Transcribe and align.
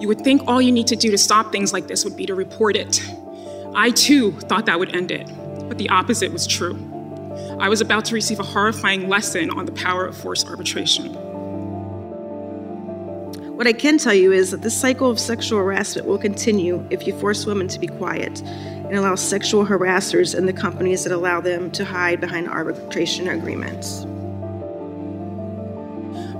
You 0.00 0.08
would 0.08 0.22
think 0.22 0.42
all 0.48 0.62
you 0.62 0.72
need 0.72 0.86
to 0.86 0.96
do 0.96 1.10
to 1.10 1.18
stop 1.18 1.52
things 1.52 1.74
like 1.74 1.86
this 1.86 2.04
would 2.04 2.16
be 2.16 2.24
to 2.24 2.34
report 2.34 2.74
it. 2.74 3.02
I 3.74 3.90
too 3.90 4.32
thought 4.32 4.64
that 4.64 4.78
would 4.78 4.96
end 4.96 5.10
it, 5.10 5.26
but 5.68 5.76
the 5.76 5.90
opposite 5.90 6.32
was 6.32 6.46
true. 6.46 6.74
I 7.60 7.68
was 7.68 7.82
about 7.82 8.06
to 8.06 8.14
receive 8.14 8.40
a 8.40 8.42
horrifying 8.42 9.10
lesson 9.10 9.50
on 9.50 9.66
the 9.66 9.72
power 9.72 10.06
of 10.06 10.16
forced 10.16 10.46
arbitration. 10.46 11.12
What 13.54 13.66
I 13.66 13.74
can 13.74 13.98
tell 13.98 14.14
you 14.14 14.32
is 14.32 14.52
that 14.52 14.62
this 14.62 14.74
cycle 14.74 15.10
of 15.10 15.20
sexual 15.20 15.58
harassment 15.58 16.08
will 16.08 16.16
continue 16.16 16.86
if 16.88 17.06
you 17.06 17.14
force 17.18 17.44
women 17.44 17.68
to 17.68 17.78
be 17.78 17.86
quiet 17.86 18.40
and 18.40 18.94
allow 18.94 19.16
sexual 19.16 19.66
harassers 19.66 20.34
and 20.34 20.48
the 20.48 20.54
companies 20.54 21.04
that 21.04 21.12
allow 21.12 21.42
them 21.42 21.70
to 21.72 21.84
hide 21.84 22.22
behind 22.22 22.48
arbitration 22.48 23.28
agreements. 23.28 24.06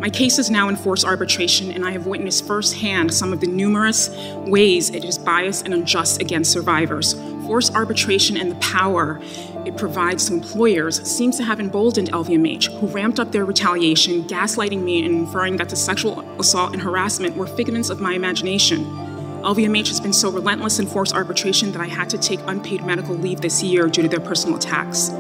My 0.01 0.09
case 0.09 0.39
is 0.39 0.51
now 0.51 0.71
in 0.71 0.77
forced 0.77 1.05
arbitration, 1.05 1.71
and 1.71 1.85
I 1.85 1.91
have 1.91 2.07
witnessed 2.07 2.47
firsthand 2.47 3.13
some 3.13 3.35
of 3.35 3.41
the 3.41 3.47
numerous 3.47 4.09
ways 4.47 4.89
it 4.89 5.05
is 5.05 5.19
biased 5.19 5.67
and 5.67 5.75
unjust 5.75 6.23
against 6.23 6.51
survivors. 6.51 7.13
Forced 7.47 7.75
arbitration 7.75 8.39
and 8.39 8.51
the 8.51 8.55
power 8.57 9.21
it 9.67 9.77
provides 9.77 10.25
to 10.25 10.33
employers 10.33 11.03
seems 11.03 11.37
to 11.37 11.45
have 11.45 11.61
emboldened 11.61 12.11
LVMH, 12.13 12.81
who 12.81 12.87
ramped 12.87 13.21
up 13.21 13.31
their 13.31 13.45
retaliation, 13.45 14.25
gaslighting 14.25 14.83
me 14.83 15.05
and 15.05 15.15
inferring 15.15 15.59
that 15.59 15.69
the 15.69 15.77
sexual 15.77 16.21
assault 16.41 16.73
and 16.73 16.81
harassment 16.81 17.37
were 17.37 17.47
figments 17.47 17.91
of 17.91 18.01
my 18.01 18.15
imagination. 18.15 18.87
LVMH 19.43 19.89
has 19.89 20.01
been 20.01 20.15
so 20.15 20.31
relentless 20.31 20.79
in 20.79 20.87
forced 20.87 21.15
arbitration 21.15 21.73
that 21.73 21.83
I 21.83 21.89
had 21.89 22.09
to 22.09 22.17
take 22.17 22.41
unpaid 22.47 22.87
medical 22.87 23.15
leave 23.17 23.43
this 23.43 23.63
year 23.63 23.87
due 23.87 24.01
to 24.01 24.09
their 24.09 24.21
personal 24.21 24.57
attacks. 24.57 25.11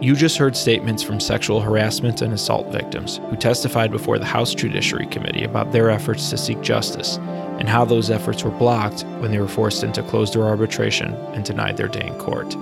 You 0.00 0.16
just 0.16 0.38
heard 0.38 0.56
statements 0.56 1.02
from 1.02 1.20
sexual 1.20 1.60
harassment 1.60 2.22
and 2.22 2.32
assault 2.32 2.72
victims 2.72 3.20
who 3.28 3.36
testified 3.36 3.90
before 3.90 4.18
the 4.18 4.24
House 4.24 4.54
Judiciary 4.54 5.06
Committee 5.06 5.44
about 5.44 5.72
their 5.72 5.90
efforts 5.90 6.30
to 6.30 6.38
seek 6.38 6.62
justice 6.62 7.18
and 7.58 7.68
how 7.68 7.84
those 7.84 8.08
efforts 8.08 8.42
were 8.42 8.50
blocked 8.50 9.02
when 9.18 9.30
they 9.30 9.38
were 9.38 9.46
forced 9.46 9.84
into 9.84 10.02
closed 10.04 10.32
door 10.32 10.44
arbitration 10.44 11.12
and 11.34 11.44
denied 11.44 11.76
their 11.76 11.86
day 11.86 12.06
in 12.06 12.14
court. 12.18 12.56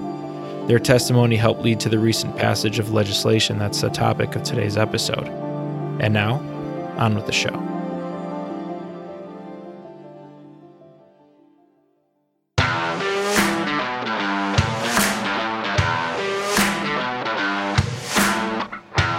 Their 0.66 0.80
testimony 0.80 1.36
helped 1.36 1.62
lead 1.62 1.78
to 1.78 1.88
the 1.88 2.00
recent 2.00 2.36
passage 2.36 2.80
of 2.80 2.92
legislation 2.92 3.56
that's 3.56 3.82
the 3.82 3.90
topic 3.90 4.34
of 4.34 4.42
today's 4.42 4.76
episode. 4.76 5.28
And 6.00 6.12
now, 6.12 6.40
on 6.98 7.14
with 7.14 7.26
the 7.26 7.32
show. 7.32 7.67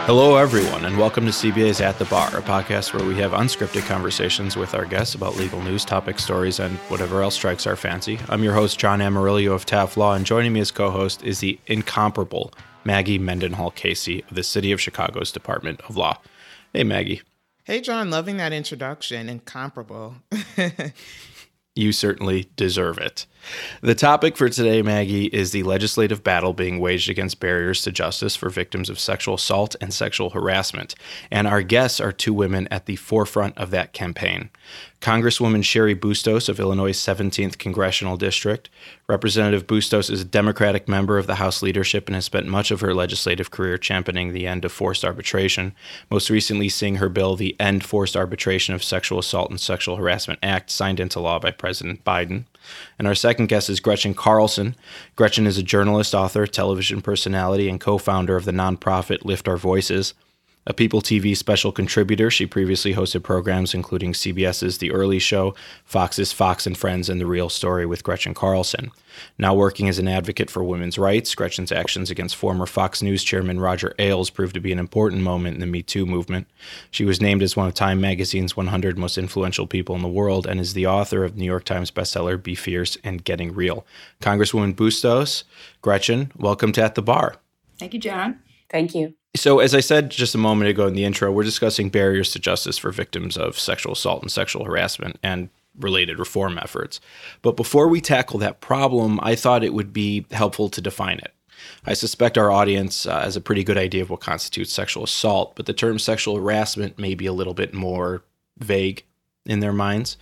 Hello, 0.10 0.38
everyone, 0.38 0.86
and 0.86 0.98
welcome 0.98 1.24
to 1.26 1.32
CBA's 1.32 1.82
At 1.82 2.00
the 2.00 2.06
Bar, 2.06 2.30
a 2.30 2.42
podcast 2.42 2.96
where 2.96 3.08
we 3.08 3.14
have 3.18 3.32
unscripted 3.34 3.86
conversations 3.86 4.56
with 4.56 4.74
our 4.74 4.86
guests 4.86 5.14
about 5.14 5.36
legal 5.36 5.62
news, 5.62 5.86
topic 5.86 6.18
stories, 6.18 6.60
and 6.60 6.80
whatever 6.90 7.22
else 7.22 7.36
strikes 7.36 7.68
our 7.68 7.76
fancy. 7.76 8.18
I'm 8.28 8.42
your 8.44 8.56
host, 8.56 8.80
John 8.80 9.02
Amarillo 9.02 9.54
of 9.54 9.68
Taft 9.68 9.98
Law, 9.98 10.16
and 10.16 10.26
joining 10.26 10.52
me 10.52 10.62
as 10.62 10.72
co 10.72 10.90
host 10.90 11.22
is 11.22 11.42
the 11.42 11.60
incomparable 11.68 12.52
Maggie 12.84 13.20
Mendenhall 13.20 13.70
Casey 13.70 14.24
of 14.28 14.34
the 14.34 14.42
City 14.42 14.72
of 14.72 14.82
Chicago's 14.82 15.32
Department 15.32 15.80
of 15.82 15.96
Law. 15.96 16.18
Hey, 16.74 16.84
Maggie. 16.84 17.22
Hey, 17.64 17.80
John, 17.80 18.10
loving 18.10 18.38
that 18.38 18.52
introduction. 18.52 19.30
Incomparable. 19.30 20.16
you 21.76 21.92
certainly 21.92 22.50
deserve 22.56 22.98
it. 22.98 23.28
The 23.82 23.96
topic 23.96 24.38
for 24.38 24.50
today, 24.50 24.82
Maggie, 24.82 25.26
is 25.28 25.52
the 25.52 25.64
legislative 25.64 26.24
battle 26.24 26.54
being 26.54 26.80
waged 26.80 27.10
against 27.10 27.40
barriers 27.40 27.82
to 27.84 27.92
justice 27.92 28.36
for 28.36 28.50
victims 28.50 28.90
of 28.90 29.00
sexual 29.00 29.36
assault 29.36 29.76
and 29.82 29.94
sexual 29.94 30.32
harassment. 30.32 30.96
And 31.32 31.48
our 31.48 31.62
guests 31.62 32.00
are 32.00 32.12
two 32.12 32.34
women 32.34 32.68
at 32.70 32.86
the 32.86 32.96
forefront 32.96 33.58
of 33.58 33.72
that 33.72 33.94
campaign. 33.94 34.50
Congresswoman 35.02 35.64
Cheri 35.64 35.94
Bustos 35.94 36.50
of 36.50 36.60
Illinois' 36.60 36.92
17th 36.92 37.58
Congressional 37.58 38.18
District. 38.18 38.70
Representative 39.08 39.66
Bustos 39.66 40.10
is 40.10 40.22
a 40.22 40.26
Democratic 40.26 40.90
member 40.90 41.18
of 41.18 41.26
the 41.26 41.36
House 41.36 41.62
leadership 41.62 42.08
and 42.08 42.16
has 42.16 42.26
spent 42.26 42.48
much 42.48 42.70
of 42.70 42.82
her 42.82 42.94
legislative 42.94 43.50
career 43.50 43.78
championing 43.78 44.34
the 44.34 44.46
end 44.46 44.66
of 44.66 44.74
forced 44.74 45.06
arbitration, 45.06 45.74
most 46.12 46.30
recently 46.30 46.68
seeing 46.68 46.96
her 46.96 47.08
bill, 47.08 47.38
the 47.38 47.56
End 47.60 47.86
Forced 47.86 48.18
Arbitration 48.18 48.76
of 48.76 48.84
Sexual 48.84 49.20
Assault 49.20 49.50
and 49.50 49.60
Sexual 49.60 49.96
Harassment 49.96 50.40
Act, 50.44 50.70
signed 50.70 51.00
into 51.00 51.22
law 51.22 51.40
by 51.40 51.52
President 51.52 52.04
Biden. 52.04 52.44
And 52.98 53.08
our 53.08 53.16
second 53.16 53.48
guest 53.48 53.70
is 53.70 53.80
Gretchen 53.80 54.14
Carlson. 54.14 54.76
Gretchen 55.16 55.48
is 55.48 55.58
a 55.58 55.64
journalist, 55.64 56.14
author, 56.14 56.46
television 56.48 57.02
personality, 57.02 57.70
and 57.70 57.80
co 57.80 57.98
founder 57.98 58.36
of 58.36 58.46
the 58.46 58.52
nonprofit 58.52 59.26
Lift 59.26 59.48
Our 59.48 59.58
Voices. 59.58 60.14
A 60.68 60.74
People 60.74 61.02
TV 61.02 61.36
special 61.36 61.72
contributor, 61.72 62.30
she 62.30 62.46
previously 62.46 62.94
hosted 62.94 63.24
programs 63.24 63.74
including 63.74 64.14
CBS's 64.14 64.78
The 64.78 64.92
Early 64.92 65.18
Show, 65.18 65.56
Fox's 65.86 66.32
Fox 66.32 66.68
and 66.68 66.78
Friends, 66.78 67.10
and 67.10 67.20
The 67.20 67.26
Real 67.26 67.50
Story 67.50 67.86
with 67.86 68.04
Gretchen 68.04 68.34
Carlson. 68.34 68.92
Now 69.38 69.56
working 69.56 69.90
as 69.90 70.00
an 70.00 70.08
advocate 70.08 70.52
for 70.52 70.64
women's 70.64 71.00
rights, 71.00 71.34
Gretchen's 71.34 71.72
actions 71.72 72.12
against 72.12 72.36
former 72.36 72.66
Fox 72.66 73.02
News 73.02 73.24
chairman 73.24 73.60
Roger 73.60 73.96
Ailes 73.98 74.30
proved 74.30 74.54
to 74.54 74.60
be 74.60 74.72
an 74.72 74.80
important 74.80 75.24
moment 75.24 75.56
in 75.56 75.60
the 75.60 75.66
Me 75.66 75.82
Too 75.82 76.06
movement. 76.06 76.46
She 76.92 77.06
was 77.06 77.22
named 77.22 77.42
as 77.42 77.56
one 77.56 77.68
of 77.68 77.74
Time 77.74 78.00
magazine's 78.00 78.56
100 78.56 78.98
most 78.98 79.18
influential 79.18 79.66
people 79.66 79.96
in 79.96 80.02
the 80.02 80.08
world 80.08 80.46
and 80.46 80.60
is 80.60 80.74
the 80.74 80.88
author 80.88 81.24
of 81.24 81.38
New 81.38 81.46
York 81.46 81.64
Times 81.64 81.90
bestseller 81.90 82.42
Be 82.42 82.54
Fierce 82.54 82.98
and 83.04 83.24
Getting 83.24 83.54
Real. 83.54 83.88
Congresswoman 84.22 84.76
Bustos, 84.76 85.46
Gretchen, 85.82 86.32
welcome 86.38 86.74
to 86.74 86.84
At 86.84 86.96
the 86.96 87.02
Bar. 87.02 87.38
Thank 87.80 87.94
you, 87.94 88.00
John. 88.00 88.40
Thank 88.70 88.96
you. 88.96 89.16
So, 89.36 89.60
as 89.60 89.76
I 89.76 89.80
said 89.80 90.10
just 90.10 90.36
a 90.36 90.40
moment 90.40 90.70
ago 90.70 90.88
in 90.88 90.96
the 90.96 91.04
intro, 91.04 91.32
we're 91.32 91.44
discussing 91.44 91.90
barriers 91.90 92.32
to 92.32 92.40
justice 92.40 92.78
for 92.78 92.92
victims 92.92 93.38
of 93.38 93.60
sexual 93.60 93.94
assault 93.94 94.22
and 94.22 94.32
sexual 94.32 94.66
harassment 94.66 95.20
and 95.22 95.50
related 95.80 96.20
reform 96.20 96.58
efforts. 96.58 97.00
But 97.42 97.56
before 97.56 97.88
we 97.88 98.02
tackle 98.02 98.40
that 98.40 98.60
problem, 98.60 99.20
I 99.22 99.36
thought 99.36 99.64
it 99.64 99.74
would 99.74 99.94
be 99.94 100.26
helpful 100.32 100.70
to 100.70 100.82
define 100.82 101.20
it. 101.20 101.34
I 101.86 101.94
suspect 101.94 102.38
our 102.38 102.52
audience 102.52 103.06
uh, 103.06 103.22
has 103.22 103.36
a 103.36 103.42
pretty 103.42 103.64
good 103.64 103.78
idea 103.78 104.02
of 104.02 104.10
what 104.10 104.22
constitutes 104.22 104.74
sexual 104.74 105.04
assault, 105.04 105.56
but 105.56 105.66
the 105.66 105.74
term 105.74 106.00
sexual 106.00 106.38
harassment 106.38 106.98
may 106.98 107.16
be 107.16 107.26
a 107.26 107.34
little 107.34 107.54
bit 107.54 107.74
more 107.74 108.24
vague 108.58 109.04
in 109.46 109.60
their 109.60 109.74
minds. 109.74 110.18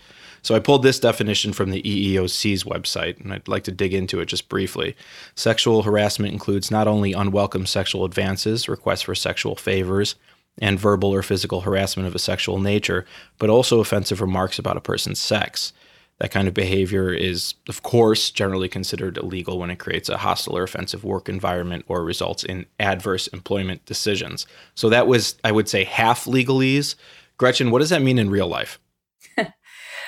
So 0.47 0.55
I 0.55 0.59
pulled 0.59 0.81
this 0.81 0.97
definition 0.97 1.51
from 1.51 1.71
the 1.71 1.81
EEOC's 1.81 2.63
website, 2.63 3.19
and 3.19 3.33
I'd 3.33 3.49
like 3.49 3.65
to 3.65 3.71
dig 3.73 3.93
into 3.93 4.21
it 4.21 4.27
just 4.27 4.47
briefly. 4.47 4.95
Sexual 5.35 5.83
harassment 5.83 6.31
includes 6.31 6.71
not 6.71 6.87
only 6.87 7.11
unwelcome 7.11 7.65
sexual 7.65 8.05
advances, 8.05 8.69
requests 8.69 9.01
for 9.01 9.13
sexual 9.13 9.57
favors, 9.57 10.15
and 10.57 10.79
verbal 10.79 11.13
or 11.13 11.21
physical 11.21 11.59
harassment 11.59 12.07
of 12.07 12.15
a 12.15 12.19
sexual 12.19 12.61
nature, 12.61 13.05
but 13.39 13.49
also 13.49 13.81
offensive 13.81 14.21
remarks 14.21 14.57
about 14.57 14.77
a 14.77 14.79
person's 14.79 15.19
sex. 15.19 15.73
That 16.19 16.31
kind 16.31 16.47
of 16.47 16.53
behavior 16.53 17.11
is, 17.11 17.55
of 17.67 17.83
course, 17.83 18.31
generally 18.31 18.69
considered 18.69 19.17
illegal 19.17 19.59
when 19.59 19.69
it 19.69 19.79
creates 19.79 20.07
a 20.07 20.15
hostile 20.15 20.57
or 20.57 20.63
offensive 20.63 21.03
work 21.03 21.27
environment 21.27 21.83
or 21.89 22.05
results 22.05 22.45
in 22.45 22.67
adverse 22.79 23.27
employment 23.27 23.85
decisions. 23.85 24.47
So 24.75 24.87
that 24.91 25.07
was, 25.07 25.35
I 25.43 25.51
would 25.51 25.67
say, 25.67 25.83
half 25.83 26.23
legalese. 26.23 26.95
Gretchen, 27.35 27.69
what 27.69 27.79
does 27.79 27.89
that 27.89 28.01
mean 28.01 28.17
in 28.17 28.29
real 28.29 28.47
life? 28.47 28.79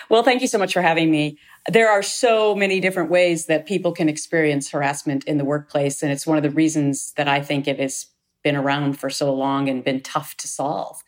Well, 0.09 0.23
thank 0.23 0.41
you 0.41 0.47
so 0.47 0.57
much 0.57 0.73
for 0.73 0.81
having 0.81 1.11
me. 1.11 1.37
There 1.67 1.89
are 1.89 2.01
so 2.01 2.55
many 2.55 2.79
different 2.79 3.11
ways 3.11 3.45
that 3.45 3.67
people 3.67 3.91
can 3.91 4.09
experience 4.09 4.71
harassment 4.71 5.23
in 5.25 5.37
the 5.37 5.45
workplace. 5.45 6.01
And 6.01 6.11
it's 6.11 6.25
one 6.25 6.37
of 6.37 6.43
the 6.43 6.49
reasons 6.49 7.13
that 7.15 7.27
I 7.27 7.41
think 7.41 7.67
it 7.67 7.79
has 7.79 8.07
been 8.43 8.55
around 8.55 8.99
for 8.99 9.11
so 9.11 9.31
long 9.33 9.69
and 9.69 9.83
been 9.83 10.01
tough 10.01 10.35
to 10.37 10.47
solve. 10.47 11.03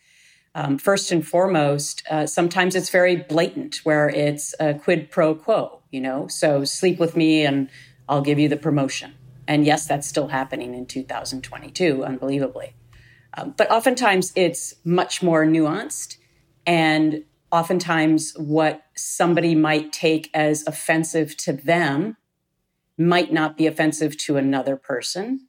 Um, 0.54 0.78
first 0.78 1.12
and 1.12 1.26
foremost, 1.26 2.04
uh, 2.12 2.28
sometimes 2.28 2.76
it's 2.76 2.90
very 2.90 3.16
blatant, 3.16 3.78
where 3.84 4.10
it's 4.10 4.54
a 4.60 4.74
quid 4.76 5.10
pro 5.10 5.34
quo, 5.34 5.82
you 5.92 6.02
know, 6.02 6.28
so 6.28 6.64
sleep 6.66 7.00
with 7.00 7.16
me 7.16 7.46
and 7.46 7.70
I'll 8.08 8.22
give 8.22 8.38
you 8.38 8.50
the 8.50 8.58
promotion. 8.58 9.16
And 9.48 9.66
yes, 9.66 9.88
that's 9.88 10.08
still 10.08 10.28
happening 10.28 10.76
in 10.76 10.86
2022, 10.86 12.04
unbelievably. 12.04 12.76
Um, 13.36 13.56
but 13.58 13.72
oftentimes 13.72 14.34
it's 14.36 14.76
much 14.84 15.24
more 15.24 15.46
nuanced 15.46 16.18
and 16.66 17.24
oftentimes 17.52 18.34
what 18.38 18.84
somebody 18.96 19.56
might 19.56 19.92
take 19.92 20.30
as 20.34 20.66
offensive 20.66 21.36
to 21.38 21.54
them 21.54 22.18
might 22.98 23.34
not 23.34 23.58
be 23.58 23.68
offensive 23.68 24.18
to 24.18 24.38
another 24.38 24.76
person. 24.76 25.48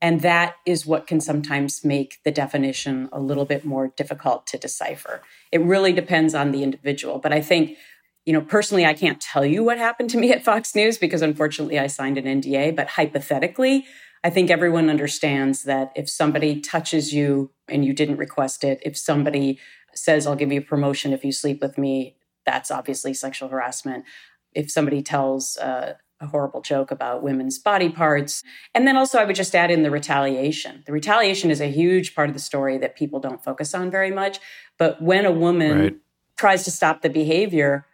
And 0.00 0.20
that 0.20 0.56
is 0.66 0.84
what 0.84 1.06
can 1.06 1.20
sometimes 1.20 1.84
make 1.84 2.18
the 2.24 2.30
definition 2.30 3.08
a 3.12 3.20
little 3.20 3.44
bit 3.44 3.64
more 3.64 3.88
difficult 3.96 4.46
to 4.48 4.58
decipher. 4.58 5.22
It 5.50 5.62
really 5.62 5.92
depends 5.92 6.34
on 6.34 6.52
the 6.52 6.62
individual. 6.62 7.18
But 7.18 7.32
I 7.32 7.40
think, 7.40 7.78
you 8.26 8.32
know, 8.32 8.40
personally, 8.40 8.84
I 8.84 8.94
can't 8.94 9.20
tell 9.20 9.46
you 9.46 9.62
what 9.62 9.78
happened 9.78 10.10
to 10.10 10.18
me 10.18 10.32
at 10.32 10.44
Fox 10.44 10.74
News 10.74 10.98
because 10.98 11.22
unfortunately 11.22 11.78
I 11.78 11.86
signed 11.86 12.18
an 12.18 12.24
NDA. 12.24 12.74
But 12.76 12.88
hypothetically, 12.88 13.86
I 14.22 14.30
think 14.30 14.50
everyone 14.50 14.90
understands 14.90 15.62
that 15.64 15.92
if 15.94 16.08
somebody 16.08 16.60
touches 16.60 17.12
you 17.12 17.50
and 17.68 17.84
you 17.84 17.92
didn't 17.92 18.16
request 18.16 18.64
it, 18.64 18.80
if 18.84 18.96
somebody 18.96 19.58
says, 19.98 20.26
I'll 20.26 20.36
give 20.36 20.52
you 20.52 20.60
a 20.60 20.64
promotion 20.64 21.12
if 21.12 21.24
you 21.24 21.32
sleep 21.32 21.60
with 21.60 21.78
me, 21.78 22.16
that's 22.44 22.70
obviously 22.70 23.14
sexual 23.14 23.48
harassment. 23.48 24.04
If 24.52 24.70
somebody 24.70 25.02
tells 25.02 25.56
uh, 25.56 25.94
a 26.20 26.26
horrible 26.26 26.60
joke 26.60 26.90
about 26.90 27.22
women's 27.22 27.58
body 27.58 27.88
parts. 27.88 28.42
And 28.74 28.86
then 28.86 28.96
also, 28.96 29.18
I 29.18 29.24
would 29.24 29.36
just 29.36 29.54
add 29.54 29.70
in 29.70 29.82
the 29.82 29.90
retaliation. 29.90 30.82
The 30.86 30.92
retaliation 30.92 31.50
is 31.50 31.60
a 31.60 31.70
huge 31.70 32.14
part 32.14 32.28
of 32.28 32.34
the 32.34 32.40
story 32.40 32.78
that 32.78 32.96
people 32.96 33.20
don't 33.20 33.42
focus 33.42 33.74
on 33.74 33.90
very 33.90 34.10
much. 34.10 34.38
But 34.78 35.02
when 35.02 35.24
a 35.24 35.32
woman 35.32 35.78
right. 35.78 35.96
tries 36.36 36.64
to 36.64 36.70
stop 36.70 37.02
the 37.02 37.10
behavior 37.10 37.86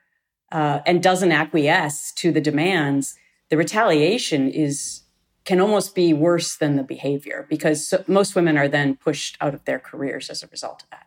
uh, 0.53 0.81
and 0.87 1.03
doesn't 1.03 1.33
acquiesce 1.33 2.13
to 2.13 2.33
the 2.33 2.41
demands, 2.41 3.17
the 3.51 3.57
retaliation 3.57 4.49
is 4.49 5.03
can 5.47 5.59
almost 5.59 5.95
be 5.95 6.13
worse 6.13 6.57
than 6.57 6.77
the 6.77 6.83
behavior 6.83 7.47
because 7.49 7.89
so, 7.89 8.05
most 8.07 8.37
women 8.37 8.59
are 8.59 8.69
then 8.69 8.95
pushed 8.95 9.39
out 9.41 9.55
of 9.55 9.65
their 9.65 9.79
careers 9.79 10.29
as 10.29 10.43
a 10.43 10.47
result 10.49 10.83
of 10.83 10.91
that. 10.91 11.07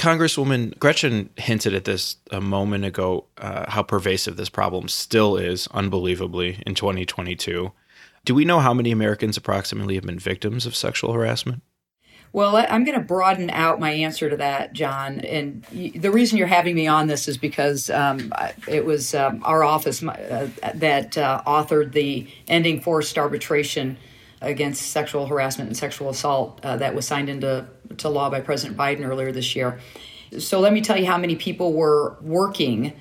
Congresswoman 0.00 0.78
Gretchen 0.78 1.28
hinted 1.36 1.74
at 1.74 1.84
this 1.84 2.16
a 2.30 2.40
moment 2.40 2.86
ago 2.86 3.26
uh, 3.36 3.70
how 3.70 3.82
pervasive 3.82 4.36
this 4.36 4.48
problem 4.48 4.88
still 4.88 5.36
is, 5.36 5.68
unbelievably, 5.72 6.62
in 6.64 6.74
2022. 6.74 7.70
Do 8.24 8.34
we 8.34 8.46
know 8.46 8.60
how 8.60 8.72
many 8.72 8.92
Americans 8.92 9.36
approximately 9.36 9.96
have 9.96 10.04
been 10.04 10.18
victims 10.18 10.64
of 10.64 10.74
sexual 10.74 11.12
harassment? 11.12 11.60
Well, 12.32 12.56
I'm 12.56 12.84
going 12.84 12.98
to 12.98 13.04
broaden 13.04 13.50
out 13.50 13.78
my 13.78 13.90
answer 13.90 14.30
to 14.30 14.38
that, 14.38 14.72
John. 14.72 15.20
And 15.20 15.64
the 15.64 16.10
reason 16.10 16.38
you're 16.38 16.46
having 16.46 16.76
me 16.76 16.86
on 16.86 17.06
this 17.08 17.28
is 17.28 17.36
because 17.36 17.90
um, 17.90 18.32
it 18.66 18.86
was 18.86 19.14
um, 19.14 19.42
our 19.44 19.62
office 19.62 20.02
uh, 20.02 20.48
that 20.76 21.18
uh, 21.18 21.42
authored 21.46 21.92
the 21.92 22.26
Ending 22.48 22.80
Forced 22.80 23.18
Arbitration 23.18 23.98
against 24.40 24.82
sexual 24.90 25.26
harassment 25.26 25.68
and 25.68 25.76
sexual 25.76 26.08
assault 26.08 26.60
uh, 26.64 26.76
that 26.76 26.94
was 26.94 27.06
signed 27.06 27.28
into 27.28 27.66
to 27.98 28.08
law 28.08 28.30
by 28.30 28.40
President 28.40 28.78
Biden 28.78 29.06
earlier 29.06 29.32
this 29.32 29.54
year. 29.54 29.80
So 30.38 30.60
let 30.60 30.72
me 30.72 30.80
tell 30.80 30.96
you 30.96 31.06
how 31.06 31.18
many 31.18 31.36
people 31.36 31.72
were 31.72 32.16
working 32.20 32.92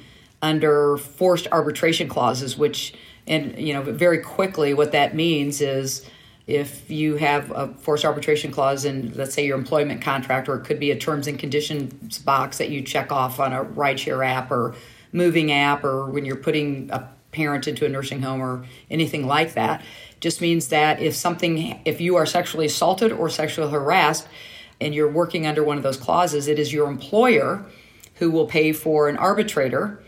under 0.42 0.98
forced 0.98 1.48
arbitration 1.52 2.08
clauses, 2.08 2.58
which, 2.58 2.94
and 3.28 3.58
you 3.58 3.74
know, 3.74 3.84
very 3.84 4.20
quickly, 4.20 4.74
what 4.74 4.92
that 4.94 5.16
means 5.16 5.62
is 5.62 6.06
if 6.48 6.90
you 6.90 7.16
have 7.18 7.52
a 7.52 7.68
forced 7.76 8.04
arbitration 8.04 8.52
clause 8.52 8.84
in, 8.84 9.14
let's 9.16 9.36
say, 9.36 9.46
your 9.46 9.58
employment 9.58 10.02
contract, 10.02 10.50
or 10.50 10.56
it 10.56 10.66
could 10.66 10.80
be 10.80 10.90
a 10.90 10.98
terms 10.98 11.28
and 11.28 11.38
conditions 11.38 12.18
box 12.18 12.58
that 12.58 12.70
you 12.70 12.82
check 12.82 13.12
off 13.12 13.40
on 13.40 13.54
a 13.54 13.64
rideshare 13.64 14.26
app 14.26 14.50
or 14.50 14.76
moving 15.12 15.52
app, 15.52 15.84
or 15.84 16.08
when 16.08 16.26
you're 16.26 16.36
putting 16.36 16.90
a 16.92 17.08
parent 17.32 17.68
into 17.68 17.86
a 17.86 17.90
nursing 17.90 18.24
home 18.24 18.42
or 18.42 18.66
anything 18.90 19.28
like 19.28 19.54
that 19.54 19.84
just 20.20 20.42
means 20.42 20.68
that 20.70 21.02
if 21.02 21.16
something, 21.16 21.80
if 21.86 22.02
you 22.02 22.16
are 22.16 22.26
sexually 22.26 22.66
assaulted 22.66 23.12
or 23.12 23.30
sexually 23.30 23.72
harassed 23.72 24.28
and 24.82 24.94
you're 24.94 25.12
working 25.12 25.48
under 25.48 25.64
one 25.64 25.78
of 25.78 25.84
those 25.84 25.98
clauses, 25.98 26.48
it 26.48 26.60
is 26.60 26.74
your 26.74 26.90
employer 26.90 27.66
who 28.16 28.30
will 28.32 28.46
pay 28.46 28.74
for 28.74 29.08
an 29.10 29.18
arbitrator. 29.18 30.02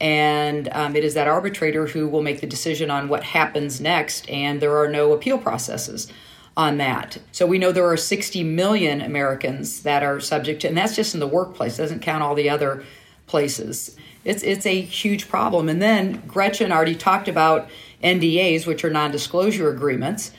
And 0.00 0.68
um, 0.72 0.94
it 0.94 1.04
is 1.04 1.14
that 1.14 1.26
arbitrator 1.26 1.86
who 1.86 2.06
will 2.06 2.22
make 2.22 2.40
the 2.40 2.46
decision 2.46 2.90
on 2.90 3.08
what 3.08 3.24
happens 3.24 3.80
next, 3.80 4.28
and 4.28 4.60
there 4.60 4.76
are 4.76 4.88
no 4.88 5.12
appeal 5.12 5.38
processes 5.38 6.12
on 6.56 6.78
that. 6.78 7.18
So 7.32 7.46
we 7.46 7.58
know 7.58 7.72
there 7.72 7.88
are 7.90 7.96
60 7.96 8.42
million 8.44 9.00
Americans 9.00 9.82
that 9.82 10.02
are 10.02 10.20
subject 10.20 10.62
to, 10.62 10.68
and 10.68 10.76
that's 10.76 10.96
just 10.96 11.14
in 11.14 11.20
the 11.20 11.26
workplace, 11.26 11.76
doesn't 11.76 12.00
count 12.00 12.22
all 12.22 12.34
the 12.34 12.50
other 12.50 12.84
places. 13.26 13.96
It's 14.24 14.42
it's 14.42 14.66
a 14.66 14.80
huge 14.80 15.28
problem. 15.28 15.68
And 15.68 15.80
then 15.80 16.22
Gretchen 16.26 16.72
already 16.72 16.94
talked 16.94 17.28
about 17.28 17.68
NDAs, 18.02 18.66
which 18.66 18.84
are 18.84 18.90
non 18.90 19.10
disclosure 19.10 19.70
agreements. 19.70 20.32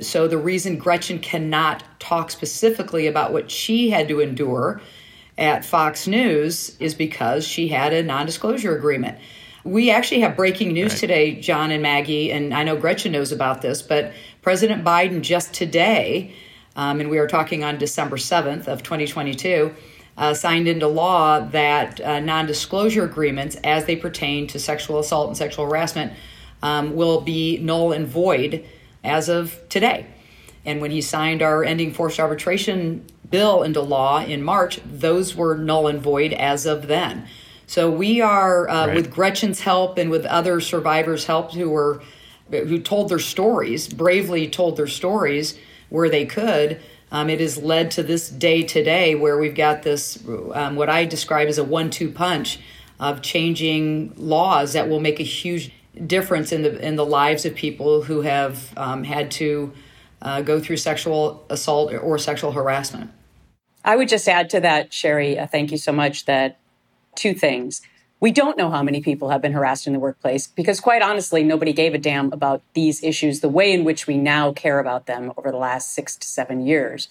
So 0.00 0.26
the 0.26 0.38
reason 0.38 0.78
Gretchen 0.78 1.18
cannot 1.18 1.84
talk 2.00 2.30
specifically 2.30 3.06
about 3.06 3.32
what 3.32 3.50
she 3.50 3.90
had 3.90 4.08
to 4.08 4.20
endure 4.20 4.80
at 5.38 5.64
Fox 5.64 6.06
News 6.06 6.76
is 6.80 6.94
because 6.94 7.46
she 7.46 7.68
had 7.68 7.92
a 7.92 8.02
non 8.02 8.26
disclosure 8.26 8.76
agreement. 8.76 9.18
We 9.64 9.90
actually 9.90 10.20
have 10.20 10.36
breaking 10.36 10.72
news 10.72 10.92
right. 10.92 11.00
today, 11.00 11.40
John 11.40 11.70
and 11.70 11.82
Maggie, 11.82 12.30
and 12.30 12.52
I 12.52 12.64
know 12.64 12.76
Gretchen 12.76 13.12
knows 13.12 13.32
about 13.32 13.62
this, 13.62 13.80
but 13.80 14.12
President 14.42 14.84
Biden 14.84 15.22
just 15.22 15.54
today, 15.54 16.34
um, 16.76 17.00
and 17.00 17.08
we 17.08 17.18
are 17.18 17.26
talking 17.26 17.64
on 17.64 17.78
December 17.78 18.16
7th 18.16 18.68
of 18.68 18.82
2022, 18.82 19.74
uh, 20.18 20.34
signed 20.34 20.68
into 20.68 20.86
law 20.86 21.40
that 21.40 22.00
uh, 22.00 22.20
non 22.20 22.46
disclosure 22.46 23.04
agreements 23.04 23.56
as 23.64 23.86
they 23.86 23.96
pertain 23.96 24.46
to 24.48 24.58
sexual 24.58 24.98
assault 24.98 25.28
and 25.28 25.36
sexual 25.36 25.64
harassment 25.64 26.12
um, 26.64 26.96
will 26.96 27.20
be 27.20 27.58
null 27.58 27.92
and 27.92 28.08
void 28.08 28.64
as 29.04 29.28
of 29.28 29.60
today. 29.68 30.06
And 30.64 30.80
when 30.80 30.90
he 30.90 31.02
signed 31.02 31.42
our 31.42 31.62
ending 31.62 31.92
forced 31.92 32.18
arbitration 32.18 33.04
bill 33.30 33.62
into 33.62 33.82
law 33.82 34.24
in 34.24 34.42
March, 34.42 34.80
those 34.84 35.36
were 35.36 35.56
null 35.56 35.86
and 35.86 36.00
void 36.00 36.32
as 36.32 36.64
of 36.64 36.88
then. 36.88 37.28
So 37.66 37.90
we 37.90 38.22
are, 38.22 38.68
uh, 38.68 38.86
right. 38.86 38.96
with 38.96 39.12
Gretchen's 39.12 39.60
help 39.60 39.98
and 39.98 40.10
with 40.10 40.24
other 40.24 40.60
survivors' 40.60 41.26
help 41.26 41.52
who 41.52 41.70
were 41.70 42.02
who 42.50 42.78
told 42.78 43.08
their 43.08 43.18
stories, 43.18 43.88
bravely 43.88 44.46
told 44.48 44.76
their 44.76 44.86
stories 44.86 45.58
where 45.88 46.10
they 46.10 46.26
could. 46.26 46.78
Um, 47.10 47.30
it 47.30 47.40
has 47.40 47.56
led 47.56 47.90
to 47.92 48.02
this 48.02 48.28
day 48.28 48.62
today 48.62 49.14
where 49.14 49.38
we've 49.38 49.54
got 49.54 49.82
this, 49.82 50.22
um, 50.52 50.76
what 50.76 50.90
I 50.90 51.06
describe 51.06 51.48
as 51.48 51.56
a 51.58 51.64
one 51.64 51.88
two 51.90 52.10
punch 52.10 52.58
of 53.00 53.22
changing 53.22 54.12
laws 54.16 54.74
that 54.74 54.88
will 54.88 55.00
make 55.00 55.20
a 55.20 55.24
huge 55.24 55.72
difference 56.06 56.52
in 56.52 56.62
the 56.62 56.78
in 56.86 56.96
the 56.96 57.06
lives 57.06 57.44
of 57.44 57.54
people 57.54 58.02
who 58.02 58.22
have 58.22 58.72
um, 58.76 59.04
had 59.04 59.30
to 59.32 59.72
uh, 60.22 60.42
go 60.42 60.60
through 60.60 60.76
sexual 60.76 61.44
assault 61.50 61.92
or 61.92 62.18
sexual 62.18 62.52
harassment. 62.52 63.10
I 63.84 63.96
would 63.96 64.08
just 64.08 64.28
add 64.28 64.48
to 64.50 64.60
that, 64.60 64.90
Cheri. 64.90 65.38
Uh, 65.38 65.46
thank 65.46 65.70
you 65.70 65.78
so 65.78 65.92
much. 65.92 66.24
That 66.24 66.58
two 67.14 67.34
things. 67.34 67.82
We 68.20 68.32
don't 68.32 68.56
know 68.56 68.70
how 68.70 68.82
many 68.82 69.02
people 69.02 69.28
have 69.28 69.42
been 69.42 69.52
harassed 69.52 69.86
in 69.86 69.92
the 69.92 69.98
workplace 69.98 70.46
because, 70.46 70.80
quite 70.80 71.02
honestly, 71.02 71.42
nobody 71.42 71.74
gave 71.74 71.92
a 71.92 71.98
damn 71.98 72.32
about 72.32 72.62
these 72.72 73.02
issues 73.02 73.40
the 73.40 73.50
way 73.50 73.72
in 73.72 73.84
which 73.84 74.06
we 74.06 74.16
now 74.16 74.52
care 74.52 74.78
about 74.78 75.06
them 75.06 75.32
over 75.36 75.50
the 75.50 75.58
last 75.58 75.92
six 75.92 76.16
to 76.16 76.26
seven 76.26 76.66
years. 76.66 77.08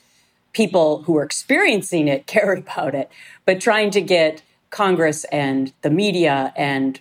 People 0.54 1.04
who 1.04 1.16
are 1.18 1.24
experiencing 1.24 2.08
it 2.08 2.26
cared 2.28 2.60
about 2.60 2.96
it, 2.96 3.10
but 3.46 3.62
trying 3.62 3.92
to 3.92 4.02
get 4.02 4.42
Congress 4.72 5.24
and 5.26 5.72
the 5.84 5.92
media 5.92 6.52
and 6.56 7.00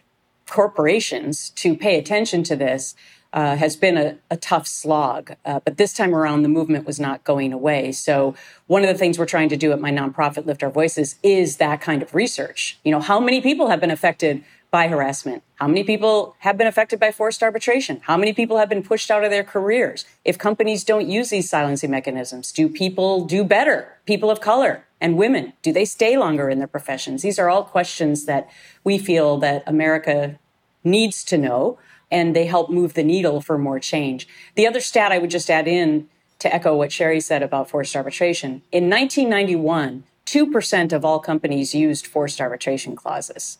corporations 0.52 1.48
to 1.48 1.74
pay 1.74 1.98
attention 1.98 2.42
to 2.42 2.54
this 2.54 2.94
uh, 3.32 3.56
has 3.56 3.74
been 3.74 3.96
a, 3.96 4.18
a 4.30 4.36
tough 4.36 4.66
slog. 4.66 5.32
Uh, 5.46 5.58
but 5.64 5.78
this 5.78 5.94
time 5.94 6.14
around, 6.14 6.42
the 6.42 6.48
movement 6.50 6.86
was 6.86 7.00
not 7.00 7.24
going 7.24 7.54
away. 7.54 7.90
So, 7.90 8.34
one 8.66 8.82
of 8.82 8.88
the 8.88 8.94
things 8.94 9.18
we're 9.18 9.24
trying 9.24 9.48
to 9.48 9.56
do 9.56 9.72
at 9.72 9.80
my 9.80 9.90
nonprofit, 9.90 10.44
Lift 10.44 10.62
Our 10.62 10.70
Voices, 10.70 11.16
is 11.22 11.56
that 11.56 11.80
kind 11.80 12.02
of 12.02 12.14
research. 12.14 12.78
You 12.84 12.92
know, 12.92 13.00
how 13.00 13.18
many 13.18 13.40
people 13.40 13.68
have 13.68 13.80
been 13.80 13.90
affected 13.90 14.44
by 14.70 14.88
harassment? 14.88 15.42
How 15.54 15.68
many 15.68 15.84
people 15.84 16.36
have 16.40 16.58
been 16.58 16.66
affected 16.66 17.00
by 17.00 17.12
forced 17.12 17.42
arbitration? 17.42 18.00
How 18.02 18.18
many 18.18 18.34
people 18.34 18.58
have 18.58 18.68
been 18.68 18.82
pushed 18.82 19.10
out 19.10 19.24
of 19.24 19.30
their 19.30 19.44
careers? 19.44 20.04
If 20.24 20.36
companies 20.36 20.84
don't 20.84 21.08
use 21.08 21.30
these 21.30 21.48
silencing 21.48 21.90
mechanisms, 21.90 22.52
do 22.52 22.68
people 22.68 23.24
do 23.24 23.44
better? 23.44 23.96
People 24.04 24.30
of 24.30 24.40
color 24.40 24.84
and 25.00 25.16
women, 25.16 25.52
do 25.62 25.72
they 25.72 25.84
stay 25.84 26.16
longer 26.16 26.48
in 26.48 26.58
their 26.58 26.68
professions? 26.68 27.22
These 27.22 27.38
are 27.38 27.50
all 27.50 27.64
questions 27.64 28.24
that 28.26 28.48
we 28.84 28.98
feel 28.98 29.38
that 29.38 29.62
America 29.66 30.38
needs 30.84 31.24
to 31.24 31.38
know, 31.38 31.78
and 32.10 32.36
they 32.36 32.46
help 32.46 32.70
move 32.70 32.94
the 32.94 33.02
needle 33.02 33.40
for 33.40 33.58
more 33.58 33.80
change. 33.80 34.28
The 34.54 34.66
other 34.66 34.80
stat 34.80 35.12
I 35.12 35.18
would 35.18 35.30
just 35.30 35.50
add 35.50 35.66
in 35.66 36.08
to 36.40 36.54
echo 36.54 36.76
what 36.76 36.90
Cheri 36.90 37.20
said 37.20 37.42
about 37.42 37.70
forced 37.70 37.94
arbitration 37.94 38.62
in 38.72 38.90
1991, 38.90 40.04
2% 40.26 40.92
of 40.92 41.04
all 41.04 41.20
companies 41.20 41.74
used 41.74 42.06
forced 42.06 42.40
arbitration 42.40 42.96
clauses. 42.96 43.58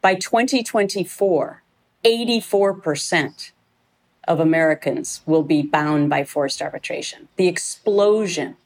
By 0.00 0.14
2024, 0.14 1.62
84% 2.04 3.50
of 4.26 4.40
Americans 4.40 5.20
will 5.26 5.42
be 5.42 5.62
bound 5.62 6.08
by 6.10 6.24
forced 6.24 6.62
arbitration. 6.62 7.28
The 7.36 7.48
explosion 7.48 8.56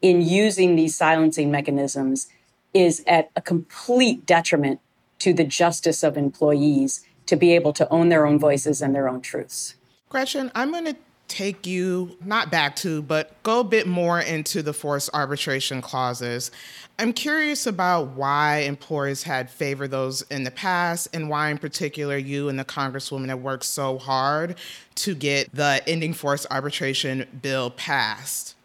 in 0.00 0.22
using 0.22 0.76
these 0.76 0.96
silencing 0.96 1.50
mechanisms 1.50 2.28
is 2.72 3.02
at 3.06 3.30
a 3.34 3.40
complete 3.40 4.24
detriment 4.26 4.80
to 5.18 5.32
the 5.32 5.44
justice 5.44 6.02
of 6.02 6.16
employees 6.16 7.04
to 7.30 7.36
be 7.36 7.54
able 7.54 7.72
to 7.72 7.88
own 7.90 8.08
their 8.08 8.26
own 8.26 8.38
voices 8.38 8.82
and 8.82 8.92
their 8.92 9.08
own 9.08 9.20
truths. 9.20 9.76
Gretchen, 10.08 10.50
I'm 10.56 10.72
going 10.72 10.86
to 10.86 10.96
take 11.28 11.64
you 11.64 12.18
not 12.24 12.50
back 12.50 12.74
to, 12.74 13.00
but 13.02 13.40
go 13.44 13.60
a 13.60 13.64
bit 13.64 13.86
more 13.86 14.20
into 14.20 14.62
the 14.62 14.72
forced 14.72 15.08
arbitration 15.14 15.80
clauses. 15.80 16.50
I'm 16.98 17.12
curious 17.12 17.68
about 17.68 18.08
why 18.08 18.58
employers 18.58 19.22
had 19.22 19.48
favored 19.48 19.92
those 19.92 20.22
in 20.22 20.42
the 20.42 20.50
past 20.50 21.06
and 21.14 21.30
why, 21.30 21.50
in 21.50 21.58
particular, 21.58 22.16
you 22.16 22.48
and 22.48 22.58
the 22.58 22.64
Congresswoman 22.64 23.28
have 23.28 23.40
worked 23.40 23.64
so 23.64 23.96
hard 23.96 24.56
to 24.96 25.14
get 25.14 25.54
the 25.54 25.80
ending 25.86 26.14
forced 26.14 26.48
arbitration 26.50 27.26
bill 27.40 27.70
passed. 27.70 28.56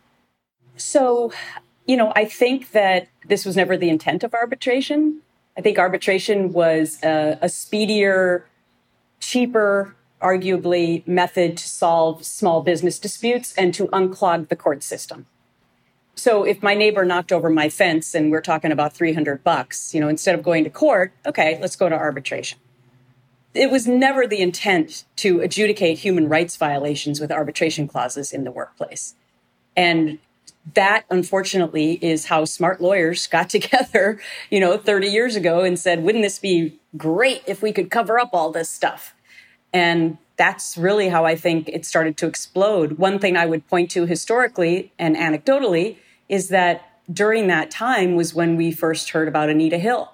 So, 0.75 1.31
you 1.85 1.95
know, 1.95 2.11
I 2.15 2.25
think 2.25 2.71
that 2.71 3.09
this 3.27 3.45
was 3.45 3.55
never 3.55 3.77
the 3.77 3.89
intent 3.89 4.23
of 4.23 4.33
arbitration. 4.33 5.21
I 5.55 5.61
think 5.61 5.77
arbitration 5.77 6.51
was 6.51 6.97
a, 7.03 7.37
a 7.43 7.47
speedier 7.47 8.45
cheaper, 9.25 9.95
arguably, 10.21 11.05
method 11.07 11.57
to 11.57 11.67
solve 11.67 12.25
small 12.25 12.61
business 12.61 12.99
disputes 12.99 13.53
and 13.57 13.73
to 13.73 13.87
unclog 13.87 14.49
the 14.49 14.55
court 14.55 14.83
system. 14.83 15.25
So 16.15 16.43
if 16.45 16.63
my 16.63 16.75
neighbor 16.75 17.03
knocked 17.03 17.33
over 17.33 17.49
my 17.49 17.67
fence 17.69 18.15
and 18.15 18.31
we're 18.31 18.41
talking 18.41 18.71
about 18.71 18.93
300 18.93 19.43
bucks, 19.43 19.93
you 19.93 19.99
know, 19.99 20.07
instead 20.07 20.33
of 20.35 20.43
going 20.43 20.63
to 20.63 20.69
court, 20.69 21.11
okay, 21.25 21.57
let's 21.61 21.75
go 21.75 21.89
to 21.89 21.95
arbitration. 21.95 22.59
it 23.53 23.71
was 23.71 23.87
never 23.87 24.27
the 24.27 24.41
intent 24.41 25.05
to 25.17 25.39
adjudicate 25.39 25.99
human 25.99 26.27
rights 26.27 26.57
violations 26.57 27.19
with 27.19 27.31
arbitration 27.31 27.87
clauses 27.87 28.33
in 28.33 28.43
the 28.43 28.51
workplace. 28.51 29.15
And 29.75 30.19
that 30.73 31.05
unfortunately 31.09 31.99
is 32.01 32.25
how 32.25 32.45
smart 32.45 32.81
lawyers 32.81 33.27
got 33.27 33.49
together, 33.57 34.19
you 34.49 34.59
know, 34.59 34.77
30 34.77 35.07
years 35.07 35.35
ago 35.35 35.61
and 35.61 35.79
said, 35.79 36.03
wouldn't 36.03 36.23
this 36.23 36.39
be 36.39 36.79
great 36.97 37.43
if 37.47 37.61
we 37.61 37.71
could 37.71 37.89
cover 37.89 38.19
up 38.19 38.29
all 38.33 38.51
this 38.51 38.69
stuff? 38.69 39.14
And 39.73 40.17
that's 40.37 40.77
really 40.77 41.09
how 41.09 41.25
I 41.25 41.35
think 41.35 41.69
it 41.69 41.85
started 41.85 42.17
to 42.17 42.27
explode. 42.27 42.93
One 42.93 43.19
thing 43.19 43.37
I 43.37 43.45
would 43.45 43.67
point 43.67 43.91
to 43.91 44.05
historically 44.05 44.91
and 44.99 45.15
anecdotally 45.15 45.97
is 46.27 46.49
that 46.49 46.89
during 47.11 47.47
that 47.47 47.71
time 47.71 48.15
was 48.15 48.33
when 48.33 48.57
we 48.57 48.71
first 48.71 49.11
heard 49.11 49.27
about 49.27 49.49
Anita 49.49 49.77
Hill. 49.77 50.13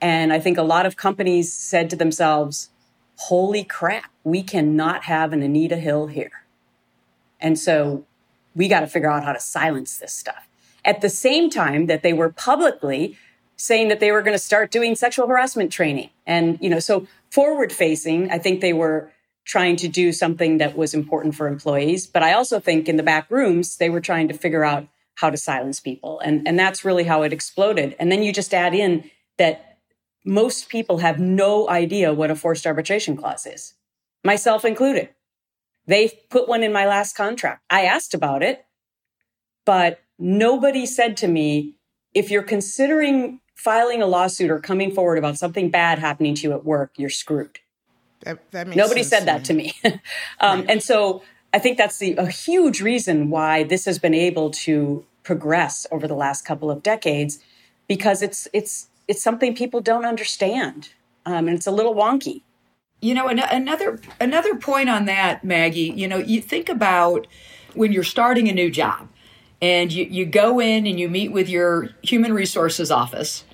And 0.00 0.32
I 0.32 0.38
think 0.38 0.58
a 0.58 0.62
lot 0.62 0.86
of 0.86 0.96
companies 0.96 1.52
said 1.52 1.88
to 1.90 1.96
themselves, 1.96 2.70
holy 3.16 3.64
crap, 3.64 4.10
we 4.24 4.42
cannot 4.42 5.04
have 5.04 5.32
an 5.32 5.42
Anita 5.42 5.76
Hill 5.76 6.08
here. 6.08 6.44
And 7.40 7.58
so 7.58 8.04
we 8.54 8.68
got 8.68 8.80
to 8.80 8.86
figure 8.86 9.10
out 9.10 9.24
how 9.24 9.32
to 9.32 9.40
silence 9.40 9.98
this 9.98 10.12
stuff. 10.12 10.48
At 10.84 11.00
the 11.00 11.08
same 11.08 11.50
time 11.50 11.86
that 11.86 12.02
they 12.02 12.12
were 12.12 12.30
publicly 12.30 13.16
saying 13.56 13.88
that 13.88 14.00
they 14.00 14.12
were 14.12 14.22
going 14.22 14.34
to 14.34 14.42
start 14.42 14.70
doing 14.70 14.94
sexual 14.94 15.26
harassment 15.26 15.72
training. 15.72 16.10
And, 16.26 16.58
you 16.60 16.68
know, 16.68 16.78
so 16.78 17.06
forward 17.36 17.70
facing, 17.70 18.30
I 18.30 18.38
think 18.38 18.62
they 18.62 18.72
were 18.72 19.12
trying 19.44 19.76
to 19.76 19.88
do 19.88 20.10
something 20.10 20.56
that 20.56 20.74
was 20.74 20.94
important 20.94 21.34
for 21.34 21.46
employees. 21.46 22.06
But 22.06 22.22
I 22.22 22.32
also 22.32 22.58
think 22.60 22.88
in 22.88 22.96
the 22.96 23.02
back 23.02 23.30
rooms, 23.30 23.76
they 23.76 23.90
were 23.90 24.00
trying 24.00 24.28
to 24.28 24.34
figure 24.34 24.64
out 24.64 24.88
how 25.16 25.28
to 25.28 25.36
silence 25.36 25.78
people. 25.78 26.18
And, 26.20 26.48
and 26.48 26.58
that's 26.58 26.82
really 26.82 27.04
how 27.04 27.24
it 27.24 27.34
exploded. 27.34 27.94
And 27.98 28.10
then 28.10 28.22
you 28.22 28.32
just 28.32 28.54
add 28.54 28.74
in 28.74 29.10
that 29.36 29.80
most 30.24 30.70
people 30.70 30.98
have 30.98 31.20
no 31.20 31.68
idea 31.68 32.14
what 32.14 32.30
a 32.30 32.34
forced 32.34 32.66
arbitration 32.66 33.18
clause 33.18 33.44
is, 33.44 33.74
myself 34.24 34.64
included. 34.64 35.10
They 35.86 36.08
put 36.30 36.48
one 36.48 36.62
in 36.62 36.72
my 36.72 36.86
last 36.86 37.16
contract. 37.16 37.62
I 37.68 37.82
asked 37.84 38.14
about 38.14 38.42
it, 38.42 38.64
but 39.66 40.00
nobody 40.18 40.86
said 40.86 41.18
to 41.18 41.28
me, 41.28 41.76
if 42.14 42.30
you're 42.30 42.42
considering 42.42 43.40
filing 43.56 44.02
a 44.02 44.06
lawsuit 44.06 44.50
or 44.50 44.60
coming 44.60 44.92
forward 44.92 45.18
about 45.18 45.36
something 45.36 45.70
bad 45.70 45.98
happening 45.98 46.34
to 46.36 46.42
you 46.42 46.52
at 46.52 46.64
work, 46.64 46.92
you're 46.96 47.10
screwed. 47.10 47.58
That, 48.20 48.50
that 48.52 48.68
Nobody 48.68 49.02
said 49.02 49.24
that 49.24 49.44
to 49.46 49.54
me. 49.54 49.74
um, 49.84 50.60
right. 50.60 50.70
And 50.70 50.82
so 50.82 51.22
I 51.52 51.58
think 51.58 51.78
that's 51.78 51.98
the, 51.98 52.14
a 52.16 52.26
huge 52.26 52.80
reason 52.80 53.30
why 53.30 53.64
this 53.64 53.86
has 53.86 53.98
been 53.98 54.14
able 54.14 54.50
to 54.50 55.04
progress 55.22 55.86
over 55.90 56.06
the 56.06 56.14
last 56.14 56.44
couple 56.44 56.70
of 56.70 56.82
decades, 56.82 57.40
because 57.88 58.22
it's 58.22 58.46
it's 58.52 58.88
it's 59.08 59.22
something 59.22 59.54
people 59.54 59.80
don't 59.80 60.04
understand, 60.04 60.90
um, 61.24 61.48
and 61.48 61.56
it's 61.56 61.66
a 61.66 61.70
little 61.70 61.94
wonky. 61.94 62.42
You 63.00 63.14
know, 63.14 63.28
an- 63.28 63.38
another 63.38 64.00
another 64.20 64.56
point 64.56 64.88
on 64.88 65.06
that, 65.06 65.44
Maggie. 65.44 65.92
You 65.96 66.08
know, 66.08 66.18
you 66.18 66.40
think 66.42 66.68
about 66.68 67.26
when 67.74 67.90
you're 67.90 68.04
starting 68.04 68.48
a 68.48 68.52
new 68.52 68.70
job, 68.70 69.08
and 69.62 69.92
you 69.92 70.04
you 70.04 70.26
go 70.26 70.60
in 70.60 70.86
and 70.86 71.00
you 71.00 71.08
meet 71.08 71.32
with 71.32 71.48
your 71.48 71.90
human 72.02 72.32
resources 72.32 72.90
office 72.90 73.44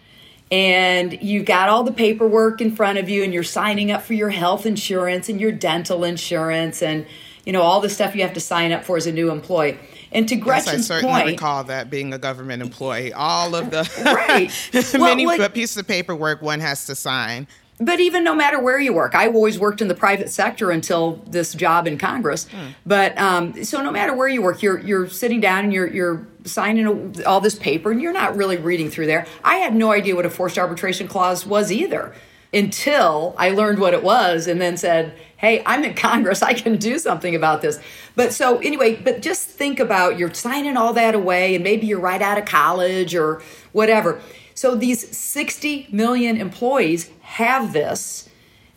and 0.52 1.21
you've 1.23 1.47
got 1.47 1.71
all 1.71 1.82
the 1.82 1.92
paperwork 1.92 2.61
in 2.61 2.76
front 2.76 2.99
of 2.99 3.09
you 3.09 3.25
and 3.25 3.32
you're 3.32 3.42
signing 3.42 3.90
up 3.90 4.02
for 4.02 4.12
your 4.12 4.28
health 4.28 4.66
insurance 4.66 5.30
and 5.30 5.40
your 5.40 5.50
dental 5.50 6.04
insurance 6.04 6.82
and 6.82 7.06
you 7.47 7.52
know 7.52 7.62
all 7.62 7.80
the 7.80 7.88
stuff 7.88 8.14
you 8.14 8.23
have 8.23 8.35
to 8.35 8.40
sign 8.40 8.71
up 8.71 8.85
for 8.85 8.99
as 8.99 9.06
a 9.06 9.12
new 9.12 9.30
employee 9.30 9.78
and 10.12 10.28
to 10.28 10.37
Gretchen's 10.37 10.66
yes, 10.66 10.90
I 10.90 10.94
certainly 11.00 11.21
point, 11.23 11.26
recall 11.32 11.64
that 11.64 11.88
being 11.88 12.12
a 12.12 12.18
government 12.18 12.62
employee, 12.62 13.14
all 13.14 13.54
of 13.54 13.71
the 13.71 13.90
right. 14.04 14.50
many 15.00 15.26
well, 15.26 15.38
like, 15.38 15.54
pieces 15.54 15.78
of 15.78 15.88
paperwork 15.88 16.42
one 16.42 16.61
has 16.61 16.85
to 16.85 16.94
sign. 16.94 17.49
But 17.84 18.00
even 18.00 18.22
no 18.22 18.34
matter 18.34 18.60
where 18.60 18.78
you 18.78 18.92
work, 18.92 19.14
I've 19.14 19.34
always 19.34 19.58
worked 19.58 19.80
in 19.80 19.88
the 19.88 19.94
private 19.94 20.30
sector 20.30 20.70
until 20.70 21.16
this 21.26 21.52
job 21.52 21.86
in 21.86 21.98
Congress. 21.98 22.46
Hmm. 22.48 22.68
But 22.86 23.18
um, 23.18 23.64
so 23.64 23.82
no 23.82 23.90
matter 23.90 24.14
where 24.14 24.28
you 24.28 24.40
work, 24.40 24.62
you're 24.62 24.78
you're 24.78 25.08
sitting 25.08 25.40
down 25.40 25.64
and 25.64 25.72
you're 25.72 25.88
you're 25.88 26.26
signing 26.44 27.22
all 27.24 27.40
this 27.40 27.56
paper, 27.56 27.90
and 27.90 28.00
you're 28.00 28.12
not 28.12 28.36
really 28.36 28.56
reading 28.56 28.90
through 28.90 29.06
there. 29.06 29.26
I 29.42 29.56
had 29.56 29.74
no 29.74 29.90
idea 29.90 30.14
what 30.14 30.26
a 30.26 30.30
forced 30.30 30.58
arbitration 30.58 31.08
clause 31.08 31.44
was 31.44 31.72
either 31.72 32.14
until 32.54 33.34
I 33.38 33.50
learned 33.50 33.78
what 33.78 33.94
it 33.94 34.02
was, 34.02 34.46
and 34.46 34.60
then 34.60 34.76
said, 34.76 35.14
"Hey, 35.36 35.62
I'm 35.66 35.82
in 35.82 35.94
Congress. 35.94 36.42
I 36.42 36.52
can 36.54 36.76
do 36.76 36.98
something 36.98 37.34
about 37.34 37.62
this." 37.62 37.80
But 38.14 38.32
so 38.32 38.58
anyway, 38.58 38.96
but 38.96 39.22
just 39.22 39.48
think 39.48 39.80
about 39.80 40.18
you're 40.18 40.32
signing 40.34 40.76
all 40.76 40.92
that 40.92 41.14
away, 41.14 41.56
and 41.56 41.64
maybe 41.64 41.86
you're 41.86 42.00
right 42.00 42.22
out 42.22 42.38
of 42.38 42.44
college 42.44 43.14
or 43.14 43.42
whatever 43.72 44.20
so 44.62 44.76
these 44.76 45.16
60 45.16 45.88
million 45.90 46.37
employees 46.37 47.11
have 47.23 47.73
this 47.73 48.28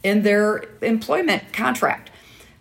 in 0.01 0.23
their 0.23 0.63
employment 0.81 1.53
contract. 1.53 2.09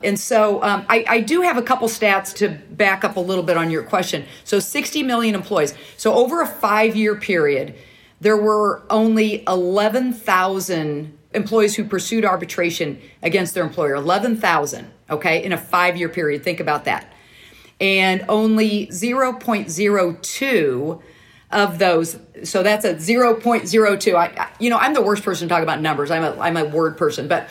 And 0.03 0.21
so 0.21 0.63
um, 0.63 0.85
I, 0.91 1.07
I, 1.09 1.21
do 1.21 1.41
have 1.41 1.57
a 1.57 1.63
couple 1.63 1.89
stats 1.89 2.35
to 2.35 2.51
back 2.51 3.03
up 3.03 3.17
a 3.17 3.21
little 3.21 3.43
bit 3.43 3.57
on 3.57 3.71
your 3.71 3.83
question. 3.83 4.27
So 4.45 4.59
60 4.59 5.03
million 5.05 5.35
employees. 5.35 5.73
So 5.97 6.13
over 6.13 6.43
a 6.43 6.47
five 6.47 6.97
year 6.97 7.17
period, 7.17 7.75
there 8.21 8.37
were 8.37 8.83
only 8.91 9.43
11,000 9.49 11.19
employees 11.33 11.77
who 11.77 11.85
pursued 11.85 12.27
arbitration 12.27 13.01
against 13.23 13.55
their 13.55 13.65
employer. 13.65 13.95
11,000, 13.95 14.87
okay, 15.09 15.43
in 15.43 15.55
a 15.55 15.59
five 15.59 15.97
year 15.97 16.11
period. 16.11 16.45
Think 16.45 16.61
about 16.61 16.85
that. 16.85 17.11
And 17.81 18.23
only 18.29 18.89
0.02 18.89 21.03
of 21.55 21.79
those. 21.79 22.19
So 22.43 22.63
that's 22.63 22.85
a 22.85 22.95
0.02 22.95 24.15
I, 24.15 24.51
you 24.59 24.69
know 24.69 24.77
i'm 24.77 24.93
the 24.93 25.01
worst 25.01 25.23
person 25.23 25.49
to 25.49 25.55
talk 25.55 25.63
about 25.63 25.81
numbers. 25.81 26.11
I'm 26.11 26.25
a 26.25 26.39
i'm 26.41 26.57
a 26.57 26.65
word 26.65 26.99
person 26.99 27.29
but 27.29 27.49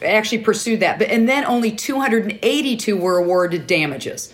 I 0.00 0.08
actually 0.08 0.42
pursued 0.42 0.80
that. 0.80 0.98
But 0.98 1.08
and 1.08 1.26
then 1.26 1.44
only 1.46 1.72
282 1.72 2.96
were 2.96 3.16
awarded 3.16 3.66
damages. 3.66 4.32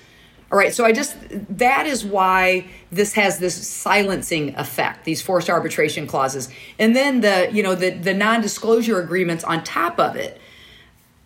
All 0.50 0.58
right 0.58 0.74
so 0.74 0.84
i 0.84 0.92
just 0.92 1.16
that 1.56 1.86
is 1.86 2.04
why 2.04 2.66
this 2.90 3.14
has 3.14 3.38
this 3.38 3.66
silencing 3.66 4.54
effect 4.56 5.04
these 5.04 5.22
forced 5.22 5.48
arbitration 5.48 6.06
clauses. 6.06 6.48
And 6.78 6.94
then 6.96 7.20
the 7.20 7.48
you 7.52 7.62
know 7.62 7.76
the 7.76 7.90
the 7.90 8.12
non-disclosure 8.12 9.00
agreements 9.00 9.44
on 9.44 9.62
top 9.62 10.00
of 10.00 10.16
it. 10.16 10.40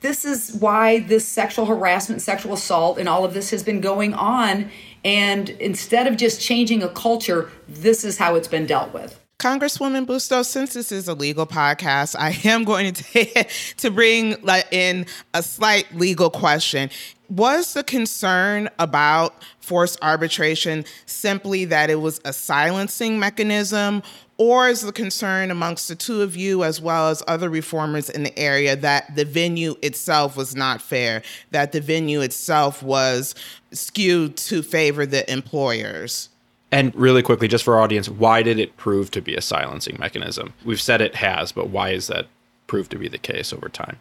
This 0.02 0.26
is 0.26 0.52
why 0.52 1.00
this 1.00 1.26
sexual 1.26 1.64
harassment 1.64 2.20
sexual 2.20 2.52
assault 2.52 2.98
and 2.98 3.08
all 3.08 3.24
of 3.24 3.32
this 3.32 3.50
has 3.50 3.62
been 3.62 3.80
going 3.80 4.12
on 4.12 4.70
and 5.04 5.50
instead 5.50 6.06
of 6.06 6.16
just 6.16 6.40
changing 6.40 6.82
a 6.82 6.88
culture, 6.88 7.50
this 7.68 8.04
is 8.04 8.18
how 8.18 8.34
it's 8.34 8.48
been 8.48 8.66
dealt 8.66 8.92
with. 8.92 9.20
Congresswoman 9.38 10.06
Bustos, 10.06 10.48
since 10.48 10.72
this 10.72 10.90
is 10.90 11.08
a 11.08 11.14
legal 11.14 11.46
podcast, 11.46 12.16
I 12.18 12.38
am 12.48 12.64
going 12.64 12.94
to 12.94 13.46
to 13.76 13.90
bring 13.90 14.36
in 14.72 15.06
a 15.34 15.42
slight 15.42 15.94
legal 15.94 16.30
question. 16.30 16.88
Was 17.28 17.74
the 17.74 17.84
concern 17.84 18.70
about 18.78 19.42
forced 19.60 19.98
arbitration 20.00 20.84
simply 21.04 21.66
that 21.66 21.90
it 21.90 21.96
was 21.96 22.20
a 22.24 22.32
silencing 22.32 23.18
mechanism, 23.18 24.02
or 24.38 24.68
is 24.68 24.82
the 24.82 24.92
concern 24.92 25.50
amongst 25.50 25.88
the 25.88 25.94
two 25.94 26.22
of 26.22 26.36
you, 26.36 26.62
as 26.62 26.80
well 26.80 27.08
as 27.08 27.22
other 27.26 27.48
reformers 27.48 28.10
in 28.10 28.22
the 28.22 28.38
area, 28.38 28.76
that 28.76 29.14
the 29.16 29.24
venue 29.24 29.76
itself 29.82 30.36
was 30.36 30.54
not 30.54 30.82
fair, 30.82 31.22
that 31.52 31.72
the 31.72 31.80
venue 31.80 32.20
itself 32.20 32.82
was 32.82 33.34
skewed 33.72 34.36
to 34.36 34.62
favor 34.62 35.06
the 35.06 35.30
employers? 35.30 36.28
And 36.70 36.94
really 36.94 37.22
quickly, 37.22 37.48
just 37.48 37.64
for 37.64 37.76
our 37.76 37.80
audience, 37.80 38.08
why 38.08 38.42
did 38.42 38.58
it 38.58 38.76
prove 38.76 39.10
to 39.12 39.22
be 39.22 39.34
a 39.34 39.40
silencing 39.40 39.96
mechanism? 39.98 40.52
We've 40.64 40.80
said 40.80 41.00
it 41.00 41.14
has, 41.14 41.52
but 41.52 41.70
why 41.70 41.90
is 41.90 42.08
that 42.08 42.26
proved 42.66 42.90
to 42.90 42.98
be 42.98 43.08
the 43.08 43.18
case 43.18 43.52
over 43.52 43.68
time? 43.68 43.98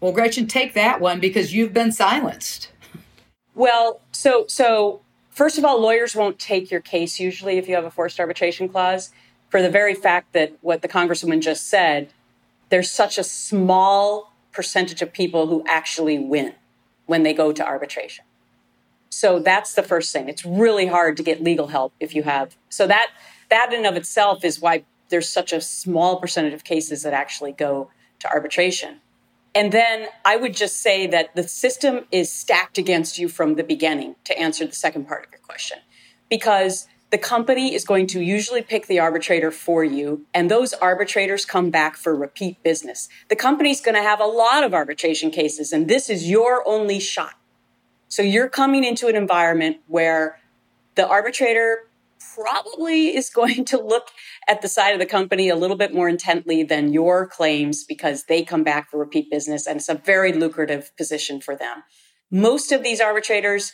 Well, 0.00 0.12
Gretchen, 0.12 0.46
take 0.46 0.74
that 0.74 1.00
one 1.00 1.20
because 1.20 1.54
you've 1.54 1.74
been 1.74 1.92
silenced. 1.92 2.70
Well, 3.54 4.00
so 4.12 4.46
so 4.48 5.00
first 5.30 5.58
of 5.58 5.64
all, 5.64 5.80
lawyers 5.80 6.16
won't 6.16 6.38
take 6.38 6.70
your 6.70 6.80
case 6.80 7.20
usually 7.20 7.58
if 7.58 7.68
you 7.68 7.74
have 7.74 7.84
a 7.84 7.90
forced 7.90 8.18
arbitration 8.18 8.68
clause 8.68 9.10
for 9.48 9.62
the 9.62 9.70
very 9.70 9.94
fact 9.94 10.32
that 10.32 10.52
what 10.60 10.82
the 10.82 10.88
congresswoman 10.88 11.40
just 11.40 11.68
said, 11.68 12.10
there's 12.68 12.90
such 12.90 13.18
a 13.18 13.24
small 13.24 14.32
percentage 14.52 15.02
of 15.02 15.12
people 15.12 15.46
who 15.46 15.64
actually 15.66 16.18
win 16.18 16.54
when 17.06 17.22
they 17.22 17.32
go 17.32 17.52
to 17.52 17.64
arbitration. 17.64 18.24
So 19.10 19.38
that's 19.38 19.74
the 19.74 19.82
first 19.82 20.12
thing. 20.12 20.28
It's 20.28 20.44
really 20.44 20.86
hard 20.86 21.16
to 21.16 21.22
get 21.22 21.42
legal 21.42 21.68
help 21.68 21.92
if 21.98 22.14
you 22.14 22.24
have. 22.24 22.56
So 22.68 22.86
that 22.86 23.08
that 23.50 23.72
in 23.72 23.86
of 23.86 23.96
itself 23.96 24.44
is 24.44 24.60
why 24.60 24.84
there's 25.08 25.28
such 25.28 25.52
a 25.52 25.60
small 25.60 26.20
percentage 26.20 26.52
of 26.52 26.64
cases 26.64 27.02
that 27.02 27.14
actually 27.14 27.52
go 27.52 27.90
to 28.20 28.28
arbitration. 28.28 29.00
And 29.54 29.72
then 29.72 30.08
I 30.24 30.36
would 30.36 30.54
just 30.54 30.76
say 30.82 31.06
that 31.06 31.34
the 31.34 31.48
system 31.48 32.04
is 32.12 32.30
stacked 32.30 32.76
against 32.76 33.18
you 33.18 33.28
from 33.28 33.54
the 33.54 33.64
beginning 33.64 34.16
to 34.24 34.38
answer 34.38 34.66
the 34.66 34.74
second 34.74 35.08
part 35.08 35.24
of 35.24 35.32
your 35.32 35.40
question. 35.40 35.78
Because 36.28 36.86
the 37.10 37.18
company 37.18 37.74
is 37.74 37.84
going 37.84 38.06
to 38.08 38.20
usually 38.20 38.62
pick 38.62 38.86
the 38.86 38.98
arbitrator 38.98 39.50
for 39.50 39.82
you, 39.82 40.26
and 40.34 40.50
those 40.50 40.74
arbitrators 40.74 41.44
come 41.44 41.70
back 41.70 41.96
for 41.96 42.14
repeat 42.14 42.62
business. 42.62 43.08
The 43.28 43.36
company's 43.36 43.80
going 43.80 43.94
to 43.94 44.02
have 44.02 44.20
a 44.20 44.26
lot 44.26 44.62
of 44.62 44.74
arbitration 44.74 45.30
cases, 45.30 45.72
and 45.72 45.88
this 45.88 46.10
is 46.10 46.28
your 46.28 46.66
only 46.68 47.00
shot. 47.00 47.34
So 48.08 48.22
you're 48.22 48.48
coming 48.48 48.84
into 48.84 49.06
an 49.08 49.16
environment 49.16 49.78
where 49.86 50.38
the 50.96 51.06
arbitrator 51.06 51.88
probably 52.34 53.16
is 53.16 53.30
going 53.34 53.64
to 53.66 53.80
look 53.80 54.08
at 54.46 54.60
the 54.60 54.68
side 54.68 54.92
of 54.92 54.98
the 54.98 55.06
company 55.06 55.48
a 55.48 55.56
little 55.56 55.76
bit 55.76 55.94
more 55.94 56.08
intently 56.08 56.62
than 56.62 56.92
your 56.92 57.26
claims 57.26 57.84
because 57.84 58.24
they 58.24 58.42
come 58.42 58.64
back 58.64 58.90
for 58.90 58.98
repeat 58.98 59.30
business 59.30 59.66
and 59.66 59.76
it's 59.76 59.88
a 59.88 59.94
very 59.94 60.32
lucrative 60.32 60.94
position 60.96 61.40
for 61.40 61.56
them. 61.56 61.82
Most 62.30 62.72
of 62.72 62.82
these 62.82 63.00
arbitrators, 63.00 63.72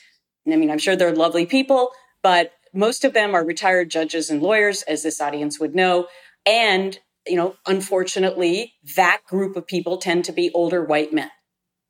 I 0.50 0.56
mean, 0.56 0.70
I'm 0.70 0.78
sure 0.78 0.94
they're 0.94 1.14
lovely 1.14 1.46
people, 1.46 1.90
but 2.22 2.52
most 2.74 3.04
of 3.04 3.12
them 3.12 3.34
are 3.34 3.44
retired 3.44 3.90
judges 3.90 4.30
and 4.30 4.42
lawyers, 4.42 4.82
as 4.82 5.02
this 5.02 5.20
audience 5.20 5.60
would 5.60 5.74
know. 5.74 6.08
And, 6.44 6.98
you 7.26 7.36
know, 7.36 7.56
unfortunately, 7.66 8.74
that 8.96 9.20
group 9.26 9.56
of 9.56 9.66
people 9.66 9.98
tend 9.98 10.24
to 10.26 10.32
be 10.32 10.50
older 10.52 10.84
white 10.84 11.12
men. 11.12 11.30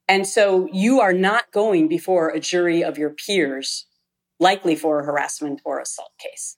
And 0.06 0.26
so 0.26 0.68
you 0.72 1.00
are 1.00 1.14
not 1.14 1.50
going 1.50 1.88
before 1.88 2.28
a 2.28 2.40
jury 2.40 2.84
of 2.84 2.98
your 2.98 3.10
peers, 3.10 3.86
likely 4.38 4.76
for 4.76 5.00
a 5.00 5.04
harassment 5.04 5.62
or 5.64 5.80
assault 5.80 6.12
case. 6.20 6.56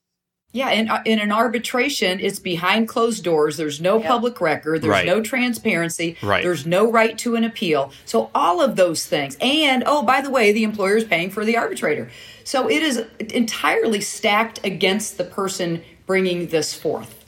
Yeah, 0.56 0.70
in, 0.70 0.88
uh, 0.88 1.02
in 1.04 1.18
an 1.18 1.32
arbitration, 1.32 2.18
it's 2.18 2.38
behind 2.38 2.88
closed 2.88 3.22
doors. 3.22 3.58
There's 3.58 3.78
no 3.78 3.98
yep. 3.98 4.06
public 4.06 4.40
record. 4.40 4.80
There's 4.80 4.90
right. 4.90 5.06
no 5.06 5.20
transparency. 5.20 6.16
Right. 6.22 6.42
There's 6.42 6.64
no 6.64 6.90
right 6.90 7.18
to 7.18 7.36
an 7.36 7.44
appeal. 7.44 7.92
So 8.06 8.30
all 8.34 8.62
of 8.62 8.74
those 8.74 9.04
things. 9.04 9.36
And 9.42 9.84
oh, 9.84 10.02
by 10.02 10.22
the 10.22 10.30
way, 10.30 10.52
the 10.52 10.64
employer 10.64 10.96
is 10.96 11.04
paying 11.04 11.28
for 11.28 11.44
the 11.44 11.58
arbitrator. 11.58 12.10
So 12.44 12.70
it 12.70 12.82
is 12.82 13.04
entirely 13.18 14.00
stacked 14.00 14.64
against 14.64 15.18
the 15.18 15.24
person 15.24 15.82
bringing 16.06 16.46
this 16.46 16.72
forth. 16.72 17.26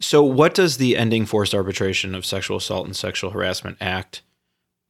So, 0.00 0.22
what 0.22 0.54
does 0.54 0.76
the 0.76 0.96
Ending 0.96 1.26
Forced 1.26 1.54
Arbitration 1.54 2.14
of 2.14 2.24
Sexual 2.24 2.58
Assault 2.58 2.86
and 2.86 2.94
Sexual 2.94 3.30
Harassment 3.30 3.78
Act? 3.80 4.22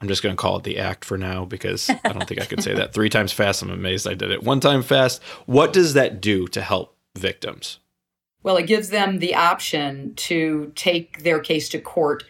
I'm 0.01 0.09
just 0.09 0.23
going 0.23 0.35
to 0.35 0.41
call 0.41 0.59
it 0.59 0.65
the 0.65 0.79
Act 0.79 1.03
for 1.03 1.17
now 1.17 1.47
because 1.47 1.89
I 1.89 2.13
don't 2.13 2.29
think 2.29 2.43
I 2.43 2.47
could 2.47 2.63
say 2.63 2.75
that 2.75 2.93
three 2.93 3.09
times 3.09 3.33
fast. 3.33 3.63
I'm 3.63 3.71
amazed 3.71 4.07
I 4.07 4.13
did 4.13 4.33
it 4.33 4.43
one 4.43 4.61
time 4.61 4.83
fast. 4.83 5.23
What 5.47 5.73
does 5.73 5.95
that 5.95 6.21
do 6.21 6.47
to 6.49 6.61
help 6.61 6.95
victims? 7.17 7.79
Well, 8.43 8.57
it 8.57 8.67
gives 8.67 8.91
them 8.91 9.19
the 9.19 9.35
option 9.35 10.15
to 10.17 10.73
take 10.77 11.23
their 11.23 11.41
case 11.41 11.69
to 11.71 11.81
court, 11.81 12.25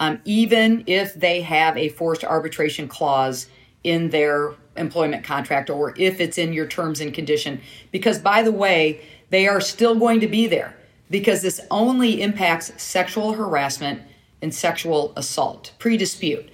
um, 0.00 0.20
even 0.24 0.82
if 0.86 1.14
they 1.14 1.42
have 1.42 1.76
a 1.76 1.90
forced 1.90 2.24
arbitration 2.24 2.88
clause 2.88 3.46
in 3.84 4.10
their 4.10 4.54
employment 4.76 5.24
contract 5.24 5.70
or 5.70 5.94
if 5.96 6.20
it's 6.20 6.38
in 6.38 6.52
your 6.52 6.66
terms 6.66 7.00
and 7.00 7.14
condition. 7.14 7.60
Because, 7.92 8.18
by 8.18 8.42
the 8.42 8.52
way, 8.52 9.00
they 9.30 9.46
are 9.46 9.60
still 9.60 9.94
going 9.94 10.20
to 10.20 10.26
be 10.26 10.46
there 10.46 10.74
because 11.08 11.42
this 11.42 11.60
only 11.70 12.20
impacts 12.20 12.72
sexual 12.82 13.34
harassment 13.34 14.02
and 14.42 14.54
sexual 14.54 15.12
assault 15.16 15.72
pre 15.78 15.96
dispute. 15.96 16.48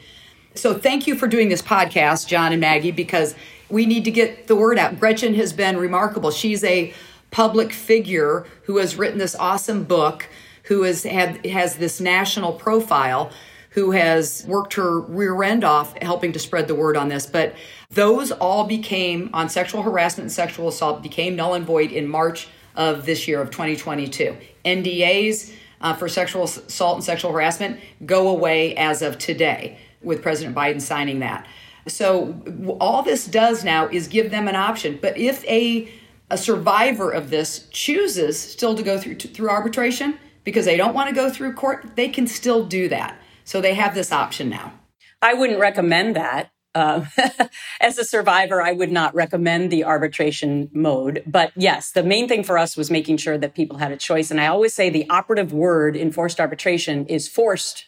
So, 0.54 0.74
thank 0.74 1.06
you 1.06 1.14
for 1.14 1.26
doing 1.26 1.48
this 1.48 1.62
podcast, 1.62 2.26
John 2.26 2.52
and 2.52 2.60
Maggie, 2.60 2.90
because 2.90 3.34
we 3.70 3.86
need 3.86 4.04
to 4.04 4.10
get 4.10 4.46
the 4.46 4.56
word 4.56 4.78
out. 4.78 5.00
Gretchen 5.00 5.34
has 5.34 5.52
been 5.52 5.76
remarkable. 5.76 6.30
She's 6.30 6.62
a 6.64 6.92
public 7.36 7.70
figure 7.70 8.46
who 8.62 8.78
has 8.78 8.96
written 8.96 9.18
this 9.18 9.34
awesome 9.34 9.84
book, 9.84 10.26
who 10.62 10.84
has 10.84 11.02
had 11.02 11.44
has 11.44 11.76
this 11.76 12.00
national 12.00 12.54
profile 12.54 13.30
who 13.72 13.90
has 13.90 14.42
worked 14.48 14.72
her 14.72 15.00
rear 15.00 15.42
end 15.42 15.62
off 15.62 15.94
helping 16.00 16.32
to 16.32 16.38
spread 16.38 16.66
the 16.66 16.74
word 16.74 16.96
on 16.96 17.10
this. 17.10 17.26
But 17.26 17.54
those 17.90 18.32
all 18.32 18.64
became, 18.64 19.28
on 19.34 19.50
sexual 19.50 19.82
harassment 19.82 20.24
and 20.24 20.32
sexual 20.32 20.66
assault, 20.66 21.02
became 21.02 21.36
null 21.36 21.52
and 21.52 21.66
void 21.66 21.92
in 21.92 22.08
March 22.08 22.48
of 22.74 23.04
this 23.04 23.28
year 23.28 23.42
of 23.42 23.50
2022. 23.50 24.34
NDAs 24.64 25.52
uh, 25.82 25.92
for 25.92 26.08
sexual 26.08 26.44
assault 26.44 26.96
and 26.96 27.04
sexual 27.04 27.32
harassment 27.32 27.78
go 28.06 28.28
away 28.28 28.74
as 28.76 29.02
of 29.02 29.18
today 29.18 29.78
with 30.00 30.22
President 30.22 30.56
Biden 30.56 30.80
signing 30.80 31.18
that. 31.18 31.46
So 31.86 32.42
all 32.80 33.02
this 33.02 33.26
does 33.26 33.62
now 33.62 33.88
is 33.88 34.08
give 34.08 34.30
them 34.30 34.48
an 34.48 34.56
option. 34.56 34.98
But 35.02 35.18
if 35.18 35.44
a 35.44 35.92
a 36.30 36.38
survivor 36.38 37.10
of 37.10 37.30
this 37.30 37.68
chooses 37.70 38.38
still 38.38 38.74
to 38.74 38.82
go 38.82 38.98
through 38.98 39.16
through 39.16 39.50
arbitration 39.50 40.18
because 40.44 40.64
they 40.64 40.76
don't 40.76 40.94
want 40.94 41.08
to 41.08 41.14
go 41.14 41.28
through 41.28 41.52
court, 41.52 41.96
they 41.96 42.08
can 42.08 42.26
still 42.26 42.64
do 42.64 42.88
that. 42.88 43.20
So 43.44 43.60
they 43.60 43.74
have 43.74 43.94
this 43.94 44.12
option 44.12 44.48
now. 44.48 44.72
I 45.20 45.34
wouldn't 45.34 45.60
recommend 45.60 46.16
that. 46.16 46.50
Uh, 46.74 47.06
as 47.80 47.98
a 47.98 48.04
survivor, 48.04 48.62
I 48.62 48.72
would 48.72 48.92
not 48.92 49.14
recommend 49.14 49.70
the 49.70 49.84
arbitration 49.84 50.70
mode. 50.72 51.22
But 51.26 51.52
yes, 51.56 51.90
the 51.90 52.02
main 52.02 52.28
thing 52.28 52.44
for 52.44 52.58
us 52.58 52.76
was 52.76 52.90
making 52.90 53.16
sure 53.16 53.38
that 53.38 53.54
people 53.54 53.78
had 53.78 53.92
a 53.92 53.96
choice. 53.96 54.30
And 54.30 54.40
I 54.40 54.46
always 54.46 54.74
say 54.74 54.88
the 54.88 55.08
operative 55.10 55.52
word 55.52 55.96
in 55.96 56.12
forced 56.12 56.38
arbitration 56.38 57.06
is 57.06 57.28
forced. 57.28 57.86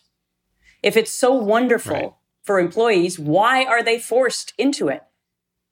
If 0.83 0.97
it's 0.97 1.13
so 1.13 1.33
wonderful 1.33 1.93
right. 1.93 2.13
for 2.43 2.59
employees, 2.59 3.19
why 3.19 3.65
are 3.65 3.83
they 3.83 3.99
forced 3.99 4.53
into 4.59 4.89
it? 4.89 5.03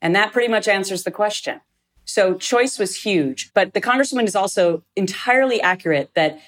And 0.03 0.15
that 0.15 0.33
pretty 0.33 0.49
much 0.49 0.69
answers 0.69 1.05
the 1.05 1.11
question. 1.11 1.63
So 2.07 2.35
choice 2.35 2.79
was 2.79 2.97
huge. 2.97 3.53
But 3.53 3.75
the 3.75 3.81
Congresswoman 3.81 4.27
is 4.27 4.37
also 4.37 4.83
entirely 4.95 5.61
accurate 5.61 6.13
that 6.15 6.41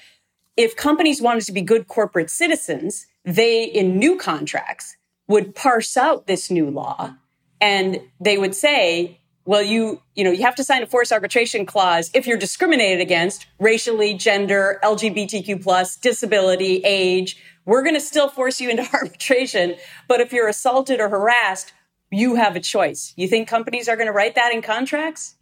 if 0.57 0.75
companies 0.75 1.21
wanted 1.21 1.43
to 1.45 1.51
be 1.51 1.61
good 1.61 1.87
corporate 1.87 2.29
citizens, 2.29 3.05
they, 3.23 3.65
in 3.65 3.99
new 3.99 4.17
contracts, 4.17 4.97
would 5.27 5.53
parse 5.53 5.95
out 5.95 6.25
this 6.25 6.49
new 6.49 6.69
law 6.69 7.13
and 7.61 8.01
they 8.19 8.37
would 8.37 8.55
say, 8.55 9.19
well, 9.45 9.61
you, 9.61 10.01
you 10.15 10.23
know, 10.23 10.31
you 10.31 10.43
have 10.43 10.55
to 10.55 10.63
sign 10.63 10.83
a 10.83 10.87
forced 10.87 11.11
arbitration 11.11 11.65
clause 11.65 12.09
if 12.13 12.25
you're 12.25 12.37
discriminated 12.37 13.01
against 13.01 13.47
racially, 13.59 14.13
gender, 14.13 14.79
LGBTQ 14.83 15.61
plus, 15.61 15.95
disability, 15.97 16.77
age. 16.83 17.41
We're 17.65 17.83
going 17.83 17.95
to 17.95 18.01
still 18.01 18.29
force 18.29 18.61
you 18.61 18.69
into 18.69 18.87
arbitration. 18.93 19.75
But 20.07 20.21
if 20.21 20.31
you're 20.31 20.47
assaulted 20.47 20.99
or 20.99 21.09
harassed, 21.09 21.73
you 22.11 22.35
have 22.35 22.55
a 22.55 22.59
choice. 22.59 23.13
You 23.15 23.27
think 23.27 23.47
companies 23.47 23.87
are 23.87 23.95
going 23.95 24.07
to 24.07 24.13
write 24.13 24.35
that 24.35 24.53
in 24.53 24.61
contracts? 24.61 25.35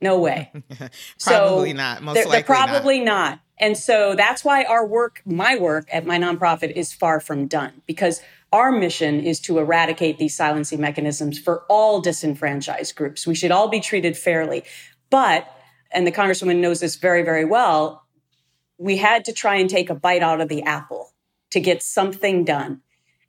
No 0.00 0.18
way. 0.18 0.52
probably 1.20 1.70
so 1.70 1.76
not. 1.76 2.02
Most 2.02 2.14
they're, 2.14 2.24
likely 2.24 2.36
they're 2.36 2.44
probably 2.44 3.00
not. 3.00 3.30
not. 3.30 3.40
And 3.60 3.76
so 3.76 4.14
that's 4.14 4.44
why 4.44 4.64
our 4.64 4.86
work, 4.86 5.22
my 5.26 5.56
work 5.56 5.88
at 5.92 6.06
my 6.06 6.18
nonprofit 6.18 6.72
is 6.72 6.92
far 6.92 7.18
from 7.18 7.48
done 7.48 7.82
because 7.86 8.20
our 8.52 8.70
mission 8.70 9.20
is 9.20 9.40
to 9.40 9.58
eradicate 9.58 10.18
these 10.18 10.36
silencing 10.36 10.80
mechanisms 10.80 11.38
for 11.38 11.64
all 11.68 12.00
disenfranchised 12.00 12.94
groups. 12.94 13.26
We 13.26 13.34
should 13.34 13.50
all 13.50 13.68
be 13.68 13.80
treated 13.80 14.16
fairly. 14.16 14.62
But, 15.10 15.50
and 15.90 16.06
the 16.06 16.12
Congresswoman 16.12 16.60
knows 16.60 16.80
this 16.80 16.96
very, 16.96 17.22
very 17.22 17.44
well, 17.44 18.04
we 18.78 18.96
had 18.96 19.24
to 19.24 19.32
try 19.32 19.56
and 19.56 19.68
take 19.68 19.90
a 19.90 19.94
bite 19.94 20.22
out 20.22 20.40
of 20.40 20.48
the 20.48 20.62
apple 20.62 21.12
to 21.50 21.60
get 21.60 21.82
something 21.82 22.44
done. 22.44 22.80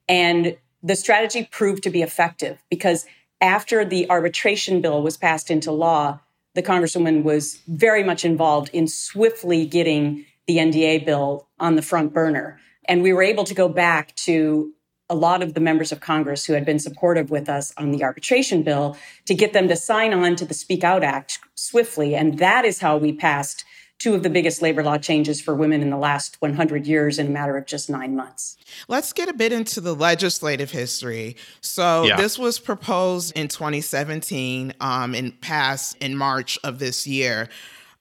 And 0.08 0.56
the 0.82 0.96
strategy 0.96 1.48
proved 1.50 1.82
to 1.82 1.90
be 1.90 2.02
effective 2.02 2.62
because 2.70 3.06
after 3.40 3.84
the 3.84 4.08
arbitration 4.08 4.80
bill 4.80 5.02
was 5.02 5.16
passed 5.16 5.50
into 5.50 5.72
law, 5.72 6.20
the 6.54 6.62
Congresswoman 6.62 7.22
was 7.22 7.60
very 7.68 8.02
much 8.02 8.24
involved 8.24 8.70
in 8.72 8.88
swiftly 8.88 9.66
getting 9.66 10.24
the 10.46 10.56
NDA 10.56 11.04
bill 11.04 11.48
on 11.58 11.76
the 11.76 11.82
front 11.82 12.12
burner. 12.12 12.58
And 12.86 13.02
we 13.02 13.12
were 13.12 13.22
able 13.22 13.44
to 13.44 13.54
go 13.54 13.68
back 13.68 14.14
to 14.16 14.72
a 15.08 15.14
lot 15.14 15.42
of 15.42 15.54
the 15.54 15.60
members 15.60 15.92
of 15.92 16.00
Congress 16.00 16.46
who 16.46 16.52
had 16.52 16.64
been 16.64 16.78
supportive 16.78 17.30
with 17.30 17.48
us 17.48 17.72
on 17.76 17.90
the 17.90 18.02
arbitration 18.02 18.62
bill 18.62 18.96
to 19.26 19.34
get 19.34 19.52
them 19.52 19.68
to 19.68 19.76
sign 19.76 20.12
on 20.12 20.36
to 20.36 20.44
the 20.44 20.54
Speak 20.54 20.84
Out 20.84 21.02
Act 21.02 21.40
swiftly. 21.56 22.14
And 22.14 22.38
that 22.38 22.64
is 22.64 22.80
how 22.80 22.96
we 22.96 23.12
passed 23.12 23.64
two 24.00 24.14
of 24.14 24.22
the 24.22 24.30
biggest 24.30 24.62
labor 24.62 24.82
law 24.82 24.98
changes 24.98 25.40
for 25.40 25.54
women 25.54 25.82
in 25.82 25.90
the 25.90 25.96
last 25.96 26.40
100 26.40 26.86
years 26.86 27.18
in 27.18 27.28
a 27.28 27.30
matter 27.30 27.56
of 27.56 27.66
just 27.66 27.88
nine 27.88 28.16
months. 28.16 28.56
Let's 28.88 29.12
get 29.12 29.28
a 29.28 29.34
bit 29.34 29.52
into 29.52 29.80
the 29.80 29.94
legislative 29.94 30.70
history. 30.70 31.36
So, 31.60 32.04
yeah. 32.04 32.16
this 32.16 32.38
was 32.38 32.58
proposed 32.58 33.36
in 33.36 33.48
2017 33.48 34.72
um, 34.80 35.14
and 35.14 35.38
passed 35.40 35.96
in 35.98 36.16
March 36.16 36.58
of 36.64 36.78
this 36.78 37.06
year. 37.06 37.48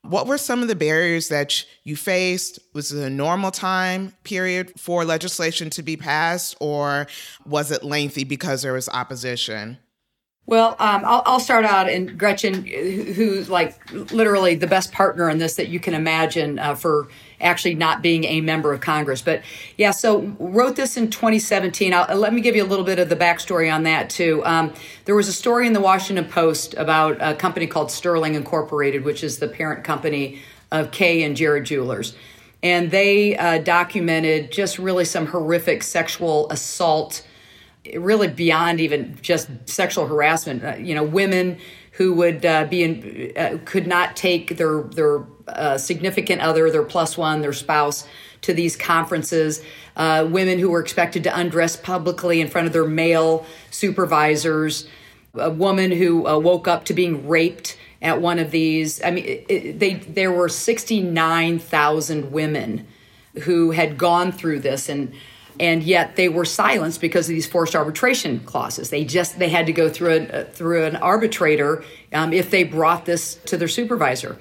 What 0.02 0.28
were 0.28 0.38
some 0.38 0.62
of 0.62 0.70
the 0.70 0.76
barriers 0.76 1.28
that 1.28 1.66
you 1.84 1.98
faced? 1.98 2.60
Was 2.74 2.94
it 2.94 3.04
a 3.04 3.10
normal 3.10 3.52
time 3.52 4.14
period 4.24 4.72
for 4.80 5.04
legislation 5.04 5.70
to 5.72 5.84
be 5.84 5.98
passed, 5.98 6.56
or 6.62 7.08
was 7.46 7.70
it 7.70 7.84
lengthy 7.84 8.24
because 8.24 8.62
there 8.62 8.72
was 8.72 8.88
opposition? 8.88 9.78
Well, 10.50 10.76
um, 10.80 11.04
I'll, 11.06 11.22
I'll, 11.28 11.40
start 11.40 11.64
out, 11.64 11.88
and 11.88 12.18
Gretchen, 12.18 12.66
who's 12.66 13.52
like 13.52 13.78
literally 14.12 14.56
the 14.56 14.66
best 14.66 14.92
partner 14.92 15.30
in 15.30 15.38
this 15.38 15.54
that 15.58 15.68
you 15.68 15.80
can 15.80 15.94
imagine 15.94 16.58
uh, 16.58 16.74
for 16.74 17.08
actually 17.40 17.76
not 17.76 18.02
being 18.02 18.24
a 18.24 18.42
member 18.42 18.74
of 18.74 18.82
Congress. 18.82 19.22
But 19.22 19.44
yeah, 19.78 19.92
so 19.92 20.22
wrote 20.40 20.76
this 20.76 20.98
in 20.98 21.12
2017. 21.12 21.94
I'll, 21.94 22.18
let 22.18 22.34
me 22.34 22.42
give 22.42 22.56
you 22.56 22.64
a 22.64 22.66
little 22.66 22.84
bit 22.84 22.98
of 22.98 23.10
the 23.10 23.16
backstory 23.16 23.72
on 23.72 23.84
that 23.84 24.10
too. 24.10 24.44
Um, 24.44 24.74
there 25.06 25.14
was 25.14 25.28
a 25.28 25.34
story 25.34 25.68
in 25.68 25.74
the 25.74 25.82
Washington 25.82 26.26
Post 26.26 26.74
about 26.80 27.18
a 27.20 27.36
company 27.36 27.68
called 27.68 27.92
Sterling 27.92 28.34
Incorporated, 28.34 29.04
which 29.04 29.24
is 29.24 29.38
the 29.38 29.48
parent 29.48 29.84
company 29.84 30.42
of 30.72 30.90
Kay 30.90 31.22
and 31.22 31.38
Jared 31.38 31.66
Jewelers. 31.66 32.16
And 32.64 32.90
they 32.90 33.38
uh, 33.38 33.60
documented 33.60 34.52
just 34.52 34.80
really 34.80 35.06
some 35.06 35.28
horrific 35.28 35.84
sexual 35.84 36.50
assault 36.50 37.24
really 37.98 38.28
beyond 38.28 38.80
even 38.80 39.18
just 39.22 39.50
sexual 39.66 40.08
harassment. 40.08 40.64
Uh, 40.64 40.76
you 40.76 40.96
know, 40.96 41.04
women 41.04 41.58
who 41.94 42.14
would 42.14 42.46
uh, 42.46 42.66
be 42.66 42.84
in, 42.84 43.34
uh, 43.36 43.58
could 43.66 43.88
not 43.88 44.16
take 44.16 44.58
their 44.58 44.84
their 44.84 45.26
uh, 45.48 45.78
significant 45.78 46.42
other, 46.42 46.70
their 46.72 46.84
plus 46.84 47.18
one, 47.18 47.42
their 47.42 47.54
spouse 47.54 48.08
to 48.42 48.54
these 48.54 48.76
conferences. 48.76 49.62
Uh, 49.96 50.26
women 50.30 50.60
who 50.60 50.70
were 50.70 50.80
expected 50.80 51.24
to 51.24 51.38
undress 51.38 51.76
publicly 51.76 52.40
in 52.40 52.48
front 52.48 52.68
of 52.68 52.74
their 52.74 52.88
male 52.88 53.46
supervisors. 53.70 54.88
A 55.36 55.50
woman 55.50 55.92
who 55.92 56.26
uh, 56.26 56.40
woke 56.40 56.68
up 56.68 56.86
to 56.86 56.94
being 56.94 57.28
raped 57.28 57.78
at 58.02 58.22
one 58.22 58.40
of 58.40 58.52
these. 58.52 59.04
I 59.04 59.12
mean, 59.12 59.44
it, 59.50 59.80
they 59.80 59.96
there 59.96 60.32
were 60.32 60.50
69,000 60.50 62.32
women 62.32 62.88
who 63.44 63.72
had 63.72 63.98
gone 63.98 64.32
through 64.32 64.60
this 64.60 64.90
and 64.90 65.14
and 65.60 65.84
yet 65.84 66.16
they 66.16 66.30
were 66.30 66.46
silenced 66.46 67.02
because 67.02 67.28
of 67.28 67.36
these 67.36 67.48
forced 67.48 67.76
arbitration 67.76 68.40
clauses. 68.42 68.90
They 68.90 69.04
just 69.04 69.40
they 69.40 69.50
had 69.50 69.66
to 69.66 69.74
go 69.74 69.90
through 69.90 70.28
a 70.32 70.44
through 70.46 70.86
an 70.86 70.96
arbitrator 70.96 71.84
um, 72.14 72.34
if 72.34 72.50
they 72.50 72.64
brought 72.64 73.06
this 73.06 73.36
to 73.46 73.58
their 73.58 73.68
supervisor. 73.68 74.38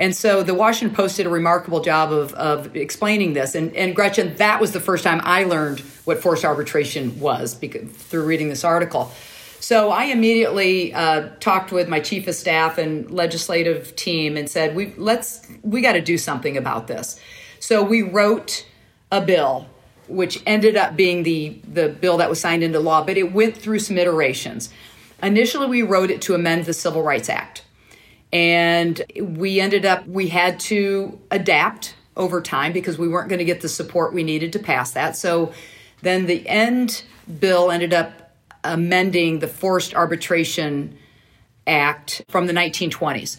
And 0.00 0.16
so 0.16 0.42
the 0.42 0.54
Washington 0.54 0.96
Post 0.96 1.18
did 1.18 1.26
a 1.26 1.30
remarkable 1.30 1.80
job 1.80 2.10
of, 2.10 2.32
of 2.32 2.74
explaining 2.74 3.34
this. 3.34 3.54
And, 3.54 3.76
and 3.76 3.94
Gretchen, 3.94 4.34
that 4.36 4.58
was 4.58 4.72
the 4.72 4.80
first 4.80 5.04
time 5.04 5.20
I 5.24 5.44
learned 5.44 5.80
what 6.06 6.22
forced 6.22 6.42
arbitration 6.42 7.20
was 7.20 7.54
because, 7.54 7.90
through 7.90 8.24
reading 8.24 8.48
this 8.48 8.64
article. 8.64 9.12
So 9.60 9.90
I 9.90 10.04
immediately 10.04 10.94
uh, 10.94 11.28
talked 11.38 11.70
with 11.70 11.86
my 11.86 12.00
chief 12.00 12.26
of 12.28 12.34
staff 12.34 12.78
and 12.78 13.10
legislative 13.10 13.94
team 13.94 14.38
and 14.38 14.48
said, 14.48 14.74
"We 14.74 14.94
let's 14.96 15.46
we 15.62 15.82
got 15.82 15.92
to 15.92 16.00
do 16.00 16.16
something 16.16 16.56
about 16.56 16.86
this." 16.86 17.20
So 17.58 17.82
we 17.82 18.00
wrote 18.00 18.66
a 19.12 19.20
bill, 19.20 19.68
which 20.10 20.42
ended 20.46 20.76
up 20.76 20.96
being 20.96 21.22
the 21.22 21.60
the 21.72 21.88
bill 21.88 22.18
that 22.18 22.28
was 22.28 22.40
signed 22.40 22.62
into 22.62 22.80
law, 22.80 23.04
but 23.04 23.16
it 23.16 23.32
went 23.32 23.56
through 23.56 23.78
some 23.78 23.96
iterations. 23.96 24.72
Initially, 25.22 25.66
we 25.66 25.82
wrote 25.82 26.10
it 26.10 26.22
to 26.22 26.34
amend 26.34 26.64
the 26.64 26.74
Civil 26.74 27.02
Rights 27.02 27.28
Act, 27.28 27.64
and 28.32 29.02
we 29.20 29.60
ended 29.60 29.84
up 29.84 30.06
we 30.06 30.28
had 30.28 30.60
to 30.60 31.18
adapt 31.30 31.94
over 32.16 32.40
time 32.40 32.72
because 32.72 32.98
we 32.98 33.08
weren't 33.08 33.28
going 33.28 33.38
to 33.38 33.44
get 33.44 33.60
the 33.60 33.68
support 33.68 34.12
we 34.12 34.22
needed 34.22 34.52
to 34.52 34.58
pass 34.58 34.92
that. 34.92 35.16
So 35.16 35.52
then 36.02 36.26
the 36.26 36.46
end 36.48 37.02
bill 37.38 37.70
ended 37.70 37.94
up 37.94 38.34
amending 38.64 39.38
the 39.38 39.48
Forced 39.48 39.94
Arbitration 39.94 40.98
Act 41.66 42.22
from 42.28 42.46
the 42.46 42.52
1920s. 42.52 43.38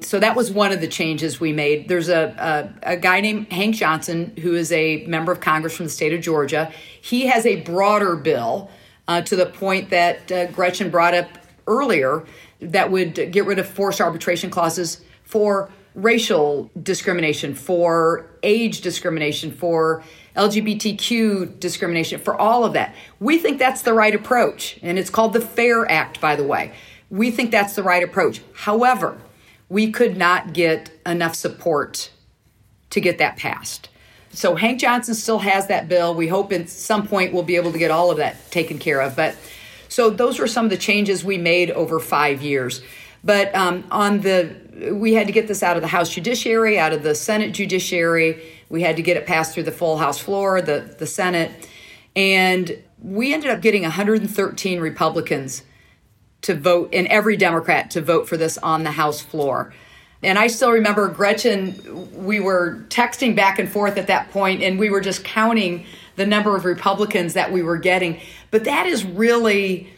So 0.00 0.18
that 0.18 0.34
was 0.34 0.50
one 0.50 0.72
of 0.72 0.80
the 0.80 0.88
changes 0.88 1.38
we 1.38 1.52
made. 1.52 1.88
There's 1.88 2.08
a, 2.08 2.74
a, 2.82 2.94
a, 2.94 2.96
guy 2.96 3.20
named 3.20 3.52
Hank 3.52 3.76
Johnson 3.76 4.36
who 4.42 4.54
is 4.54 4.72
a 4.72 5.06
member 5.06 5.30
of 5.30 5.40
Congress 5.40 5.76
from 5.76 5.86
the 5.86 5.90
state 5.90 6.12
of 6.12 6.20
Georgia. 6.20 6.72
He 7.00 7.26
has 7.26 7.46
a 7.46 7.60
broader 7.60 8.16
bill 8.16 8.70
uh, 9.06 9.22
to 9.22 9.36
the 9.36 9.46
point 9.46 9.90
that 9.90 10.32
uh, 10.32 10.46
Gretchen 10.46 10.90
brought 10.90 11.14
up 11.14 11.28
earlier 11.66 12.24
that 12.60 12.90
would 12.90 13.14
get 13.32 13.46
rid 13.46 13.58
of 13.58 13.68
forced 13.68 14.00
arbitration 14.00 14.50
clauses 14.50 15.00
for 15.22 15.70
racial 15.94 16.70
discrimination, 16.82 17.54
for 17.54 18.30
age 18.42 18.80
discrimination, 18.80 19.52
for 19.52 20.02
LGBTQ 20.36 21.60
discrimination, 21.60 22.18
for 22.18 22.38
all 22.40 22.64
of 22.64 22.72
that. 22.72 22.94
We 23.20 23.38
think 23.38 23.58
that's 23.58 23.82
the 23.82 23.94
right 23.94 24.14
approach. 24.14 24.78
And 24.82 24.98
it's 24.98 25.10
called 25.10 25.32
the 25.32 25.40
FAIR 25.40 25.88
Act, 25.88 26.20
by 26.20 26.34
the 26.34 26.44
way. 26.44 26.72
We 27.10 27.30
think 27.30 27.52
that's 27.52 27.76
the 27.76 27.82
right 27.82 28.02
approach. 28.02 28.40
However, 28.54 29.20
we 29.68 29.90
could 29.90 30.16
not 30.16 30.52
get 30.52 30.90
enough 31.06 31.34
support 31.34 32.10
to 32.90 33.00
get 33.00 33.18
that 33.18 33.36
passed. 33.36 33.88
So 34.30 34.56
Hank 34.56 34.80
Johnson 34.80 35.14
still 35.14 35.38
has 35.38 35.68
that 35.68 35.88
bill. 35.88 36.14
We 36.14 36.28
hope 36.28 36.52
at 36.52 36.68
some 36.68 37.06
point 37.06 37.32
we'll 37.32 37.44
be 37.44 37.56
able 37.56 37.72
to 37.72 37.78
get 37.78 37.90
all 37.90 38.10
of 38.10 38.16
that 38.16 38.50
taken 38.50 38.78
care 38.78 39.00
of. 39.00 39.14
But 39.14 39.36
so 39.88 40.10
those 40.10 40.38
were 40.38 40.48
some 40.48 40.64
of 40.64 40.70
the 40.70 40.76
changes 40.76 41.24
we 41.24 41.38
made 41.38 41.70
over 41.70 42.00
five 42.00 42.42
years. 42.42 42.82
But 43.22 43.54
um, 43.54 43.84
on 43.90 44.20
the, 44.20 44.54
we 44.92 45.14
had 45.14 45.28
to 45.28 45.32
get 45.32 45.48
this 45.48 45.62
out 45.62 45.76
of 45.76 45.82
the 45.82 45.88
House 45.88 46.10
Judiciary, 46.10 46.78
out 46.78 46.92
of 46.92 47.02
the 47.02 47.14
Senate 47.14 47.52
Judiciary. 47.52 48.42
We 48.68 48.82
had 48.82 48.96
to 48.96 49.02
get 49.02 49.16
it 49.16 49.24
passed 49.24 49.54
through 49.54 49.62
the 49.62 49.72
full 49.72 49.98
House 49.98 50.18
floor, 50.18 50.60
the, 50.60 50.94
the 50.98 51.06
Senate. 51.06 51.68
And 52.16 52.76
we 53.00 53.32
ended 53.32 53.50
up 53.50 53.60
getting 53.60 53.82
113 53.82 54.80
Republicans 54.80 55.62
to 56.44 56.54
vote, 56.54 56.90
and 56.92 57.06
every 57.08 57.36
Democrat 57.36 57.90
to 57.92 58.00
vote 58.00 58.28
for 58.28 58.36
this 58.36 58.58
on 58.58 58.84
the 58.84 58.90
House 58.90 59.20
floor. 59.20 59.74
And 60.22 60.38
I 60.38 60.46
still 60.46 60.70
remember 60.70 61.08
Gretchen, 61.08 62.24
we 62.24 62.40
were 62.40 62.84
texting 62.88 63.36
back 63.36 63.58
and 63.58 63.68
forth 63.68 63.98
at 63.98 64.06
that 64.06 64.30
point, 64.30 64.62
and 64.62 64.78
we 64.78 64.88
were 64.88 65.00
just 65.00 65.24
counting 65.24 65.84
the 66.16 66.24
number 66.24 66.56
of 66.56 66.64
Republicans 66.64 67.34
that 67.34 67.52
we 67.52 67.62
were 67.62 67.76
getting. 67.76 68.20
But 68.50 68.64
that 68.64 68.86
is 68.86 69.04
really 69.04 69.92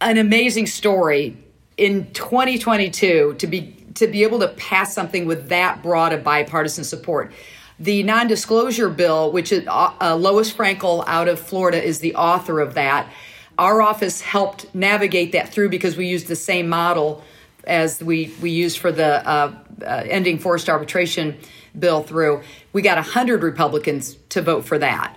an 0.00 0.18
amazing 0.18 0.66
story 0.66 1.36
in 1.76 2.10
2022 2.12 3.36
to 3.38 3.46
be 3.46 3.76
to 3.94 4.06
be 4.06 4.22
able 4.22 4.38
to 4.38 4.48
pass 4.48 4.94
something 4.94 5.26
with 5.26 5.48
that 5.50 5.82
broad 5.82 6.12
of 6.12 6.24
bipartisan 6.24 6.84
support. 6.84 7.32
The 7.78 8.02
non 8.02 8.26
disclosure 8.26 8.88
bill, 8.88 9.32
which 9.32 9.52
is 9.52 9.66
uh, 9.66 9.92
uh, 10.00 10.16
Lois 10.16 10.52
Frankel 10.52 11.04
out 11.06 11.28
of 11.28 11.38
Florida, 11.38 11.82
is 11.82 12.00
the 12.00 12.14
author 12.14 12.60
of 12.60 12.74
that. 12.74 13.10
Our 13.58 13.82
office 13.82 14.20
helped 14.20 14.74
navigate 14.74 15.32
that 15.32 15.50
through 15.50 15.68
because 15.68 15.96
we 15.96 16.06
used 16.06 16.26
the 16.26 16.36
same 16.36 16.68
model 16.68 17.22
as 17.64 18.02
we, 18.02 18.34
we 18.40 18.50
used 18.50 18.78
for 18.78 18.90
the 18.90 19.26
uh, 19.28 19.54
uh, 19.82 19.84
ending 20.08 20.38
forced 20.38 20.68
arbitration 20.68 21.38
bill 21.78 22.02
through. 22.02 22.42
We 22.72 22.82
got 22.82 22.96
100 22.96 23.42
Republicans 23.42 24.16
to 24.30 24.42
vote 24.42 24.64
for 24.64 24.78
that. 24.78 25.16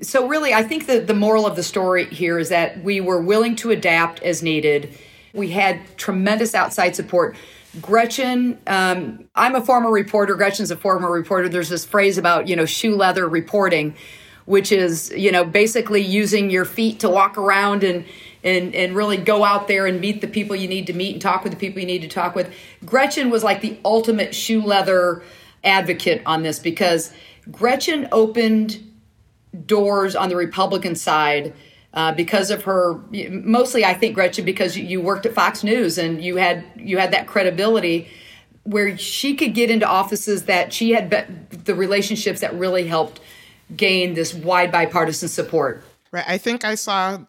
So, 0.00 0.26
really, 0.26 0.52
I 0.52 0.64
think 0.64 0.86
that 0.86 1.06
the 1.06 1.14
moral 1.14 1.46
of 1.46 1.54
the 1.54 1.62
story 1.62 2.06
here 2.06 2.38
is 2.38 2.48
that 2.48 2.82
we 2.82 3.00
were 3.00 3.20
willing 3.20 3.54
to 3.56 3.70
adapt 3.70 4.20
as 4.22 4.42
needed. 4.42 4.98
We 5.32 5.50
had 5.50 5.80
tremendous 5.96 6.54
outside 6.54 6.96
support. 6.96 7.36
Gretchen, 7.80 8.58
um, 8.66 9.28
I'm 9.34 9.54
a 9.54 9.64
former 9.64 9.90
reporter. 9.90 10.34
Gretchen's 10.34 10.70
a 10.70 10.76
former 10.76 11.10
reporter. 11.10 11.48
There's 11.48 11.68
this 11.68 11.84
phrase 11.84 12.18
about, 12.18 12.48
you 12.48 12.56
know, 12.56 12.66
shoe 12.66 12.96
leather 12.96 13.28
reporting, 13.28 13.94
which 14.44 14.72
is, 14.72 15.10
you 15.16 15.30
know, 15.30 15.44
basically 15.44 16.00
using 16.00 16.50
your 16.50 16.64
feet 16.64 17.00
to 17.00 17.08
walk 17.08 17.38
around 17.38 17.84
and, 17.84 18.04
and, 18.42 18.74
and 18.74 18.96
really 18.96 19.16
go 19.16 19.44
out 19.44 19.68
there 19.68 19.86
and 19.86 20.00
meet 20.00 20.20
the 20.20 20.26
people 20.26 20.56
you 20.56 20.68
need 20.68 20.86
to 20.86 20.92
meet 20.92 21.12
and 21.12 21.22
talk 21.22 21.44
with 21.44 21.52
the 21.52 21.58
people 21.58 21.80
you 21.80 21.86
need 21.86 22.02
to 22.02 22.08
talk 22.08 22.34
with. 22.34 22.52
Gretchen 22.84 23.30
was 23.30 23.44
like 23.44 23.60
the 23.60 23.78
ultimate 23.84 24.34
shoe 24.34 24.62
leather 24.62 25.22
advocate 25.64 26.22
on 26.26 26.42
this 26.42 26.58
because 26.58 27.12
Gretchen 27.50 28.08
opened 28.12 28.82
doors 29.66 30.16
on 30.16 30.28
the 30.28 30.36
Republican 30.36 30.94
side 30.94 31.54
uh, 31.94 32.12
because 32.12 32.50
of 32.50 32.64
her 32.64 32.94
mostly 33.30 33.84
I 33.84 33.92
think 33.92 34.14
Gretchen 34.14 34.44
because 34.44 34.76
you 34.76 35.00
worked 35.00 35.26
at 35.26 35.34
Fox 35.34 35.62
News 35.62 35.98
and 35.98 36.24
you 36.24 36.36
had 36.36 36.64
you 36.76 36.98
had 36.98 37.12
that 37.12 37.26
credibility 37.26 38.08
where 38.64 38.96
she 38.96 39.34
could 39.34 39.54
get 39.54 39.70
into 39.70 39.86
offices 39.86 40.44
that 40.44 40.72
she 40.72 40.92
had 40.92 41.10
be- 41.10 41.56
the 41.56 41.74
relationships 41.74 42.40
that 42.40 42.54
really 42.54 42.86
helped 42.86 43.20
gain 43.76 44.14
this 44.14 44.34
wide 44.34 44.72
bipartisan 44.72 45.28
support. 45.28 45.82
Right. 46.10 46.24
I 46.26 46.38
think 46.38 46.64
I 46.64 46.74
saw 46.74 47.20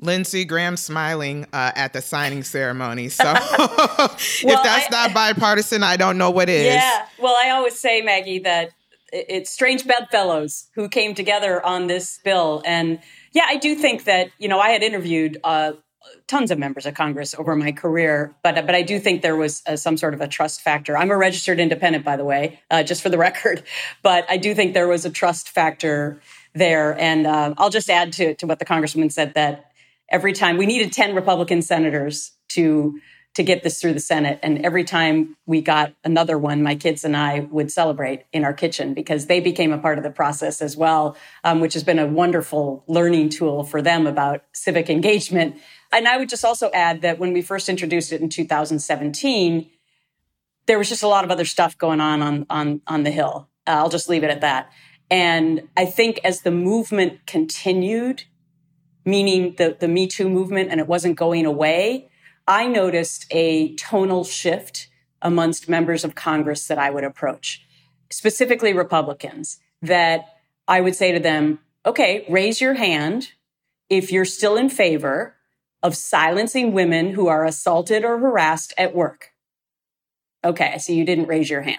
Lindsey 0.00 0.44
Graham 0.44 0.76
smiling 0.76 1.46
uh, 1.52 1.72
at 1.74 1.92
the 1.92 2.00
signing 2.00 2.42
ceremony. 2.42 3.08
So 3.08 3.24
well, 3.32 4.10
if 4.16 4.62
that's 4.62 4.86
I, 4.86 4.88
not 4.90 5.14
bipartisan, 5.14 5.82
I 5.82 5.96
don't 5.96 6.18
know 6.18 6.30
what 6.30 6.48
is. 6.48 6.64
Yeah. 6.64 7.06
Well, 7.18 7.36
I 7.36 7.50
always 7.50 7.78
say, 7.78 8.02
Maggie, 8.02 8.40
that 8.40 8.70
it's 9.12 9.50
strange 9.50 9.86
bedfellows 9.86 10.68
who 10.74 10.88
came 10.88 11.14
together 11.14 11.64
on 11.64 11.86
this 11.86 12.18
bill 12.24 12.62
and 12.64 12.98
yeah, 13.34 13.46
I 13.48 13.56
do 13.56 13.74
think 13.74 14.04
that 14.04 14.30
you 14.38 14.48
know 14.48 14.60
I 14.60 14.70
had 14.70 14.82
interviewed 14.82 15.38
uh, 15.44 15.72
tons 16.26 16.50
of 16.50 16.58
members 16.58 16.86
of 16.86 16.94
Congress 16.94 17.34
over 17.34 17.54
my 17.54 17.72
career, 17.72 18.34
but 18.42 18.54
but 18.66 18.74
I 18.74 18.82
do 18.82 18.98
think 18.98 19.22
there 19.22 19.36
was 19.36 19.62
uh, 19.66 19.76
some 19.76 19.96
sort 19.96 20.14
of 20.14 20.20
a 20.20 20.28
trust 20.28 20.62
factor. 20.62 20.96
I'm 20.96 21.10
a 21.10 21.16
registered 21.16 21.60
independent, 21.60 22.04
by 22.04 22.16
the 22.16 22.24
way, 22.24 22.60
uh, 22.70 22.82
just 22.82 23.02
for 23.02 23.08
the 23.08 23.18
record, 23.28 23.62
but 24.02 24.24
I 24.30 24.36
do 24.36 24.54
think 24.54 24.74
there 24.74 24.88
was 24.88 25.04
a 25.04 25.10
trust 25.10 25.50
factor 25.50 26.20
there. 26.54 26.98
And 26.98 27.26
uh, 27.26 27.54
I'll 27.58 27.70
just 27.70 27.90
add 27.90 28.12
to 28.14 28.34
to 28.34 28.46
what 28.46 28.58
the 28.58 28.64
congresswoman 28.64 29.12
said 29.12 29.34
that 29.34 29.72
every 30.08 30.32
time 30.32 30.56
we 30.56 30.66
needed 30.66 30.92
10 30.92 31.14
Republican 31.14 31.62
senators 31.62 32.32
to 32.50 33.00
to 33.34 33.42
get 33.42 33.64
this 33.64 33.80
through 33.80 33.92
the 33.92 34.00
Senate. 34.00 34.38
And 34.42 34.64
every 34.64 34.84
time 34.84 35.36
we 35.44 35.60
got 35.60 35.92
another 36.04 36.38
one, 36.38 36.62
my 36.62 36.76
kids 36.76 37.04
and 37.04 37.16
I 37.16 37.40
would 37.40 37.70
celebrate 37.70 38.22
in 38.32 38.44
our 38.44 38.52
kitchen 38.52 38.94
because 38.94 39.26
they 39.26 39.40
became 39.40 39.72
a 39.72 39.78
part 39.78 39.98
of 39.98 40.04
the 40.04 40.10
process 40.10 40.62
as 40.62 40.76
well, 40.76 41.16
um, 41.42 41.60
which 41.60 41.74
has 41.74 41.82
been 41.82 41.98
a 41.98 42.06
wonderful 42.06 42.84
learning 42.86 43.30
tool 43.30 43.64
for 43.64 43.82
them 43.82 44.06
about 44.06 44.44
civic 44.52 44.88
engagement. 44.88 45.56
And 45.94 46.08
I 46.08 46.16
would 46.16 46.28
just 46.28 46.44
also 46.44 46.70
add 46.74 47.02
that 47.02 47.20
when 47.20 47.32
we 47.32 47.40
first 47.40 47.68
introduced 47.68 48.12
it 48.12 48.20
in 48.20 48.28
2017, 48.28 49.70
there 50.66 50.76
was 50.76 50.88
just 50.88 51.04
a 51.04 51.08
lot 51.08 51.24
of 51.24 51.30
other 51.30 51.44
stuff 51.44 51.78
going 51.78 52.00
on 52.00 52.20
on 52.20 52.46
on, 52.50 52.80
on 52.88 53.04
the 53.04 53.12
Hill. 53.12 53.48
Uh, 53.66 53.70
I'll 53.70 53.88
just 53.88 54.08
leave 54.08 54.24
it 54.24 54.30
at 54.30 54.40
that. 54.40 54.70
And 55.08 55.68
I 55.76 55.86
think 55.86 56.18
as 56.24 56.42
the 56.42 56.50
movement 56.50 57.26
continued, 57.26 58.24
meaning 59.04 59.54
the, 59.56 59.76
the 59.78 59.86
Me 59.86 60.08
Too 60.08 60.28
movement, 60.28 60.70
and 60.70 60.80
it 60.80 60.88
wasn't 60.88 61.16
going 61.16 61.46
away, 61.46 62.10
I 62.48 62.66
noticed 62.66 63.26
a 63.30 63.74
tonal 63.76 64.24
shift 64.24 64.88
amongst 65.22 65.68
members 65.68 66.04
of 66.04 66.14
Congress 66.14 66.66
that 66.66 66.78
I 66.78 66.90
would 66.90 67.04
approach, 67.04 67.64
specifically 68.10 68.72
Republicans, 68.72 69.58
that 69.80 70.26
I 70.66 70.80
would 70.80 70.96
say 70.96 71.12
to 71.12 71.20
them, 71.20 71.60
okay, 71.86 72.26
raise 72.28 72.60
your 72.60 72.74
hand 72.74 73.28
if 73.88 74.10
you're 74.10 74.24
still 74.24 74.56
in 74.56 74.68
favor 74.68 75.36
of 75.84 75.94
silencing 75.94 76.72
women 76.72 77.12
who 77.12 77.28
are 77.28 77.44
assaulted 77.44 78.04
or 78.04 78.18
harassed 78.18 78.72
at 78.76 78.94
work. 78.94 79.30
Okay, 80.42 80.72
I 80.74 80.78
see 80.78 80.94
you 80.94 81.04
didn't 81.04 81.28
raise 81.28 81.48
your 81.48 81.62
hand. 81.62 81.78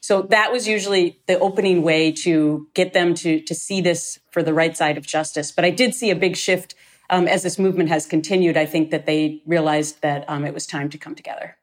So 0.00 0.22
that 0.22 0.52
was 0.52 0.68
usually 0.68 1.20
the 1.26 1.38
opening 1.38 1.82
way 1.82 2.12
to 2.12 2.68
get 2.74 2.92
them 2.92 3.14
to, 3.14 3.40
to 3.40 3.54
see 3.54 3.80
this 3.80 4.18
for 4.30 4.42
the 4.42 4.52
right 4.52 4.76
side 4.76 4.98
of 4.98 5.06
justice. 5.06 5.50
But 5.52 5.64
I 5.64 5.70
did 5.70 5.94
see 5.94 6.10
a 6.10 6.16
big 6.16 6.36
shift 6.36 6.74
um, 7.08 7.28
as 7.28 7.44
this 7.44 7.58
movement 7.58 7.88
has 7.88 8.04
continued, 8.04 8.56
I 8.56 8.66
think 8.66 8.90
that 8.90 9.06
they 9.06 9.42
realized 9.46 10.02
that 10.02 10.28
um, 10.28 10.44
it 10.44 10.52
was 10.52 10.66
time 10.66 10.90
to 10.90 10.98
come 10.98 11.14
together. 11.14 11.56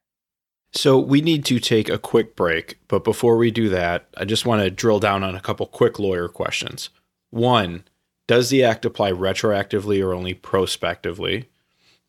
So 0.73 0.97
we 0.97 1.21
need 1.21 1.45
to 1.45 1.59
take 1.59 1.89
a 1.89 1.99
quick 1.99 2.35
break, 2.35 2.79
but 2.87 3.03
before 3.03 3.37
we 3.37 3.51
do 3.51 3.69
that, 3.69 4.07
I 4.17 4.25
just 4.25 4.45
want 4.45 4.63
to 4.63 4.71
drill 4.71 4.99
down 4.99 5.23
on 5.23 5.35
a 5.35 5.41
couple 5.41 5.67
quick 5.67 5.99
lawyer 5.99 6.27
questions. 6.27 6.89
One, 7.29 7.83
does 8.27 8.49
the 8.49 8.63
act 8.63 8.85
apply 8.85 9.11
retroactively 9.11 10.03
or 10.03 10.13
only 10.13 10.33
prospectively? 10.33 11.49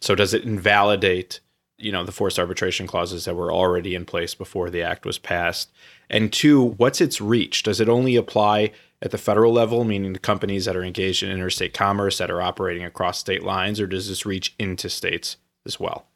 So 0.01 0.15
does 0.15 0.35
it 0.35 0.45
invalidate, 0.45 1.41
you 1.79 1.93
know, 1.93 2.05
the 2.05 2.13
forced 2.13 2.39
arbitration 2.39 2.87
clauses 2.87 3.25
that 3.25 3.35
were 3.35 3.53
already 3.53 3.95
in 3.95 4.05
place 4.05 4.35
before 4.35 4.71
the 4.71 4.83
act 4.83 5.07
was 5.07 5.19
passed? 5.19 5.73
And 6.11 6.33
two, 6.33 6.63
what's 6.63 7.01
its 7.01 7.21
reach? 7.21 7.63
Does 7.63 7.81
it 7.81 7.89
only 7.89 8.17
apply 8.17 8.73
at 9.03 9.11
the 9.11 9.19
federal 9.19 9.53
level, 9.53 9.85
meaning 9.85 10.13
the 10.13 10.19
companies 10.19 10.65
that 10.65 10.77
are 10.77 10.85
engaged 10.85 11.23
in 11.23 11.31
interstate 11.31 11.75
commerce 11.75 12.19
that 12.19 12.31
are 12.31 12.41
operating 12.41 12.85
across 12.85 13.19
state 13.19 13.43
lines, 13.43 13.79
or 13.81 13.87
does 13.87 14.09
this 14.09 14.25
reach 14.25 14.55
into 14.59 14.89
states 14.89 15.37
as 15.67 15.79
well? 15.79 16.07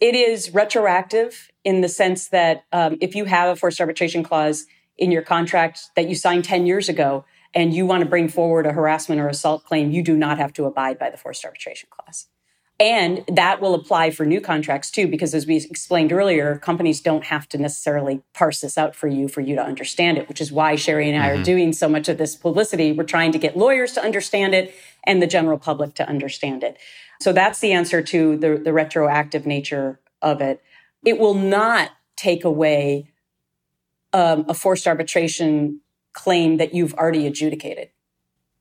It 0.00 0.14
is 0.14 0.54
retroactive 0.54 1.50
in 1.64 1.82
the 1.82 1.88
sense 1.88 2.28
that 2.28 2.64
um, 2.72 2.96
if 3.00 3.14
you 3.14 3.26
have 3.26 3.50
a 3.50 3.56
forced 3.56 3.80
arbitration 3.80 4.22
clause 4.22 4.66
in 4.96 5.10
your 5.10 5.22
contract 5.22 5.90
that 5.96 6.08
you 6.08 6.14
signed 6.14 6.44
10 6.44 6.66
years 6.66 6.88
ago 6.88 7.24
and 7.52 7.74
you 7.74 7.84
want 7.84 8.02
to 8.02 8.08
bring 8.08 8.28
forward 8.28 8.64
a 8.64 8.72
harassment 8.72 9.20
or 9.20 9.28
assault 9.28 9.64
claim, 9.64 9.90
you 9.90 10.02
do 10.02 10.16
not 10.16 10.38
have 10.38 10.52
to 10.54 10.64
abide 10.64 10.98
by 10.98 11.10
the 11.10 11.16
forced 11.16 11.44
arbitration 11.44 11.88
clause. 11.90 12.28
And 12.80 13.22
that 13.28 13.60
will 13.60 13.74
apply 13.74 14.10
for 14.10 14.24
new 14.24 14.40
contracts 14.40 14.90
too, 14.90 15.06
because 15.06 15.34
as 15.34 15.46
we 15.46 15.56
explained 15.56 16.12
earlier, 16.12 16.56
companies 16.56 17.02
don't 17.02 17.24
have 17.24 17.46
to 17.50 17.58
necessarily 17.58 18.22
parse 18.32 18.62
this 18.62 18.78
out 18.78 18.96
for 18.96 19.06
you 19.06 19.28
for 19.28 19.42
you 19.42 19.54
to 19.54 19.62
understand 19.62 20.16
it, 20.16 20.30
which 20.30 20.40
is 20.40 20.50
why 20.50 20.76
Cheri 20.76 21.10
and 21.10 21.22
I 21.22 21.28
mm-hmm. 21.28 21.42
are 21.42 21.44
doing 21.44 21.72
so 21.74 21.90
much 21.90 22.08
of 22.08 22.16
this 22.16 22.34
publicity. 22.34 22.92
We're 22.92 23.04
trying 23.04 23.32
to 23.32 23.38
get 23.38 23.54
lawyers 23.54 23.92
to 23.92 24.02
understand 24.02 24.54
it 24.54 24.74
and 25.04 25.20
the 25.20 25.26
general 25.26 25.58
public 25.58 25.94
to 25.96 26.08
understand 26.08 26.64
it. 26.64 26.78
So 27.20 27.34
that's 27.34 27.60
the 27.60 27.72
answer 27.72 28.00
to 28.00 28.38
the, 28.38 28.56
the 28.56 28.72
retroactive 28.72 29.44
nature 29.44 30.00
of 30.22 30.40
it. 30.40 30.62
It 31.04 31.18
will 31.18 31.34
not 31.34 31.90
take 32.16 32.44
away 32.44 33.10
um, 34.14 34.46
a 34.48 34.54
forced 34.54 34.86
arbitration 34.86 35.80
claim 36.14 36.56
that 36.56 36.74
you've 36.74 36.94
already 36.94 37.26
adjudicated. 37.26 37.90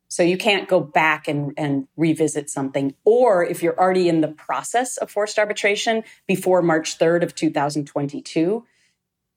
So 0.10 0.24
you 0.24 0.38
can't 0.38 0.68
go 0.68 0.80
back 0.80 1.28
and, 1.28 1.54
and 1.56 1.88
revisit 1.96 2.50
something. 2.50 2.96
Or 3.06 3.44
if 3.46 3.62
you're 3.62 3.80
already 3.80 4.10
in 4.10 4.22
the 4.22 4.28
process 4.28 4.98
of 4.98 5.12
forced 5.12 5.38
arbitration 5.38 6.04
before 6.28 6.62
March 6.64 6.98
3rd 6.98 7.24
of 7.24 7.36
2022, 7.36 8.66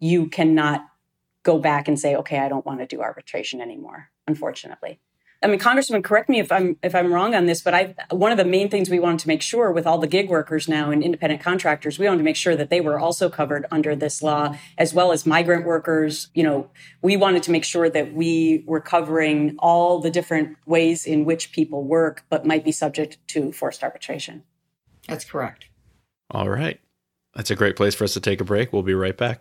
you 0.00 0.26
cannot 0.28 0.86
go 1.42 1.58
back 1.58 1.88
and 1.88 2.00
say, 2.00 2.16
okay, 2.16 2.38
I 2.38 2.48
don't 2.48 2.64
want 2.64 2.80
to 2.80 2.86
do 2.86 3.02
arbitration 3.02 3.60
anymore, 3.60 4.08
unfortunately. 4.26 4.98
I 5.42 5.48
mean, 5.48 5.58
Congressman, 5.58 6.02
correct 6.02 6.28
me 6.28 6.38
if 6.38 6.52
I'm 6.52 6.76
if 6.82 6.94
I'm 6.94 7.12
wrong 7.12 7.34
on 7.34 7.46
this, 7.46 7.60
but 7.60 7.74
I 7.74 7.94
one 8.10 8.30
of 8.30 8.38
the 8.38 8.44
main 8.44 8.68
things 8.68 8.88
we 8.88 9.00
wanted 9.00 9.18
to 9.20 9.28
make 9.28 9.42
sure 9.42 9.72
with 9.72 9.86
all 9.86 9.98
the 9.98 10.06
gig 10.06 10.28
workers 10.28 10.68
now 10.68 10.90
and 10.90 11.02
independent 11.02 11.42
contractors, 11.42 11.98
we 11.98 12.06
wanted 12.06 12.18
to 12.18 12.24
make 12.24 12.36
sure 12.36 12.54
that 12.54 12.70
they 12.70 12.80
were 12.80 12.98
also 12.98 13.28
covered 13.28 13.66
under 13.70 13.96
this 13.96 14.22
law, 14.22 14.56
as 14.78 14.94
well 14.94 15.12
as 15.12 15.26
migrant 15.26 15.66
workers. 15.66 16.28
You 16.34 16.44
know, 16.44 16.70
we 17.02 17.16
wanted 17.16 17.42
to 17.44 17.50
make 17.50 17.64
sure 17.64 17.90
that 17.90 18.14
we 18.14 18.62
were 18.66 18.80
covering 18.80 19.56
all 19.58 19.98
the 20.00 20.10
different 20.10 20.56
ways 20.66 21.06
in 21.06 21.24
which 21.24 21.52
people 21.52 21.84
work, 21.84 22.24
but 22.30 22.46
might 22.46 22.64
be 22.64 22.72
subject 22.72 23.18
to 23.28 23.52
forced 23.52 23.82
arbitration. 23.82 24.44
That's 25.08 25.24
correct. 25.24 25.66
All 26.30 26.48
right. 26.48 26.80
That's 27.34 27.50
a 27.50 27.56
great 27.56 27.76
place 27.76 27.94
for 27.94 28.04
us 28.04 28.14
to 28.14 28.20
take 28.20 28.40
a 28.40 28.44
break. 28.44 28.72
We'll 28.72 28.82
be 28.82 28.94
right 28.94 29.16
back. 29.16 29.40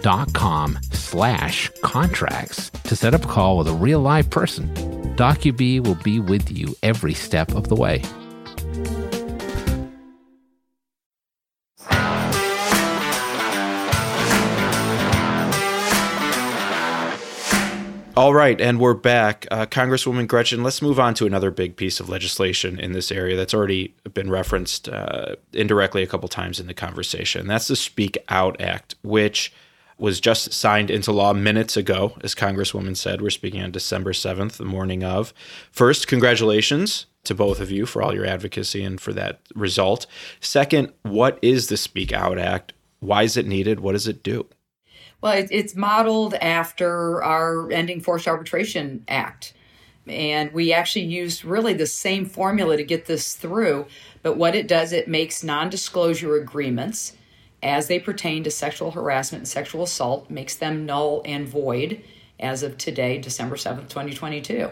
get.docubee.com 0.00 0.78
slash 0.92 1.70
contracts 1.82 2.70
to 2.70 2.96
set 2.96 3.14
up 3.14 3.24
a 3.24 3.28
call 3.28 3.58
with 3.58 3.68
a 3.68 3.72
real 3.72 4.00
live 4.00 4.30
person. 4.30 4.68
DocuBee 5.16 5.84
will 5.84 5.96
be 5.96 6.20
with 6.20 6.50
you 6.50 6.74
every 6.82 7.14
step 7.14 7.54
of 7.54 7.68
the 7.68 7.76
way. 7.76 8.02
All 18.16 18.34
right, 18.34 18.60
and 18.60 18.78
we're 18.78 18.92
back. 18.92 19.46
Uh, 19.50 19.64
Congresswoman 19.64 20.26
Gretchen, 20.28 20.62
let's 20.62 20.82
move 20.82 21.00
on 21.00 21.14
to 21.14 21.26
another 21.26 21.50
big 21.50 21.76
piece 21.76 22.00
of 22.00 22.10
legislation 22.10 22.78
in 22.78 22.92
this 22.92 23.10
area 23.10 23.34
that's 23.34 23.54
already 23.54 23.94
been 24.12 24.28
referenced 24.28 24.90
uh, 24.90 25.36
indirectly 25.54 26.02
a 26.02 26.06
couple 26.06 26.28
times 26.28 26.60
in 26.60 26.66
the 26.66 26.74
conversation. 26.74 27.46
That's 27.46 27.68
the 27.68 27.76
Speak 27.76 28.18
Out 28.28 28.60
Act, 28.60 28.94
which 29.02 29.54
was 30.00 30.20
just 30.20 30.52
signed 30.52 30.90
into 30.90 31.12
law 31.12 31.32
minutes 31.32 31.76
ago, 31.76 32.16
as 32.22 32.34
Congresswoman 32.34 32.96
said. 32.96 33.20
We're 33.20 33.30
speaking 33.30 33.62
on 33.62 33.70
December 33.70 34.12
7th, 34.12 34.56
the 34.56 34.64
morning 34.64 35.04
of. 35.04 35.34
First, 35.70 36.08
congratulations 36.08 37.06
to 37.24 37.34
both 37.34 37.60
of 37.60 37.70
you 37.70 37.84
for 37.86 38.02
all 38.02 38.14
your 38.14 38.24
advocacy 38.24 38.82
and 38.82 39.00
for 39.00 39.12
that 39.12 39.40
result. 39.54 40.06
Second, 40.40 40.92
what 41.02 41.38
is 41.42 41.68
the 41.68 41.76
Speak 41.76 42.12
Out 42.12 42.38
Act? 42.38 42.72
Why 43.00 43.24
is 43.24 43.36
it 43.36 43.46
needed? 43.46 43.80
What 43.80 43.92
does 43.92 44.08
it 44.08 44.22
do? 44.22 44.46
Well, 45.20 45.46
it's 45.50 45.76
modeled 45.76 46.34
after 46.34 47.22
our 47.22 47.70
Ending 47.70 48.00
Forced 48.00 48.26
Arbitration 48.26 49.04
Act. 49.06 49.52
And 50.06 50.50
we 50.52 50.72
actually 50.72 51.04
used 51.04 51.44
really 51.44 51.74
the 51.74 51.86
same 51.86 52.24
formula 52.24 52.78
to 52.78 52.84
get 52.84 53.04
this 53.04 53.34
through. 53.34 53.86
But 54.22 54.38
what 54.38 54.54
it 54.54 54.66
does, 54.66 54.92
it 54.92 55.08
makes 55.08 55.44
non 55.44 55.68
disclosure 55.68 56.36
agreements 56.36 57.12
as 57.62 57.88
they 57.88 57.98
pertain 57.98 58.44
to 58.44 58.50
sexual 58.50 58.90
harassment 58.90 59.40
and 59.40 59.48
sexual 59.48 59.82
assault, 59.82 60.30
makes 60.30 60.56
them 60.56 60.86
null 60.86 61.22
and 61.24 61.48
void 61.48 62.02
as 62.38 62.62
of 62.62 62.78
today, 62.78 63.18
December 63.18 63.56
7th, 63.56 63.88
2022. 63.88 64.70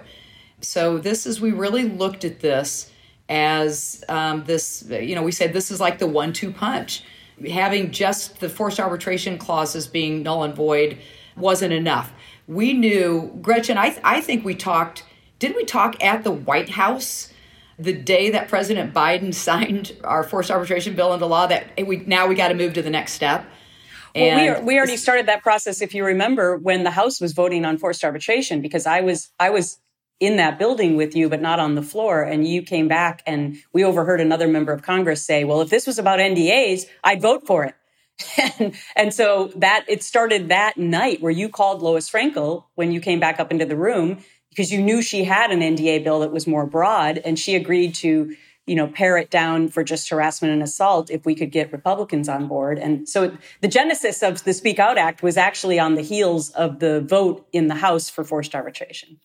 So, 0.60 0.98
this 0.98 1.26
is, 1.26 1.40
we 1.40 1.52
really 1.52 1.84
looked 1.84 2.24
at 2.24 2.40
this 2.40 2.90
as 3.28 4.02
um, 4.08 4.44
this, 4.44 4.84
you 4.88 5.14
know, 5.14 5.22
we 5.22 5.32
said 5.32 5.52
this 5.52 5.70
is 5.70 5.80
like 5.80 5.98
the 5.98 6.06
one 6.06 6.32
two 6.32 6.50
punch 6.50 7.02
having 7.46 7.90
just 7.90 8.40
the 8.40 8.48
forced 8.48 8.80
arbitration 8.80 9.38
clauses 9.38 9.86
being 9.86 10.22
null 10.22 10.42
and 10.42 10.54
void 10.54 10.98
wasn't 11.36 11.72
enough. 11.72 12.12
We 12.46 12.72
knew, 12.72 13.38
Gretchen, 13.40 13.78
I, 13.78 13.90
th- 13.90 14.00
I 14.02 14.20
think 14.20 14.44
we 14.44 14.54
talked, 14.54 15.04
did 15.38 15.54
we 15.54 15.64
talk 15.64 16.02
at 16.02 16.24
the 16.24 16.30
White 16.30 16.70
House 16.70 17.32
the 17.78 17.92
day 17.92 18.30
that 18.30 18.48
President 18.48 18.92
Biden 18.92 19.32
signed 19.34 19.96
our 20.04 20.24
forced 20.24 20.50
arbitration 20.50 20.96
bill 20.96 21.14
into 21.14 21.26
law 21.26 21.46
that 21.46 21.86
we 21.86 21.98
now 21.98 22.26
we 22.26 22.34
got 22.34 22.48
to 22.48 22.54
move 22.54 22.74
to 22.74 22.82
the 22.82 22.90
next 22.90 23.12
step? 23.12 23.46
Well, 24.14 24.36
we, 24.36 24.48
are, 24.48 24.60
we 24.62 24.76
already 24.76 24.96
started 24.96 25.26
that 25.26 25.42
process, 25.42 25.80
if 25.80 25.94
you 25.94 26.04
remember, 26.04 26.56
when 26.56 26.82
the 26.82 26.90
House 26.90 27.20
was 27.20 27.32
voting 27.32 27.64
on 27.64 27.78
forced 27.78 28.02
arbitration, 28.02 28.60
because 28.60 28.86
I 28.86 29.00
was 29.00 29.30
I 29.38 29.50
was 29.50 29.78
in 30.20 30.36
that 30.36 30.58
building 30.58 30.96
with 30.96 31.14
you, 31.14 31.28
but 31.28 31.40
not 31.40 31.60
on 31.60 31.74
the 31.74 31.82
floor. 31.82 32.22
And 32.22 32.46
you 32.46 32.62
came 32.62 32.88
back 32.88 33.22
and 33.26 33.56
we 33.72 33.84
overheard 33.84 34.20
another 34.20 34.48
member 34.48 34.72
of 34.72 34.82
Congress 34.82 35.24
say, 35.24 35.44
well, 35.44 35.60
if 35.60 35.70
this 35.70 35.86
was 35.86 35.98
about 35.98 36.18
NDAs, 36.18 36.86
I'd 37.04 37.22
vote 37.22 37.46
for 37.46 37.64
it. 37.64 37.74
and, 38.58 38.74
and 38.96 39.14
so 39.14 39.52
that 39.54 39.84
it 39.86 40.02
started 40.02 40.48
that 40.48 40.76
night 40.76 41.22
where 41.22 41.30
you 41.30 41.48
called 41.48 41.82
Lois 41.82 42.10
Frankel 42.10 42.64
when 42.74 42.90
you 42.90 43.00
came 43.00 43.20
back 43.20 43.38
up 43.38 43.52
into 43.52 43.64
the 43.64 43.76
room 43.76 44.18
because 44.58 44.72
you 44.72 44.82
knew 44.82 45.00
she 45.00 45.22
had 45.22 45.52
an 45.52 45.60
NDA 45.60 46.02
bill 46.02 46.18
that 46.18 46.32
was 46.32 46.48
more 46.48 46.66
broad 46.66 47.18
and 47.18 47.38
she 47.38 47.54
agreed 47.54 47.94
to, 47.94 48.34
you 48.66 48.74
know, 48.74 48.88
pare 48.88 49.16
it 49.16 49.30
down 49.30 49.68
for 49.68 49.84
just 49.84 50.10
harassment 50.10 50.52
and 50.52 50.64
assault 50.64 51.12
if 51.12 51.24
we 51.24 51.36
could 51.36 51.52
get 51.52 51.70
Republicans 51.70 52.28
on 52.28 52.48
board. 52.48 52.76
And 52.76 53.08
so 53.08 53.38
the 53.60 53.68
genesis 53.68 54.20
of 54.20 54.42
the 54.42 54.52
Speak 54.52 54.80
Out 54.80 54.98
Act 54.98 55.22
was 55.22 55.36
actually 55.36 55.78
on 55.78 55.94
the 55.94 56.02
heels 56.02 56.50
of 56.50 56.80
the 56.80 57.00
vote 57.02 57.46
in 57.52 57.68
the 57.68 57.76
House 57.76 58.10
for 58.10 58.24
forced 58.24 58.52
arbitration. 58.52 59.20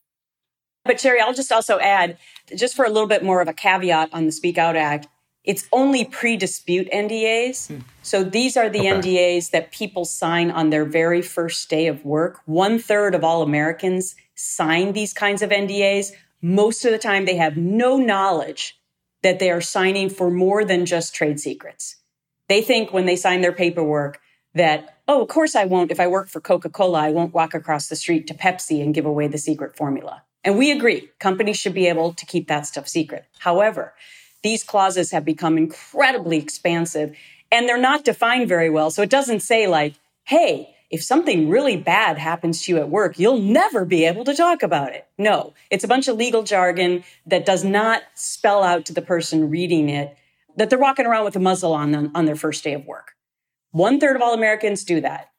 But 0.85 0.97
Cheri, 0.97 1.19
I'll 1.19 1.33
just 1.33 1.51
also 1.51 1.79
add, 1.79 2.19
just 2.55 2.75
for 2.75 2.85
a 2.85 2.89
little 2.89 3.09
bit 3.09 3.23
more 3.23 3.41
of 3.41 3.47
a 3.47 3.53
caveat 3.53 4.09
on 4.13 4.27
the 4.27 4.31
Speak 4.31 4.59
Out 4.59 4.75
Act, 4.75 5.07
it's 5.43 5.67
only 5.71 6.05
pre-dispute 6.05 6.87
NDAs. 6.91 7.69
Hmm. 7.69 7.79
So 8.03 8.23
these 8.23 8.55
are 8.55 8.69
the 8.69 8.81
okay. 8.81 8.91
NDAs 8.91 9.49
that 9.49 9.71
people 9.71 10.05
sign 10.05 10.51
on 10.51 10.69
their 10.69 10.85
very 10.85 11.23
first 11.23 11.71
day 11.71 11.87
of 11.87 12.05
work. 12.05 12.41
One 12.45 12.77
third 12.77 13.15
of 13.15 13.23
all 13.23 13.41
Americans 13.41 14.15
sign 14.35 14.93
these 14.93 15.13
kinds 15.13 15.41
of 15.41 15.49
NDAs. 15.49 16.11
Most 16.41 16.85
of 16.85 16.91
the 16.91 16.97
time, 16.97 17.25
they 17.25 17.37
have 17.37 17.57
no 17.57 17.97
knowledge 17.97 18.79
that 19.21 19.39
they 19.39 19.49
are 19.49 19.61
signing 19.61 20.09
for 20.09 20.29
more 20.29 20.65
than 20.65 20.85
just 20.85 21.15
trade 21.15 21.39
secrets. 21.39 21.97
They 22.49 22.61
think 22.61 22.91
when 22.91 23.05
they 23.05 23.15
sign 23.15 23.41
their 23.41 23.53
paperwork 23.53 24.19
that, 24.53 24.99
oh, 25.07 25.21
of 25.21 25.29
course 25.29 25.55
I 25.55 25.65
won't. 25.65 25.91
If 25.91 25.99
I 25.99 26.07
work 26.07 26.27
for 26.27 26.41
Coca 26.41 26.69
Cola, 26.69 26.99
I 26.99 27.11
won't 27.11 27.33
walk 27.33 27.53
across 27.53 27.87
the 27.87 27.95
street 27.95 28.27
to 28.27 28.33
Pepsi 28.33 28.83
and 28.83 28.93
give 28.93 29.05
away 29.05 29.27
the 29.27 29.37
secret 29.37 29.75
formula. 29.75 30.23
And 30.43 30.57
we 30.57 30.71
agree 30.71 31.09
companies 31.19 31.57
should 31.57 31.73
be 31.73 31.87
able 31.87 32.13
to 32.13 32.25
keep 32.25 32.47
that 32.49 32.67
stuff 32.67 32.87
secret. 32.87 33.25
However, 33.39 33.93
these 34.43 34.63
clauses 34.63 35.11
have 35.11 35.23
become 35.23 35.57
incredibly 35.57 36.37
expansive 36.37 37.15
and 37.49 37.67
they're 37.67 37.77
not 37.77 38.03
defined 38.03 38.49
very 38.49 38.69
well. 38.69 38.91
So 38.91 39.01
it 39.01 39.09
doesn't 39.09 39.39
say 39.39 39.67
like, 39.67 39.93
hey, 40.25 40.72
if 40.93 41.01
something 41.03 41.49
really 41.49 41.75
bad 41.75 42.19
happens 42.19 42.61
to 42.61 42.71
you 42.71 42.77
at 42.77 42.87
work, 42.87 43.17
you'll 43.17 43.39
never 43.39 43.83
be 43.83 44.05
able 44.05 44.23
to 44.23 44.35
talk 44.35 44.61
about 44.61 44.93
it. 44.93 45.07
No, 45.17 45.55
it's 45.71 45.83
a 45.83 45.87
bunch 45.87 46.07
of 46.07 46.17
legal 46.17 46.43
jargon 46.43 47.03
that 47.25 47.47
does 47.47 47.63
not 47.63 48.03
spell 48.13 48.61
out 48.61 48.85
to 48.85 48.93
the 48.93 49.01
person 49.01 49.49
reading 49.49 49.89
it 49.89 50.15
that 50.55 50.69
they're 50.69 50.77
walking 50.77 51.07
around 51.07 51.25
with 51.25 51.35
a 51.35 51.39
muzzle 51.39 51.73
on 51.73 51.91
them 51.93 52.11
on 52.13 52.25
their 52.25 52.35
first 52.35 52.63
day 52.63 52.75
of 52.75 52.85
work. 52.85 53.13
One 53.71 53.99
third 53.99 54.15
of 54.15 54.21
all 54.21 54.35
Americans 54.35 54.83
do 54.83 55.01
that. 55.01 55.31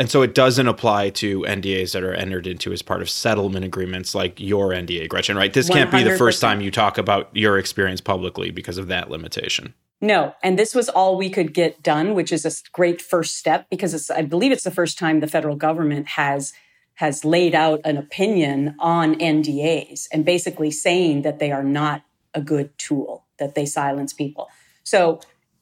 And 0.00 0.10
so 0.10 0.20
it 0.22 0.34
doesn't 0.34 0.66
apply 0.66 1.10
to 1.10 1.42
NDAs 1.42 1.92
that 1.92 2.02
are 2.02 2.14
entered 2.14 2.48
into 2.48 2.72
as 2.72 2.82
part 2.82 3.02
of 3.02 3.08
settlement 3.08 3.64
agreements 3.64 4.16
like 4.16 4.40
your 4.40 4.70
NDA, 4.70 5.08
Gretchen, 5.08 5.36
right? 5.36 5.52
This 5.52 5.68
can't 5.68 5.92
be 5.92 6.02
the 6.02 6.16
first 6.16 6.40
time 6.40 6.60
you 6.60 6.72
talk 6.72 6.98
about 6.98 7.30
your 7.36 7.56
experience 7.56 8.00
publicly 8.00 8.50
because 8.50 8.78
of 8.78 8.88
that 8.88 9.10
limitation. 9.10 9.74
No, 10.02 10.34
and 10.42 10.58
this 10.58 10.74
was 10.74 10.88
all 10.88 11.16
we 11.16 11.30
could 11.30 11.54
get 11.54 11.80
done, 11.80 12.14
which 12.14 12.32
is 12.32 12.44
a 12.44 12.50
great 12.72 13.00
first 13.00 13.36
step 13.36 13.70
because 13.70 14.10
I 14.10 14.22
believe 14.22 14.50
it's 14.50 14.64
the 14.64 14.72
first 14.72 14.98
time 14.98 15.20
the 15.20 15.28
federal 15.28 15.54
government 15.54 16.08
has 16.08 16.52
has 16.94 17.24
laid 17.24 17.54
out 17.54 17.80
an 17.84 17.96
opinion 17.96 18.74
on 18.78 19.14
NDAs 19.14 20.08
and 20.12 20.24
basically 20.24 20.70
saying 20.70 21.22
that 21.22 21.38
they 21.38 21.50
are 21.50 21.62
not 21.62 22.02
a 22.34 22.40
good 22.40 22.76
tool, 22.78 23.24
that 23.38 23.54
they 23.54 23.64
silence 23.64 24.12
people. 24.12 24.48
So 24.84 25.20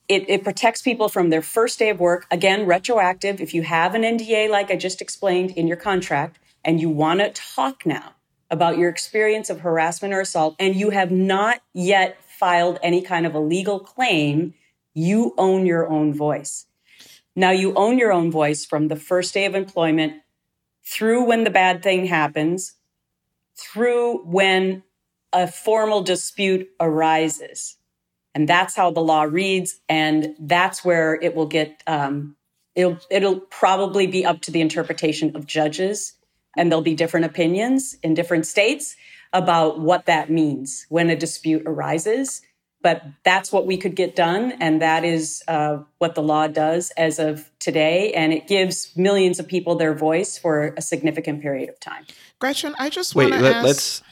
it, 0.08 0.28
it, 0.28 0.42
protects 0.42 0.82
people 0.82 1.08
from 1.08 1.30
their 1.30 1.42
first 1.42 1.78
day 1.78 1.88
of 1.90 2.00
work. 2.00 2.26
Again, 2.32 2.66
retroactive. 2.66 3.40
If 3.40 3.54
you 3.54 3.62
have 3.62 3.94
an 3.94 4.02
NDA, 4.02 4.50
like 4.50 4.70
I 4.70 4.76
just 4.76 5.00
explained 5.00 5.52
in 5.52 5.68
your 5.68 5.76
contract, 5.76 6.38
and 6.64 6.80
you 6.80 6.90
want 6.90 7.20
to 7.20 7.30
talk 7.30 7.86
now 7.86 8.14
about 8.50 8.76
your 8.76 8.88
experience 8.88 9.50
of 9.50 9.60
harassment 9.60 10.12
or 10.12 10.20
assault, 10.20 10.56
and 10.58 10.74
you 10.74 10.90
have 10.90 11.12
not 11.12 11.60
yet 11.72 12.18
filed 12.40 12.78
any 12.82 13.02
kind 13.02 13.26
of 13.26 13.34
a 13.34 13.38
legal 13.38 13.78
claim, 13.78 14.54
you 14.94 15.34
own 15.36 15.66
your 15.66 15.86
own 15.88 16.14
voice. 16.14 16.64
Now, 17.36 17.50
you 17.50 17.74
own 17.74 17.98
your 17.98 18.12
own 18.12 18.30
voice 18.30 18.64
from 18.64 18.88
the 18.88 18.96
first 18.96 19.34
day 19.34 19.44
of 19.44 19.54
employment 19.54 20.14
through 20.82 21.24
when 21.24 21.44
the 21.44 21.50
bad 21.50 21.82
thing 21.82 22.06
happens, 22.06 22.72
through 23.54 24.24
when 24.24 24.82
a 25.32 25.46
formal 25.46 26.02
dispute 26.02 26.68
arises. 26.80 27.76
And 28.34 28.48
that's 28.48 28.74
how 28.74 28.90
the 28.90 29.00
law 29.00 29.22
reads. 29.22 29.78
And 29.88 30.34
that's 30.40 30.82
where 30.82 31.14
it 31.14 31.34
will 31.36 31.46
get, 31.46 31.82
um, 31.86 32.36
it'll, 32.74 32.98
it'll 33.10 33.40
probably 33.40 34.06
be 34.06 34.24
up 34.24 34.40
to 34.42 34.50
the 34.50 34.62
interpretation 34.62 35.36
of 35.36 35.46
judges. 35.46 36.14
And 36.56 36.72
there'll 36.72 36.82
be 36.82 36.94
different 36.94 37.26
opinions 37.26 37.96
in 38.02 38.14
different 38.14 38.46
states 38.46 38.96
about 39.32 39.80
what 39.80 40.06
that 40.06 40.30
means 40.30 40.86
when 40.88 41.10
a 41.10 41.16
dispute 41.16 41.62
arises. 41.66 42.42
But 42.82 43.02
that's 43.24 43.52
what 43.52 43.66
we 43.66 43.76
could 43.76 43.94
get 43.94 44.16
done. 44.16 44.52
And 44.52 44.80
that 44.80 45.04
is 45.04 45.42
uh, 45.46 45.80
what 45.98 46.14
the 46.14 46.22
law 46.22 46.46
does 46.46 46.90
as 46.96 47.18
of 47.18 47.50
today. 47.58 48.12
And 48.14 48.32
it 48.32 48.46
gives 48.46 48.96
millions 48.96 49.38
of 49.38 49.46
people 49.46 49.74
their 49.74 49.92
voice 49.92 50.38
for 50.38 50.72
a 50.78 50.80
significant 50.80 51.42
period 51.42 51.68
of 51.68 51.78
time. 51.78 52.06
Gretchen, 52.38 52.74
I 52.78 52.88
just 52.88 53.14
want 53.14 53.34
to 53.34 53.38
let, 53.38 53.56
ask. 53.56 53.66
Let's, 53.66 54.02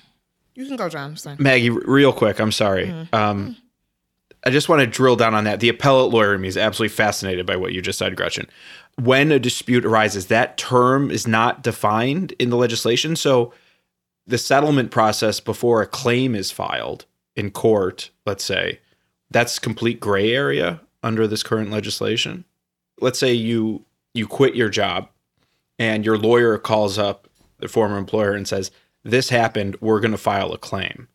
you 0.55 0.67
can 0.67 0.77
go, 0.77 0.91
John. 0.91 1.17
Maggie, 1.39 1.71
real 1.71 2.13
quick. 2.13 2.39
I'm 2.41 2.53
sorry. 2.53 2.89
Mm-hmm. 2.89 3.15
Um, 3.15 3.57
I 4.45 4.51
just 4.51 4.69
want 4.69 4.81
to 4.81 4.87
drill 4.87 5.17
down 5.17 5.35
on 5.35 5.45
that. 5.45 5.61
The 5.61 5.71
appellate 5.71 6.13
lawyer 6.13 6.35
in 6.35 6.43
me 6.43 6.49
is 6.49 6.59
absolutely 6.59 6.95
fascinated 6.95 7.47
by 7.47 7.57
what 7.57 7.73
you 7.73 7.81
just 7.81 7.99
said, 7.99 8.17
Gretchen. 8.17 8.51
When 8.97 9.33
a 9.33 9.39
dispute 9.39 9.87
arises, 9.87 10.27
that 10.27 10.59
term 10.59 11.11
is 11.11 11.27
not 11.27 11.63
defined 11.63 12.33
in 12.33 12.51
the 12.51 12.57
legislation. 12.57 13.17
So 13.17 13.55
the 14.29 14.39
settlement 14.39 14.91
process 14.91 15.41
before 15.41 15.83
a 15.83 15.87
claim 15.87 16.35
is 16.35 16.51
filed 16.51 17.07
in 17.35 17.51
court, 17.51 18.11
let's 18.25 18.45
say, 18.45 18.81
that's 19.31 19.59
complete 19.59 20.01
gray 20.01 20.33
area 20.33 20.81
under 21.03 21.27
this 21.27 21.43
current 21.43 21.71
legislation. 21.71 22.45
Let's 23.01 23.19
say 23.19 23.33
you 23.33 23.85
you 24.15 24.27
quit 24.27 24.55
your 24.55 24.69
job 24.69 25.09
and 25.79 26.05
your 26.05 26.19
lawyer 26.19 26.59
calls 26.59 26.99
up 26.99 27.29
the 27.59 27.69
former 27.69 27.99
employer 27.99 28.33
and 28.33 28.47
says, 28.47 28.71
"This 29.03 29.29
happened, 29.29 29.77
we're 29.81 30.01
going 30.01 30.13
to 30.13 30.19
file 30.19 30.53
a 30.53 30.59
claim." 30.59 31.09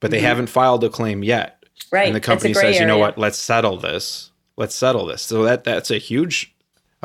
But 0.00 0.10
they 0.10 0.18
mm-hmm. 0.18 0.26
haven't 0.26 0.46
filed 0.48 0.84
a 0.84 0.90
claim 0.90 1.24
yet 1.24 1.56
Right. 1.92 2.06
And 2.06 2.14
the 2.14 2.20
company 2.20 2.54
says, 2.54 2.80
you 2.80 2.86
know 2.86 2.98
what, 2.98 3.18
let's 3.18 3.38
settle 3.38 3.76
this. 3.76 4.32
Let's 4.56 4.74
settle 4.74 5.06
this. 5.06 5.22
So 5.22 5.44
that 5.44 5.64
that's 5.64 5.90
a 5.90 5.98
huge 5.98 6.54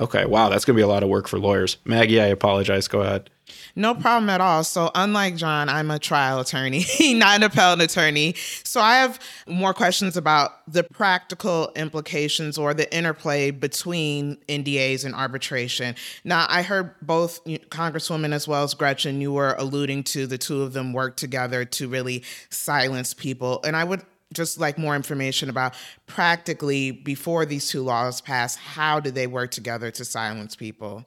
okay, 0.02 0.26
wow, 0.26 0.50
that's 0.50 0.66
gonna 0.66 0.76
be 0.76 0.84
a 0.84 0.88
lot 0.88 1.04
of 1.04 1.10
work 1.10 1.28
for 1.28 1.40
lawyers. 1.40 1.78
Maggie, 1.86 2.20
I 2.20 2.28
apologize. 2.28 2.88
Go 2.88 3.02
ahead. 3.02 3.30
No 3.76 3.96
problem 3.96 4.30
at 4.30 4.42
all. 4.42 4.64
So, 4.64 4.92
unlike 4.96 5.36
John, 5.36 5.70
I'm 5.70 5.92
a 5.92 6.00
trial 6.00 6.40
attorney, 6.40 6.86
not 7.14 7.38
an 7.38 7.44
appellate 7.44 7.82
attorney. 7.82 8.36
So, 8.64 8.82
I 8.82 8.96
have 8.96 9.20
more 9.48 9.74
questions 9.74 10.18
about 10.18 10.52
the 10.72 10.84
practical 10.84 11.72
implications 11.76 12.58
or 12.58 12.74
the 12.74 12.94
interplay 12.96 13.52
between 13.52 14.38
NDAs 14.48 15.06
and 15.06 15.16
arbitration. 15.16 15.96
Now, 16.24 16.46
I 16.50 16.62
heard 16.62 16.96
both 17.02 17.44
Congresswoman 17.46 18.34
as 18.34 18.48
well 18.48 18.64
as 18.64 18.74
Gretchen, 18.74 19.22
you 19.22 19.34
were 19.34 19.56
alluding 19.58 20.04
to 20.04 20.28
the 20.28 20.38
two 20.38 20.62
of 20.62 20.74
them 20.74 20.94
work 20.94 21.16
together 21.16 21.66
to 21.66 21.88
really 21.88 22.24
silence 22.50 23.14
people. 23.14 23.62
And 23.64 23.76
I 23.76 23.84
would 23.84 24.02
just 24.34 24.60
like 24.60 24.78
more 24.78 24.96
information 24.96 25.50
about 25.50 25.74
practically 26.08 26.91
before 26.91 27.46
these 27.46 27.67
two 27.70 27.82
laws 27.82 28.22
pass, 28.22 28.56
how 28.56 29.00
do 29.00 29.12
they 29.12 29.28
work 29.28 29.52
together 29.52 29.91
to 29.91 30.06
silence 30.06 30.56
people? 30.56 31.06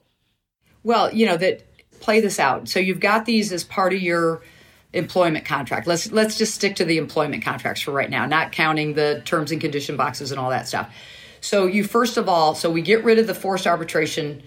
Well, 0.83 1.13
you 1.13 1.25
know 1.25 1.37
that 1.37 1.63
play 1.99 2.19
this 2.19 2.39
out. 2.39 2.67
So 2.67 2.79
you've 2.79 2.99
got 2.99 3.25
these 3.25 3.51
as 3.51 3.63
part 3.63 3.93
of 3.93 4.01
your 4.01 4.41
employment 4.93 5.45
contract. 5.45 5.87
Let's 5.87 6.11
let's 6.11 6.37
just 6.37 6.55
stick 6.55 6.75
to 6.77 6.85
the 6.85 6.97
employment 6.97 7.43
contracts 7.43 7.81
for 7.81 7.91
right 7.91 8.09
now, 8.09 8.25
not 8.25 8.51
counting 8.51 8.93
the 8.93 9.21
terms 9.25 9.51
and 9.51 9.59
condition 9.59 9.97
boxes 9.97 10.31
and 10.31 10.39
all 10.39 10.49
that 10.51 10.67
stuff. 10.67 10.93
So 11.41 11.65
you 11.65 11.83
first 11.83 12.17
of 12.17 12.29
all, 12.29 12.55
so 12.55 12.69
we 12.71 12.81
get 12.81 13.03
rid 13.03 13.19
of 13.19 13.27
the 13.27 13.33
forced 13.33 13.67
arbitration 13.67 14.41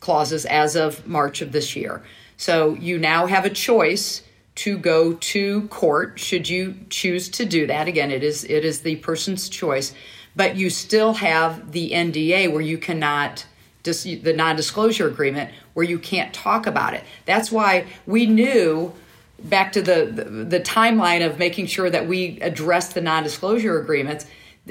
clauses 0.00 0.44
as 0.46 0.76
of 0.76 1.06
March 1.06 1.40
of 1.40 1.52
this 1.52 1.76
year. 1.76 2.02
So 2.36 2.74
you 2.74 2.98
now 2.98 3.26
have 3.26 3.44
a 3.44 3.50
choice 3.50 4.22
to 4.56 4.78
go 4.78 5.14
to 5.14 5.66
court 5.68 6.18
should 6.18 6.48
you 6.48 6.76
choose 6.88 7.28
to 7.28 7.44
do 7.44 7.66
that. 7.66 7.88
Again 7.88 8.10
it 8.10 8.22
is 8.22 8.44
it 8.44 8.64
is 8.64 8.80
the 8.80 8.96
person's 8.96 9.48
choice 9.48 9.94
but 10.36 10.56
you 10.56 10.70
still 10.70 11.14
have 11.14 11.72
the 11.72 11.90
NDA 11.90 12.52
where 12.52 12.60
you 12.60 12.78
cannot 12.78 13.46
dis- 13.82 14.02
the 14.02 14.32
non-disclosure 14.32 15.06
agreement 15.06 15.50
where 15.74 15.84
you 15.84 15.98
can't 15.98 16.32
talk 16.34 16.66
about 16.66 16.94
it. 16.94 17.04
That's 17.26 17.52
why 17.52 17.86
we 18.06 18.26
knew 18.26 18.92
back 19.44 19.72
to 19.72 19.82
the, 19.82 20.06
the, 20.06 20.24
the 20.24 20.60
timeline 20.60 21.24
of 21.24 21.38
making 21.38 21.66
sure 21.66 21.90
that 21.90 22.08
we 22.08 22.40
address 22.40 22.92
the 22.92 23.00
non-disclosure 23.00 23.78
agreements. 23.78 24.26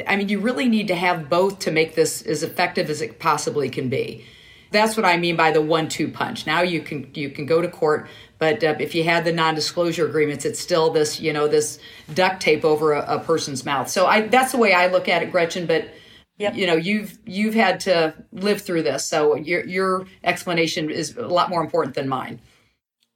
I 0.08 0.16
mean 0.16 0.30
you 0.30 0.40
really 0.40 0.68
need 0.68 0.88
to 0.88 0.96
have 0.96 1.30
both 1.30 1.60
to 1.60 1.72
make 1.72 1.96
this 1.96 2.22
as 2.24 2.44
effective 2.44 2.90
as 2.90 3.02
it 3.02 3.20
possibly 3.20 3.70
can 3.70 3.90
be 3.90 4.26
that's 4.74 4.98
what 4.98 5.06
i 5.06 5.16
mean 5.16 5.38
by 5.38 5.52
the 5.52 5.62
one-two 5.62 6.10
punch 6.10 6.46
now 6.46 6.62
you 6.62 6.82
can 6.82 7.10
you 7.14 7.30
can 7.30 7.46
go 7.46 7.62
to 7.62 7.70
court 7.70 8.08
but 8.44 8.62
uh, 8.62 8.76
if 8.78 8.94
you 8.94 9.06
had 9.06 9.24
the 9.24 9.32
non-disclosure 9.32 10.06
agreements, 10.06 10.44
it's 10.44 10.60
still 10.60 10.90
this, 10.90 11.18
you 11.18 11.32
know, 11.32 11.48
this 11.48 11.80
duct 12.14 12.42
tape 12.42 12.66
over 12.66 12.92
a, 12.92 13.16
a 13.16 13.20
person's 13.22 13.64
mouth. 13.64 13.88
So 13.88 14.06
I, 14.06 14.28
that's 14.28 14.52
the 14.52 14.58
way 14.58 14.74
I 14.74 14.88
look 14.88 15.08
at 15.08 15.24
it, 15.24 15.32
Gretchen. 15.32 15.66
But 15.66 15.94
Yep. 16.40 16.56
you 16.56 16.66
know 16.66 16.76
you've 16.76 17.20
you've 17.26 17.54
had 17.54 17.80
to 17.82 18.16
live 18.32 18.64
through 18.64 18.82
this 18.82 19.06
so 19.06 19.36
your 19.36 19.64
your 19.68 20.08
explanation 20.24 20.90
is 20.90 21.16
a 21.16 21.28
lot 21.28 21.52
more 21.52 21.62
important 21.62 21.94
than 21.94 22.10
mine 22.10 22.42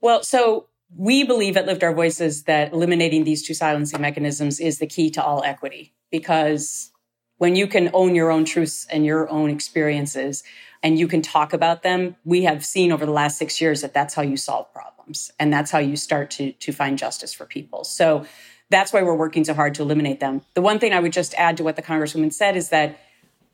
well 0.01 0.21
so 0.21 0.67
we 0.95 1.23
believe 1.23 1.57
at 1.57 1.65
lift 1.65 1.81
our 1.81 1.95
voices 1.95 2.43
that 2.43 2.73
eliminating 2.73 3.23
these 3.23 3.45
two 3.45 3.55
silencing 3.55 3.99
mechanisms 3.99 4.59
is 4.59 4.77
the 4.77 4.85
key 4.85 5.09
to 5.09 5.23
all 5.23 5.43
equity 5.43 5.95
because 6.11 6.91
when 7.37 7.55
you 7.55 7.65
can 7.65 7.89
own 7.93 8.13
your 8.13 8.29
own 8.29 8.45
truths 8.45 8.85
and 8.91 9.03
your 9.03 9.27
own 9.31 9.49
experiences 9.49 10.43
and 10.87 10.97
you 10.97 11.09
can 11.09 11.21
talk 11.21 11.51
about 11.51 11.83
them 11.83 12.15
we 12.23 12.43
have 12.43 12.65
seen 12.65 12.93
over 12.93 13.05
the 13.05 13.11
last 13.11 13.37
six 13.37 13.59
years 13.59 13.81
that 13.81 13.93
that's 13.93 14.13
how 14.13 14.21
you 14.21 14.37
solve 14.37 14.71
problems. 14.71 15.33
And 15.37 15.51
that's 15.51 15.69
how 15.69 15.79
you 15.79 15.97
start 15.97 16.31
to, 16.31 16.53
to 16.53 16.71
find 16.71 16.97
justice 16.97 17.33
for 17.33 17.45
people. 17.45 17.83
So 17.83 18.25
that's 18.69 18.93
why 18.93 19.03
we're 19.03 19.13
working 19.13 19.43
so 19.43 19.53
hard 19.53 19.75
to 19.75 19.81
eliminate 19.81 20.21
them. 20.21 20.43
The 20.53 20.61
one 20.61 20.79
thing 20.79 20.93
I 20.93 21.01
would 21.01 21.11
just 21.11 21.33
add 21.33 21.57
to 21.57 21.63
what 21.65 21.75
the 21.75 21.81
Congresswoman 21.81 22.31
said 22.31 22.55
is 22.55 22.69
that 22.69 23.01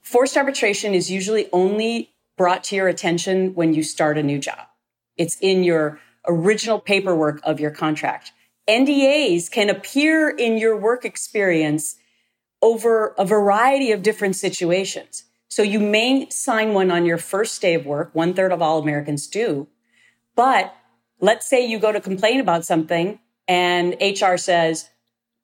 forced 0.04 0.38
arbitration 0.38 0.94
is 0.94 1.10
usually 1.10 1.50
only 1.52 2.12
brought 2.38 2.64
to 2.66 2.76
your 2.76 2.88
attention 2.88 3.56
when 3.56 3.74
you 3.74 3.82
start 3.82 4.20
a 4.20 4.24
new 4.24 4.38
job. 4.38 4.68
It's 5.18 5.40
in 5.42 5.64
your 5.64 6.00
original 6.28 6.80
paperwork 6.80 7.42
of 7.44 7.60
your 7.60 7.72
contract. 7.72 8.32
NDAs 8.70 9.50
can 9.50 9.72
appear 9.72 10.30
in 10.30 10.60
your 10.60 10.78
work 10.78 11.04
experience 11.04 11.96
over 12.62 13.16
a 13.18 13.26
variety 13.26 13.92
of 13.92 14.04
different 14.04 14.36
situations. 14.36 15.24
So 15.54 15.62
you 15.62 15.80
may 15.80 16.28
sign 16.32 16.74
one 16.74 16.90
on 16.90 17.06
your 17.06 17.20
first 17.20 17.62
day 17.62 17.76
of 17.76 17.86
work. 17.86 18.10
One 18.14 18.34
third 18.34 18.52
of 18.52 18.64
all 18.64 18.80
Americans 18.80 19.28
do. 19.28 19.68
But 20.36 20.76
let's 21.20 21.48
say 21.48 21.64
you 21.68 21.78
go 21.78 21.92
to 21.92 22.02
complain 22.02 22.40
about 22.40 22.66
something 22.66 23.20
and 23.48 23.96
HR 24.02 24.38
says, 24.38 24.90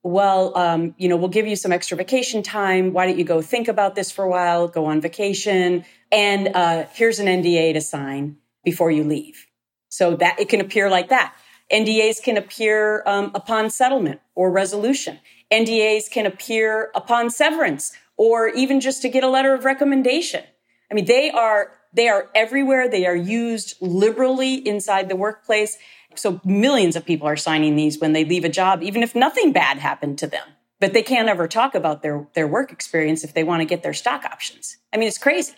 well, 0.02 0.58
um, 0.58 0.96
you 0.98 1.10
know, 1.10 1.16
we'll 1.16 1.30
give 1.30 1.46
you 1.46 1.56
some 1.56 1.72
extra 1.72 1.96
vacation 1.96 2.42
time. 2.42 2.92
Why 2.92 3.06
don't 3.06 3.20
you 3.20 3.24
go 3.24 3.44
think 3.44 3.68
about 3.68 3.94
this 3.94 4.10
for 4.10 4.26
a 4.26 4.30
while, 4.30 4.68
go 4.68 4.88
on 4.88 5.00
vacation, 5.00 5.86
and 6.12 6.56
uh, 6.56 6.86
here's 6.92 7.20
an 7.20 7.28
NDA 7.28 7.74
to 7.74 7.82
sign 7.82 8.38
before 8.64 8.90
you 8.90 9.04
leave. 9.04 9.46
So 9.90 10.16
that 10.16 10.40
it 10.40 10.50
can 10.50 10.60
appear 10.60 10.90
like 10.90 11.10
that. 11.10 11.36
NDAs 11.72 12.24
can 12.24 12.36
appear 12.36 13.04
um, 13.06 13.30
upon 13.36 13.70
settlement 13.70 14.22
or 14.34 14.50
resolution. 14.50 15.20
NDAs 15.52 16.10
can 16.10 16.26
appear 16.26 16.90
upon 16.96 17.30
severance 17.30 17.92
or 18.20 18.50
even 18.50 18.82
just 18.82 19.02
to 19.02 19.08
get 19.08 19.24
a 19.24 19.30
letter 19.30 19.54
of 19.54 19.64
recommendation. 19.64 20.44
I 20.92 20.94
mean, 20.94 21.06
they 21.06 21.32
are, 21.32 21.72
they 21.94 22.10
are 22.10 22.30
everywhere. 22.36 22.90
They 22.90 23.06
are 23.06 23.16
used 23.16 23.76
liberally 23.80 24.56
inside 24.56 25.08
the 25.08 25.16
workplace. 25.16 25.78
So 26.16 26.42
millions 26.44 26.98
of 26.98 27.06
people 27.06 27.30
are 27.30 27.38
signing 27.38 27.78
these 27.78 27.98
when 27.98 28.12
they 28.12 28.26
leave 28.26 28.44
a 28.44 28.50
job, 28.50 28.84
even 28.84 29.04
if 29.04 29.16
nothing 29.16 29.54
bad 29.54 29.78
happened 29.78 30.18
to 30.20 30.28
them. 30.28 30.46
But 30.82 30.92
they 30.92 31.02
can't 31.02 31.30
ever 31.30 31.48
talk 31.48 31.76
about 31.76 32.02
their, 32.02 32.28
their 32.34 32.48
work 32.48 32.74
experience 32.74 33.24
if 33.24 33.34
they 33.34 33.46
want 33.46 33.62
to 33.62 33.66
get 33.66 33.84
their 33.84 33.94
stock 33.94 34.26
options. 34.26 34.76
I 34.92 34.98
mean, 34.98 35.08
it's 35.08 35.18
crazy. 35.18 35.54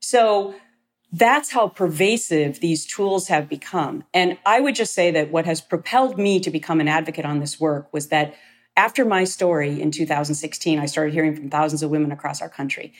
So 0.00 0.56
that's 1.12 1.52
how 1.52 1.68
pervasive 1.68 2.58
these 2.58 2.84
tools 2.84 3.28
have 3.28 3.48
become. 3.48 4.02
And 4.12 4.38
I 4.44 4.58
would 4.58 4.74
just 4.74 4.92
say 4.92 5.12
that 5.12 5.30
what 5.30 5.46
has 5.46 5.60
propelled 5.60 6.18
me 6.18 6.40
to 6.40 6.50
become 6.50 6.80
an 6.80 6.88
advocate 6.88 7.24
on 7.24 7.38
this 7.38 7.60
work 7.60 7.92
was 7.92 8.08
that 8.08 8.34
after 8.76 9.04
my 9.04 9.24
story 9.24 9.80
in 9.80 9.90
2016, 9.90 10.78
I 10.78 10.86
started 10.86 11.14
hearing 11.14 11.34
from 11.34 11.50
thousands 11.50 11.82
of 11.82 11.90
women 11.90 12.12
across 12.12 12.42
our 12.42 12.48
country. 12.48 12.92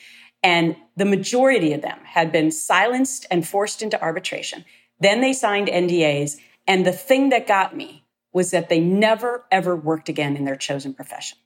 And 0.43 0.75
the 0.95 1.05
majority 1.05 1.73
of 1.73 1.81
them 1.81 1.99
had 2.03 2.31
been 2.31 2.51
silenced 2.51 3.25
and 3.31 3.47
forced 3.47 3.81
into 3.81 4.01
arbitration. 4.01 4.65
Then 4.99 5.21
they 5.21 5.33
signed 5.33 5.67
NDAs. 5.67 6.37
And 6.67 6.85
the 6.85 6.91
thing 6.91 7.29
that 7.29 7.47
got 7.47 7.75
me 7.75 8.03
was 8.33 8.51
that 8.51 8.69
they 8.69 8.79
never, 8.79 9.45
ever 9.51 9.75
worked 9.75 10.09
again 10.09 10.35
in 10.35 10.45
their 10.45 10.55
chosen 10.55 10.93
profession. 10.93 11.37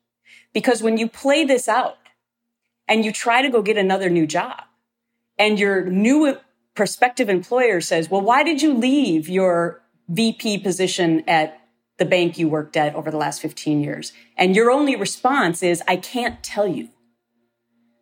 Because 0.53 0.81
when 0.81 0.97
you 0.97 1.07
play 1.07 1.45
this 1.45 1.67
out 1.67 1.97
and 2.87 3.05
you 3.05 3.11
try 3.11 3.41
to 3.41 3.49
go 3.49 3.61
get 3.61 3.77
another 3.77 4.09
new 4.09 4.27
job, 4.27 4.63
and 5.37 5.59
your 5.59 5.85
new 5.85 6.37
prospective 6.75 7.29
employer 7.29 7.81
says, 7.81 8.09
Well, 8.09 8.21
why 8.21 8.43
did 8.43 8.61
you 8.61 8.73
leave 8.73 9.29
your 9.29 9.81
VP 10.09 10.59
position 10.59 11.23
at 11.27 11.60
the 12.01 12.05
bank 12.05 12.37
you 12.37 12.49
worked 12.49 12.75
at 12.75 12.95
over 12.95 13.11
the 13.11 13.17
last 13.17 13.41
15 13.41 13.81
years? 13.81 14.11
And 14.35 14.55
your 14.55 14.71
only 14.71 14.95
response 14.95 15.61
is, 15.61 15.83
I 15.87 15.95
can't 15.95 16.43
tell 16.43 16.67
you. 16.67 16.89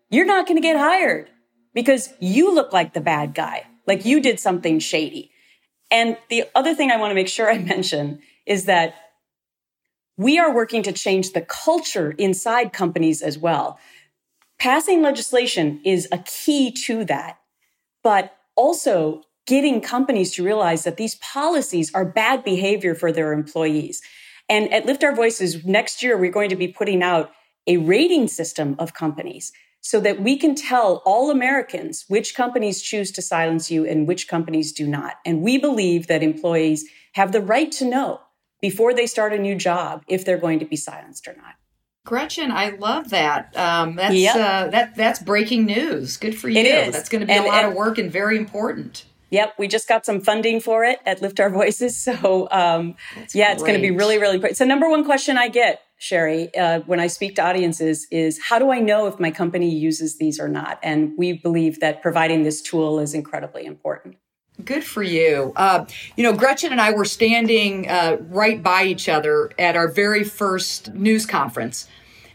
You're 0.10 0.26
not 0.26 0.48
going 0.48 0.58
to 0.58 0.62
get 0.62 0.78
hired 0.78 1.30
because 1.74 2.14
you 2.20 2.56
look 2.56 2.74
like 2.74 2.94
the 2.94 3.02
bad 3.02 3.36
guy, 3.36 3.68
like 3.86 4.06
you 4.06 4.22
did 4.22 4.40
something 4.40 4.80
shady. 4.80 5.32
And 5.92 6.18
the 6.30 6.46
other 6.56 6.74
thing 6.74 6.90
I 6.90 6.98
want 6.98 7.12
to 7.12 7.16
make 7.16 7.28
sure 7.28 7.52
I 7.52 7.58
mention 7.74 8.22
is 8.46 8.66
that 8.66 8.96
we 10.18 10.40
are 10.40 10.54
working 10.54 10.84
to 10.84 10.92
change 10.92 11.34
the 11.34 11.42
culture 11.42 12.12
inside 12.12 12.74
companies 12.74 13.22
as 13.22 13.38
well. 13.38 13.78
Passing 14.58 15.02
legislation 15.02 15.82
is 15.86 16.08
a 16.12 16.18
key 16.18 16.72
to 16.86 17.06
that, 17.06 17.40
but 18.04 18.36
also 18.56 19.24
getting 19.50 19.82
companies 19.82 20.34
to 20.36 20.44
realize 20.44 20.84
that 20.84 20.98
these 20.98 21.16
policies 21.16 21.92
are 21.96 22.06
bad 22.06 22.44
behavior 22.44 22.94
for 22.94 23.12
their 23.12 23.34
employees. 23.34 24.02
And 24.48 24.72
at 24.72 24.86
Lift 24.86 25.04
Our 25.04 25.16
Voices, 25.16 25.66
next 25.66 26.04
year, 26.04 26.18
we're 26.18 26.32
going 26.32 26.52
to 26.52 26.56
be 26.56 26.68
putting 26.68 27.02
out 27.02 27.32
a 27.66 27.78
rating 27.78 28.28
system 28.28 28.76
of 28.78 28.94
companies 28.94 29.52
so 29.82 30.00
that 30.02 30.22
we 30.22 30.38
can 30.38 30.54
tell 30.54 31.02
all 31.04 31.32
Americans 31.32 32.06
which 32.08 32.36
companies 32.36 32.82
choose 32.82 33.12
to 33.12 33.22
silence 33.22 33.72
you 33.72 33.86
and 33.86 34.08
which 34.08 34.28
companies 34.28 34.72
do 34.72 34.86
not. 34.86 35.16
And 35.26 35.42
we 35.42 35.58
believe 35.58 36.08
that 36.08 36.22
employees 36.22 36.86
have 37.14 37.32
the 37.32 37.42
right 37.42 37.72
to 37.74 37.86
know 37.86 38.22
before 38.62 38.94
they 38.94 39.08
start 39.08 39.34
a 39.34 39.40
new 39.40 39.56
job 39.56 40.04
if 40.08 40.26
they're 40.26 40.38
going 40.38 40.60
to 40.60 40.66
be 40.66 40.76
silenced 40.76 41.28
or 41.28 41.36
not. 41.36 41.56
Gretchen, 42.06 42.52
I 42.52 42.70
love 42.70 43.10
that. 43.10 43.56
Um, 43.58 43.96
that's 43.96 44.16
yep. 44.16 44.36
uh, 44.36 44.68
that 44.70 44.96
that's 44.96 45.20
breaking 45.20 45.66
news. 45.66 46.18
Good 46.18 46.38
for 46.38 46.50
you. 46.50 46.60
It 46.60 46.66
is. 46.66 46.94
That's 46.94 47.10
going 47.10 47.22
to 47.22 47.28
be 47.28 47.34
and, 47.34 47.46
a 47.46 47.48
lot 47.48 47.66
of 47.66 47.74
work 47.74 47.98
and 47.98 48.12
very 48.12 48.38
important. 48.38 49.06
Yep, 49.32 49.54
we 49.58 49.68
just 49.68 49.88
got 49.88 50.06
some 50.06 50.22
funding 50.22 50.60
for 50.60 50.84
it 50.84 51.00
at 51.06 51.22
Lift 51.22 51.40
Our 51.40 51.50
Voices. 51.50 51.98
So 52.10 52.48
um, 52.52 52.96
yeah, 53.34 53.46
great. 53.48 53.54
it's 53.54 53.64
going 53.64 53.76
to 53.76 53.82
be 53.82 53.92
really, 53.92 54.18
really 54.18 54.40
great. 54.40 54.58
So 54.58 54.66
number 54.66 54.90
one 54.90 55.06
question 55.06 55.38
I 55.38 55.48
get, 55.48 55.82
Cheri, 56.00 56.50
uh, 56.58 56.80
when 56.82 57.00
I 57.00 57.08
speak 57.08 57.36
to 57.36 57.44
audiences 57.44 58.08
is, 58.10 58.40
how 58.42 58.58
do 58.58 58.72
I 58.72 58.80
know 58.80 59.06
if 59.08 59.20
my 59.20 59.32
company 59.32 59.70
uses 59.70 60.18
these 60.18 60.40
or 60.40 60.48
not? 60.48 60.80
And 60.82 61.14
we 61.18 61.34
believe 61.34 61.82
that 61.82 62.02
providing 62.02 62.44
this 62.44 62.62
tool 62.62 63.00
is 63.00 63.14
incredibly 63.14 63.66
important. 63.66 64.18
Good 64.64 64.84
for 64.84 65.04
you. 65.04 65.54
Uh, 65.56 65.86
you 66.16 66.24
know, 66.24 66.34
Gretchen 66.34 66.72
and 66.72 66.82
I 66.82 66.92
were 66.92 67.06
standing 67.06 67.88
uh, 67.88 68.18
right 68.30 68.62
by 68.62 68.84
each 68.84 69.08
other 69.08 69.52
at 69.58 69.76
our 69.76 69.88
very 69.88 70.24
first 70.24 70.94
news 70.94 71.26
conference 71.26 71.88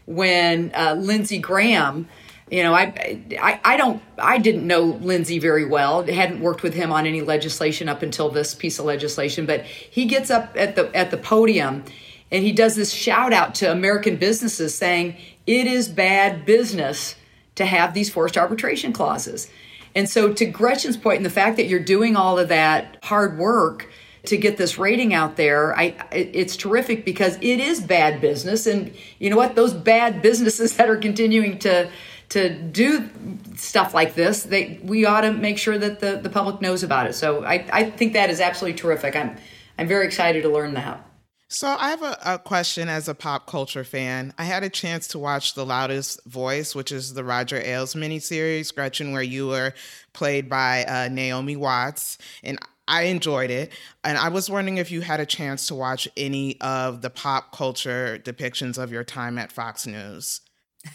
when 0.05 0.71
uh, 0.73 0.95
Lindsey 0.97 1.37
Graham, 1.37 2.07
you 2.49 2.61
know, 2.61 2.73
I, 2.73 3.23
I, 3.41 3.59
I 3.63 3.77
don't, 3.77 4.01
I 4.19 4.37
didn't 4.37 4.67
know 4.67 4.81
Lindsey 4.83 5.39
very 5.39 5.65
well. 5.65 6.03
hadn't 6.03 6.41
worked 6.41 6.61
with 6.61 6.75
him 6.75 6.91
on 6.91 7.07
any 7.07 7.21
legislation 7.21 7.89
up 7.89 8.03
until 8.03 8.29
this 8.29 8.53
piece 8.53 8.77
of 8.77 8.85
legislation. 8.85 9.47
But 9.47 9.63
he 9.65 10.05
gets 10.05 10.29
up 10.29 10.55
at 10.55 10.75
the 10.75 10.95
at 10.95 11.09
the 11.09 11.17
podium, 11.17 11.83
and 12.31 12.43
he 12.43 12.51
does 12.51 12.75
this 12.75 12.93
shout 12.93 13.33
out 13.33 13.55
to 13.55 13.71
American 13.71 14.17
businesses, 14.17 14.77
saying 14.77 15.15
it 15.47 15.65
is 15.65 15.87
bad 15.87 16.45
business 16.45 17.15
to 17.55 17.65
have 17.65 17.93
these 17.93 18.11
forced 18.11 18.37
arbitration 18.37 18.93
clauses. 18.93 19.49
And 19.95 20.07
so, 20.07 20.31
to 20.33 20.45
Gretchen's 20.45 20.97
point, 20.97 21.17
and 21.17 21.25
the 21.25 21.31
fact 21.31 21.57
that 21.57 21.67
you're 21.67 21.79
doing 21.79 22.15
all 22.15 22.37
of 22.37 22.49
that 22.49 22.97
hard 23.03 23.39
work 23.39 23.89
to 24.25 24.37
get 24.37 24.57
this 24.57 24.77
rating 24.77 25.13
out 25.13 25.35
there, 25.35 25.75
I 25.75 25.95
it's 26.11 26.55
terrific 26.55 27.05
because 27.05 27.37
it 27.37 27.59
is 27.59 27.79
bad 27.79 28.21
business, 28.21 28.67
and 28.67 28.93
you 29.17 29.31
know 29.31 29.37
what? 29.37 29.55
Those 29.55 29.73
bad 29.73 30.21
businesses 30.21 30.75
that 30.77 30.91
are 30.91 30.97
continuing 30.97 31.57
to 31.59 31.89
to 32.35 32.49
do 32.49 33.09
stuff 33.55 33.93
like 33.93 34.13
this, 34.13 34.43
they 34.43 34.77
we 34.83 35.05
ought 35.05 35.21
to 35.21 35.31
make 35.31 35.57
sure 35.57 35.77
that 35.77 36.01
the 36.01 36.17
the 36.17 36.29
public 36.29 36.59
knows 36.59 36.83
about 36.83 37.07
it. 37.07 37.13
So 37.13 37.45
I 37.45 37.65
I 37.71 37.89
think 37.89 38.11
that 38.13 38.29
is 38.29 38.41
absolutely 38.41 38.77
terrific. 38.77 39.15
I'm 39.15 39.37
I'm 39.77 39.87
very 39.87 40.05
excited 40.05 40.43
to 40.43 40.49
learn 40.49 40.73
that. 40.73 41.01
So 41.47 41.77
I 41.79 41.91
have 41.91 42.01
a, 42.01 42.17
a, 42.25 42.39
question 42.39 42.89
as 42.89 43.07
a 43.07 43.13
pop 43.13 43.45
culture 43.45 43.83
fan. 43.83 44.33
I 44.37 44.45
had 44.45 44.63
a 44.63 44.69
chance 44.69 45.07
to 45.09 45.19
watch 45.19 45.53
The 45.53 45.63
Loudest 45.63 46.19
Voice, 46.25 46.73
which 46.73 46.91
is 46.91 47.13
the 47.13 47.23
Roger 47.23 47.57
Ailes 47.57 47.93
miniseries, 47.93 48.73
Gretchen, 48.73 49.11
where 49.11 49.21
you 49.21 49.47
were 49.47 49.73
played 50.11 50.49
by 50.49 50.85
uh, 50.85 51.07
Naomi 51.09 51.55
Watts, 51.55 52.17
and 52.43 52.57
I 52.87 53.03
enjoyed 53.03 53.51
it. 53.51 53.71
And 54.03 54.17
I 54.17 54.29
was 54.29 54.49
wondering 54.49 54.77
if 54.77 54.89
you 54.89 55.01
had 55.01 55.19
a 55.19 55.25
chance 55.25 55.67
to 55.67 55.75
watch 55.75 56.07
any 56.17 56.59
of 56.61 57.03
the 57.03 57.11
pop 57.11 57.55
culture 57.55 58.19
depictions 58.21 58.79
of 58.79 58.91
your 58.91 59.03
time 59.03 59.37
at 59.37 59.51
Fox 59.51 59.85
News. 59.85 60.41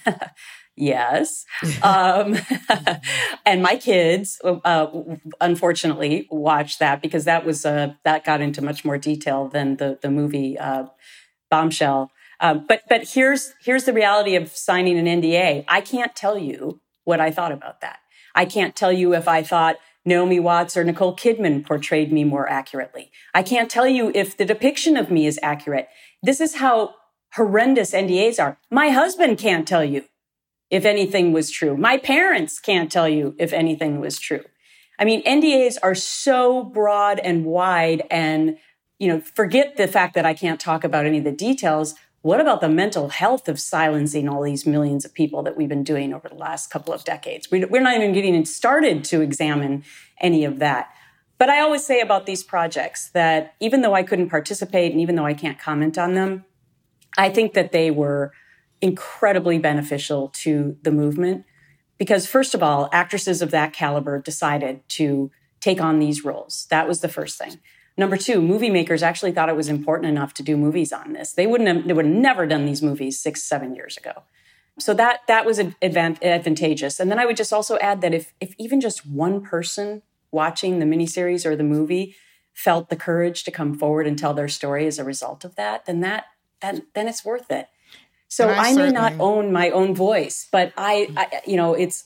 yes. 0.80 1.44
um, 1.82 2.36
and 3.46 3.62
my 3.62 3.76
kids, 3.76 4.40
uh, 4.44 4.86
unfortunately, 5.40 6.26
watched 6.30 6.78
that 6.78 7.02
because 7.02 7.24
that 7.24 7.44
was 7.44 7.64
uh, 7.66 7.94
that 8.04 8.24
got 8.24 8.40
into 8.40 8.62
much 8.62 8.84
more 8.84 8.98
detail 8.98 9.48
than 9.48 9.76
the 9.76 9.98
the 10.02 10.10
movie 10.10 10.58
uh, 10.58 10.86
Bombshell. 11.50 12.10
Um, 12.40 12.64
but 12.66 12.82
but 12.88 13.08
here's 13.08 13.54
here's 13.62 13.84
the 13.84 13.92
reality 13.92 14.34
of 14.34 14.50
signing 14.50 14.98
an 14.98 15.06
NDA. 15.22 15.64
I 15.68 15.80
can't 15.80 16.16
tell 16.16 16.38
you 16.38 16.80
what 17.04 17.20
I 17.20 17.30
thought 17.30 17.52
about 17.52 17.80
that. 17.82 17.98
I 18.34 18.44
can't 18.44 18.74
tell 18.74 18.92
you 18.92 19.14
if 19.14 19.28
I 19.28 19.42
thought 19.42 19.76
Naomi 20.04 20.40
Watts 20.40 20.76
or 20.76 20.84
Nicole 20.84 21.14
Kidman 21.14 21.66
portrayed 21.66 22.12
me 22.12 22.24
more 22.24 22.48
accurately. 22.48 23.10
I 23.34 23.42
can't 23.42 23.70
tell 23.70 23.86
you 23.86 24.10
if 24.14 24.36
the 24.36 24.44
depiction 24.44 24.96
of 24.96 25.10
me 25.10 25.26
is 25.26 25.38
accurate. 25.42 25.88
This 26.22 26.40
is 26.40 26.56
how 26.56 26.94
horrendous 27.34 27.92
NDAs 27.92 28.42
are. 28.42 28.58
My 28.70 28.90
husband 28.90 29.38
can't 29.38 29.68
tell 29.68 29.84
you 29.84 30.04
if 30.70 30.84
anything 30.84 31.32
was 31.32 31.50
true. 31.50 31.76
My 31.76 31.98
parents 31.98 32.60
can't 32.60 32.90
tell 32.90 33.08
you 33.08 33.34
if 33.38 33.52
anything 33.52 34.00
was 34.00 34.18
true. 34.18 34.44
I 34.98 35.04
mean, 35.04 35.22
NDAs 35.24 35.78
are 35.82 35.94
so 35.94 36.62
broad 36.62 37.18
and 37.18 37.44
wide 37.44 38.02
and, 38.10 38.58
you 38.98 39.08
know, 39.08 39.20
forget 39.20 39.76
the 39.76 39.88
fact 39.88 40.14
that 40.14 40.26
I 40.26 40.34
can't 40.34 40.60
talk 40.60 40.84
about 40.84 41.06
any 41.06 41.18
of 41.18 41.24
the 41.24 41.32
details. 41.32 41.94
What 42.22 42.40
about 42.40 42.60
the 42.60 42.68
mental 42.68 43.08
health 43.08 43.48
of 43.48 43.58
silencing 43.58 44.28
all 44.28 44.42
these 44.42 44.66
millions 44.66 45.06
of 45.06 45.14
people 45.14 45.42
that 45.42 45.56
we've 45.56 45.70
been 45.70 45.84
doing 45.84 46.12
over 46.12 46.28
the 46.28 46.34
last 46.34 46.70
couple 46.70 46.92
of 46.92 47.02
decades? 47.02 47.50
We're 47.50 47.80
not 47.80 47.96
even 47.96 48.12
getting 48.12 48.44
started 48.44 49.02
to 49.04 49.22
examine 49.22 49.84
any 50.20 50.44
of 50.44 50.58
that. 50.58 50.90
But 51.38 51.48
I 51.48 51.60
always 51.60 51.86
say 51.86 52.02
about 52.02 52.26
these 52.26 52.44
projects 52.44 53.08
that 53.14 53.54
even 53.58 53.80
though 53.80 53.94
I 53.94 54.02
couldn't 54.02 54.28
participate 54.28 54.92
and 54.92 55.00
even 55.00 55.14
though 55.14 55.24
I 55.24 55.32
can't 55.32 55.58
comment 55.58 55.96
on 55.96 56.12
them, 56.12 56.44
I 57.16 57.30
think 57.30 57.54
that 57.54 57.72
they 57.72 57.90
were 57.90 58.32
incredibly 58.80 59.58
beneficial 59.58 60.28
to 60.28 60.76
the 60.82 60.90
movement 60.90 61.44
because, 61.98 62.26
first 62.26 62.54
of 62.54 62.62
all, 62.62 62.88
actresses 62.92 63.42
of 63.42 63.50
that 63.50 63.72
caliber 63.72 64.20
decided 64.20 64.88
to 64.88 65.30
take 65.60 65.80
on 65.80 65.98
these 65.98 66.24
roles. 66.24 66.66
That 66.70 66.88
was 66.88 67.00
the 67.00 67.08
first 67.08 67.36
thing. 67.38 67.60
Number 67.96 68.16
two, 68.16 68.40
movie 68.40 68.70
makers 68.70 69.02
actually 69.02 69.32
thought 69.32 69.50
it 69.50 69.56
was 69.56 69.68
important 69.68 70.08
enough 70.08 70.32
to 70.34 70.42
do 70.42 70.56
movies 70.56 70.92
on 70.92 71.12
this. 71.12 71.32
They 71.32 71.46
wouldn't 71.46 71.68
have, 71.68 71.86
they 71.86 71.92
would 71.92 72.06
have 72.06 72.14
never 72.14 72.46
done 72.46 72.64
these 72.64 72.80
movies 72.80 73.20
six, 73.20 73.42
seven 73.42 73.74
years 73.74 73.96
ago. 73.98 74.22
So 74.78 74.94
that 74.94 75.20
that 75.26 75.44
was 75.44 75.58
advantageous. 75.58 76.98
And 76.98 77.10
then 77.10 77.18
I 77.18 77.26
would 77.26 77.36
just 77.36 77.52
also 77.52 77.76
add 77.78 78.00
that 78.00 78.14
if 78.14 78.32
if 78.40 78.54
even 78.58 78.80
just 78.80 79.04
one 79.04 79.42
person 79.42 80.02
watching 80.30 80.78
the 80.78 80.86
miniseries 80.86 81.44
or 81.44 81.54
the 81.56 81.64
movie 81.64 82.16
felt 82.54 82.88
the 82.88 82.96
courage 82.96 83.44
to 83.44 83.50
come 83.50 83.74
forward 83.74 84.06
and 84.06 84.18
tell 84.18 84.32
their 84.32 84.48
story 84.48 84.86
as 84.86 84.98
a 84.98 85.04
result 85.04 85.44
of 85.44 85.56
that, 85.56 85.84
then 85.84 86.00
that 86.00 86.26
then 86.62 86.86
then 86.94 87.08
it's 87.08 87.24
worth 87.24 87.50
it. 87.50 87.68
So 88.30 88.48
I, 88.48 88.68
I 88.68 88.74
may 88.74 88.90
not 88.90 89.12
own 89.18 89.52
my 89.52 89.70
own 89.70 89.92
voice, 89.94 90.46
but 90.52 90.72
I, 90.76 91.08
I, 91.16 91.42
you 91.46 91.56
know, 91.56 91.74
it's, 91.74 92.04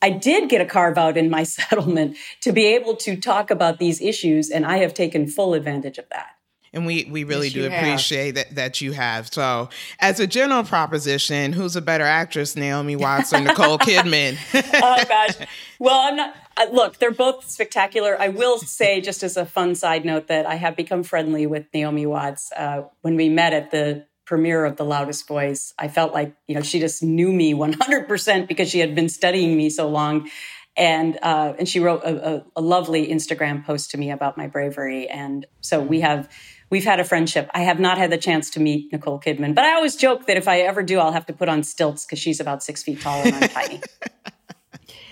I 0.00 0.08
did 0.10 0.48
get 0.48 0.62
a 0.62 0.64
carve 0.64 0.96
out 0.96 1.16
in 1.18 1.28
my 1.28 1.42
settlement 1.58 2.16
to 2.40 2.52
be 2.52 2.66
able 2.74 2.96
to 2.96 3.16
talk 3.16 3.50
about 3.50 3.78
these 3.78 4.00
issues, 4.00 4.50
and 4.50 4.64
I 4.64 4.78
have 4.78 4.94
taken 4.94 5.26
full 5.28 5.52
advantage 5.52 5.98
of 5.98 6.08
that. 6.08 6.30
And 6.72 6.86
we, 6.86 7.04
we 7.10 7.24
really 7.24 7.46
Yes, 7.46 7.54
do 7.54 7.60
you 7.62 7.70
have. 7.70 7.82
appreciate 7.82 8.30
that, 8.32 8.54
that 8.54 8.80
you 8.80 8.92
have. 8.92 9.32
So, 9.32 9.68
as 10.00 10.20
a 10.20 10.26
general 10.26 10.64
proposition, 10.64 11.52
who's 11.52 11.76
a 11.76 11.80
better 11.82 12.04
actress, 12.04 12.56
Naomi 12.56 12.94
Watts 13.04 13.32
or 13.32 13.40
Nicole 13.40 13.78
Kidman? 13.78 14.36
oh 14.82 15.04
gosh. 15.08 15.46
Well, 15.78 15.98
I'm 15.98 16.16
not. 16.16 16.34
Uh, 16.58 16.66
look, 16.72 16.98
they're 16.98 17.10
both 17.10 17.48
spectacular. 17.48 18.20
I 18.20 18.28
will 18.28 18.58
say, 18.58 19.00
just 19.00 19.22
as 19.22 19.36
a 19.36 19.46
fun 19.46 19.74
side 19.76 20.04
note, 20.04 20.28
that 20.28 20.44
I 20.44 20.56
have 20.56 20.76
become 20.76 21.02
friendly 21.04 21.46
with 21.46 21.66
Naomi 21.72 22.04
Watts. 22.04 22.52
Uh, 22.52 22.82
when 23.00 23.16
we 23.16 23.28
met 23.30 23.52
at 23.54 23.70
the 23.70 24.06
premiere 24.28 24.66
of 24.66 24.76
The 24.76 24.84
Loudest 24.84 25.26
Voice, 25.26 25.72
I 25.78 25.88
felt 25.88 26.12
like 26.12 26.36
you 26.46 26.54
know 26.54 26.60
she 26.60 26.78
just 26.78 27.02
knew 27.02 27.32
me 27.32 27.54
100 27.64 28.06
percent 28.06 28.46
because 28.46 28.68
she 28.68 28.78
had 28.78 28.94
been 28.94 29.08
studying 29.08 29.56
me 29.56 29.70
so 29.70 29.88
long. 29.88 30.30
And 30.76 31.18
uh, 31.22 31.54
and 31.58 31.68
she 31.68 31.80
wrote 31.80 32.04
a, 32.04 32.36
a, 32.36 32.44
a 32.56 32.60
lovely 32.60 33.08
Instagram 33.08 33.64
post 33.64 33.90
to 33.92 33.98
me 33.98 34.12
about 34.12 34.38
my 34.38 34.46
bravery, 34.46 35.08
and 35.08 35.44
so 35.60 35.80
we 35.80 36.02
have 36.02 36.30
we've 36.70 36.84
had 36.84 37.00
a 37.00 37.04
friendship. 37.04 37.50
I 37.52 37.62
have 37.62 37.80
not 37.80 37.98
had 37.98 38.12
the 38.12 38.18
chance 38.18 38.50
to 38.50 38.60
meet 38.60 38.92
Nicole 38.92 39.18
Kidman, 39.18 39.56
but 39.56 39.64
I 39.64 39.74
always 39.74 39.96
joke 39.96 40.26
that 40.26 40.36
if 40.36 40.46
I 40.46 40.60
ever 40.60 40.84
do, 40.84 41.00
I'll 41.00 41.10
have 41.10 41.26
to 41.26 41.32
put 41.32 41.48
on 41.48 41.64
stilts 41.64 42.06
because 42.06 42.20
she's 42.20 42.38
about 42.38 42.62
six 42.62 42.84
feet 42.84 43.00
tall 43.00 43.20
and 43.24 43.34
I'm 43.34 43.48
tiny. 43.48 43.80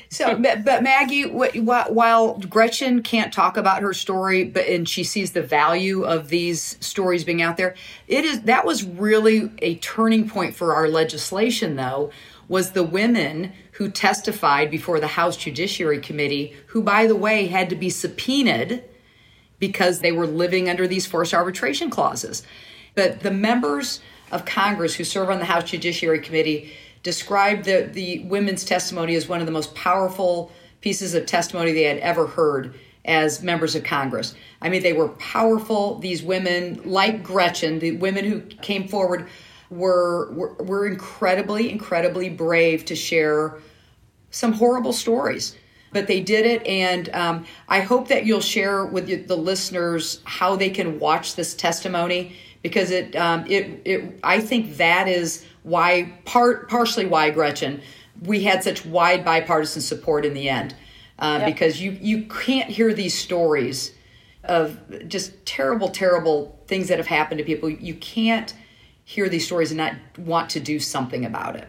So, 0.09 0.39
but, 0.39 0.83
Maggie, 0.83 1.23
wh- 1.23 1.57
wh- 1.57 1.91
while 1.91 2.39
Gretchen 2.39 3.03
can't 3.03 3.33
talk 3.33 3.57
about 3.57 3.83
her 3.83 3.93
story, 3.93 4.45
but 4.45 4.67
and 4.67 4.89
she 4.89 5.03
sees 5.05 5.33
the 5.33 5.43
value 5.43 6.05
of 6.05 6.29
these 6.29 6.77
stories 6.81 7.25
being 7.25 7.43
out 7.43 7.57
there, 7.57 7.75
it 8.07 8.25
is 8.25 8.43
that 8.43 8.65
was 8.65 8.85
really 8.85 9.51
a 9.59 9.77
turning 9.77 10.29
point 10.29 10.55
for 10.55 10.75
our 10.75 10.89
legislation. 10.89 11.77
Though, 11.77 12.11
was 12.49 12.71
the 12.71 12.85
women 12.85 13.53
who 13.73 13.91
testified 13.91 14.71
before 14.71 15.01
the 15.01 15.09
House 15.09 15.37
Judiciary 15.37 15.99
Committee, 15.99 16.55
who, 16.69 16.83
by 16.83 17.07
the 17.07 17.17
way, 17.17 17.47
had 17.47 17.69
to 17.71 17.77
be 17.77 17.91
subpoenaed 17.91 18.85
because 19.59 20.01
they 20.01 20.13
were 20.13 20.27
living 20.27 20.69
under 20.69 20.87
these 20.87 21.07
forced 21.07 21.35
arbitration 21.35 21.91
clauses. 21.91 22.43
But 22.95 23.21
the 23.21 23.31
members 23.31 24.01
of 24.31 24.45
Congress 24.45 24.95
who 24.95 25.05
serve 25.05 25.31
on 25.31 25.39
the 25.39 25.45
House 25.45 25.71
Judiciary 25.71 26.21
Committee 26.21 26.73
described 27.07 27.67
the, 27.67 27.89
the 27.93 28.19
women's 28.25 28.65
testimony 28.65 29.15
as 29.15 29.29
one 29.29 29.39
of 29.39 29.47
the 29.47 29.53
most 29.53 29.77
powerful 29.77 30.51
pieces 30.81 31.15
of 31.15 31.25
testimony 31.25 31.73
they 31.73 31.85
had 31.85 31.99
ever 31.99 32.27
heard 32.27 32.75
as 33.05 33.45
members 33.45 33.77
of 33.77 33.85
Congress. 33.85 34.35
I 34.61 34.71
mean, 34.71 34.83
they 34.83 34.93
were 34.93 35.11
powerful. 35.11 36.01
These 36.01 36.25
women, 36.25 36.81
like 36.85 37.23
Gretchen, 37.23 37.79
the 37.79 37.93
women 37.93 38.25
who 38.25 38.41
came 38.41 38.89
forward, 38.89 39.29
were, 39.71 40.33
were, 40.33 40.55
were 40.55 40.85
incredibly, 40.85 41.71
incredibly 41.71 42.29
brave 42.29 42.85
to 42.87 42.97
share 42.97 43.59
some 44.33 44.53
horrible 44.53 44.93
stories 44.93 45.57
but 45.93 46.09
they 46.09 46.21
did 46.21 46.45
it 46.45 46.67
and 46.67 47.09
um, 47.15 47.47
i 47.69 47.81
hope 47.81 48.09
that 48.09 48.27
you'll 48.27 48.41
share 48.41 48.85
with 48.85 49.29
the 49.29 49.37
listeners 49.37 50.21
how 50.25 50.57
they 50.57 50.69
can 50.69 50.99
watch 50.99 51.37
this 51.37 51.55
testimony 51.55 52.37
because 52.61 52.91
it, 52.91 53.15
um, 53.17 53.47
it, 53.47 53.81
it 53.85 54.21
i 54.25 54.41
think 54.41 54.77
that 54.77 55.09
is 55.09 55.47
why 55.67 56.13
part 56.25 56.69
partially 56.69 57.07
why 57.07 57.29
gretchen 57.31 57.83
we 58.23 58.45
had 58.45 58.63
such 58.63 58.87
wide 58.87 59.25
bipartisan 59.25 59.83
support 59.83 60.25
in 60.25 60.33
the 60.33 60.49
end. 60.49 60.75
Uh, 61.19 61.39
Yep. 61.41 61.47
because 61.55 61.81
you 61.83 61.99
you 62.01 62.23
can't 62.27 62.71
hear 62.71 62.95
these 62.95 63.15
stories 63.19 63.93
of 64.45 64.79
just 65.09 65.45
terrible 65.45 65.89
terrible 65.89 66.57
things 66.69 66.87
that 66.89 66.99
have 66.99 67.09
happened 67.09 67.39
to 67.39 67.45
people. 67.45 67.69
You 67.69 67.95
can't 67.95 68.55
hear 69.05 69.29
these 69.29 69.45
stories 69.45 69.73
and 69.73 69.79
not 69.79 69.95
want 70.19 70.51
to 70.51 70.61
do 70.61 70.79
something 70.79 71.25
about 71.25 71.57
it 71.57 71.69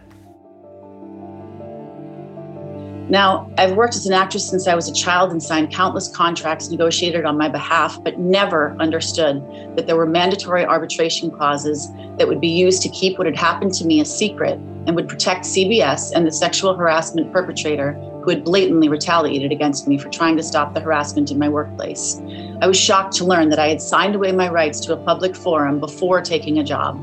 Now, 3.10 3.50
I've 3.58 3.78
worked 3.78 3.96
as 3.96 4.06
an 4.06 4.12
actress 4.12 4.50
since 4.50 4.68
I 4.68 4.76
was 4.76 4.90
a 4.90 4.94
child 4.94 5.32
and 5.32 5.42
signed 5.42 5.72
countless 5.72 6.10
contracts 6.10 6.70
negotiated 6.70 7.24
on 7.24 7.38
my 7.38 7.48
behalf, 7.48 7.98
but 8.04 8.20
never 8.20 8.76
understood 8.82 9.42
that 9.78 9.88
there 9.88 9.96
were 9.96 10.06
mandatory 10.06 10.66
arbitration 10.66 11.32
clauses 11.32 11.90
that 12.18 12.28
would 12.28 12.42
be 12.42 12.50
used 12.50 12.82
to 12.82 12.90
keep 12.90 13.18
what 13.18 13.26
had 13.26 13.38
happened 13.38 13.74
to 13.76 13.86
me 13.86 14.02
a 14.02 14.06
secret 14.06 14.60
and 14.88 14.96
would 14.98 15.08
protect 15.08 15.46
CBS 15.46 16.12
and 16.14 16.28
the 16.28 16.34
sexual 16.34 16.76
harassment 16.76 17.32
perpetrator 17.32 17.94
who 18.24 18.30
had 18.30 18.44
blatantly 18.44 18.90
retaliated 18.90 19.54
against 19.54 19.88
me 19.88 19.98
for 19.98 20.10
trying 20.10 20.36
to 20.36 20.44
stop 20.44 20.74
the 20.74 20.82
harassment 20.82 21.32
in 21.32 21.40
my 21.40 21.48
workplace. 21.48 22.22
I 22.62 22.68
was 22.68 22.78
shocked 22.78 23.16
to 23.18 23.26
learn 23.26 23.48
that 23.52 23.60
I 23.60 23.70
had 23.70 23.82
signed 23.82 24.16
away 24.16 24.34
my 24.34 24.50
rights 24.50 24.82
to 24.82 24.92
a 24.92 24.98
public 24.98 25.34
forum 25.34 25.80
before 25.80 26.22
taking 26.22 26.60
a 26.60 26.64
job. 26.64 26.98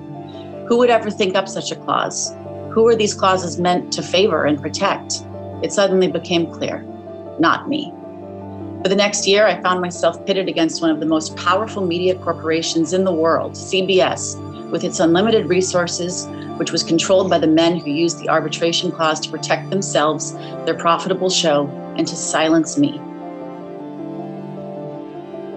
Who 0.69 0.77
would 0.77 0.91
ever 0.91 1.11
think 1.11 1.35
up 1.35 1.49
such 1.49 1.73
a 1.73 1.77
clause? 1.77 2.35
Who 2.73 2.87
are 2.89 2.97
these 2.97 3.15
clauses 3.15 3.59
meant 3.59 3.91
to 3.95 4.03
favor 4.03 4.45
and 4.45 4.61
protect? 4.61 5.25
It 5.63 5.73
suddenly 5.73 6.09
became 6.09 6.53
clear 6.53 6.85
not 7.39 7.69
me. 7.69 7.93
For 8.83 8.89
the 8.89 8.97
next 8.97 9.27
year, 9.27 9.47
I 9.47 9.61
found 9.63 9.81
myself 9.81 10.25
pitted 10.27 10.49
against 10.49 10.83
one 10.83 10.91
of 10.91 11.01
the 11.01 11.07
most 11.07 11.37
powerful 11.37 11.87
media 11.87 12.15
corporations 12.17 12.93
in 12.93 13.05
the 13.05 13.13
world, 13.13 13.53
CBS, 13.53 14.39
with 14.71 14.85
its 14.85 15.01
unlimited 15.01 15.47
resources, 15.47 16.27
which 16.59 16.71
was 16.71 16.83
controlled 16.83 17.31
by 17.31 17.39
the 17.39 17.47
men 17.47 17.77
who 17.77 17.91
used 17.91 18.19
the 18.19 18.29
arbitration 18.29 18.93
clause 18.93 19.21
to 19.21 19.31
protect 19.31 19.71
themselves, 19.71 20.35
their 20.67 20.75
profitable 20.75 21.31
show, 21.31 21.67
and 21.97 22.07
to 22.07 22.15
silence 22.15 22.77
me. 22.77 23.01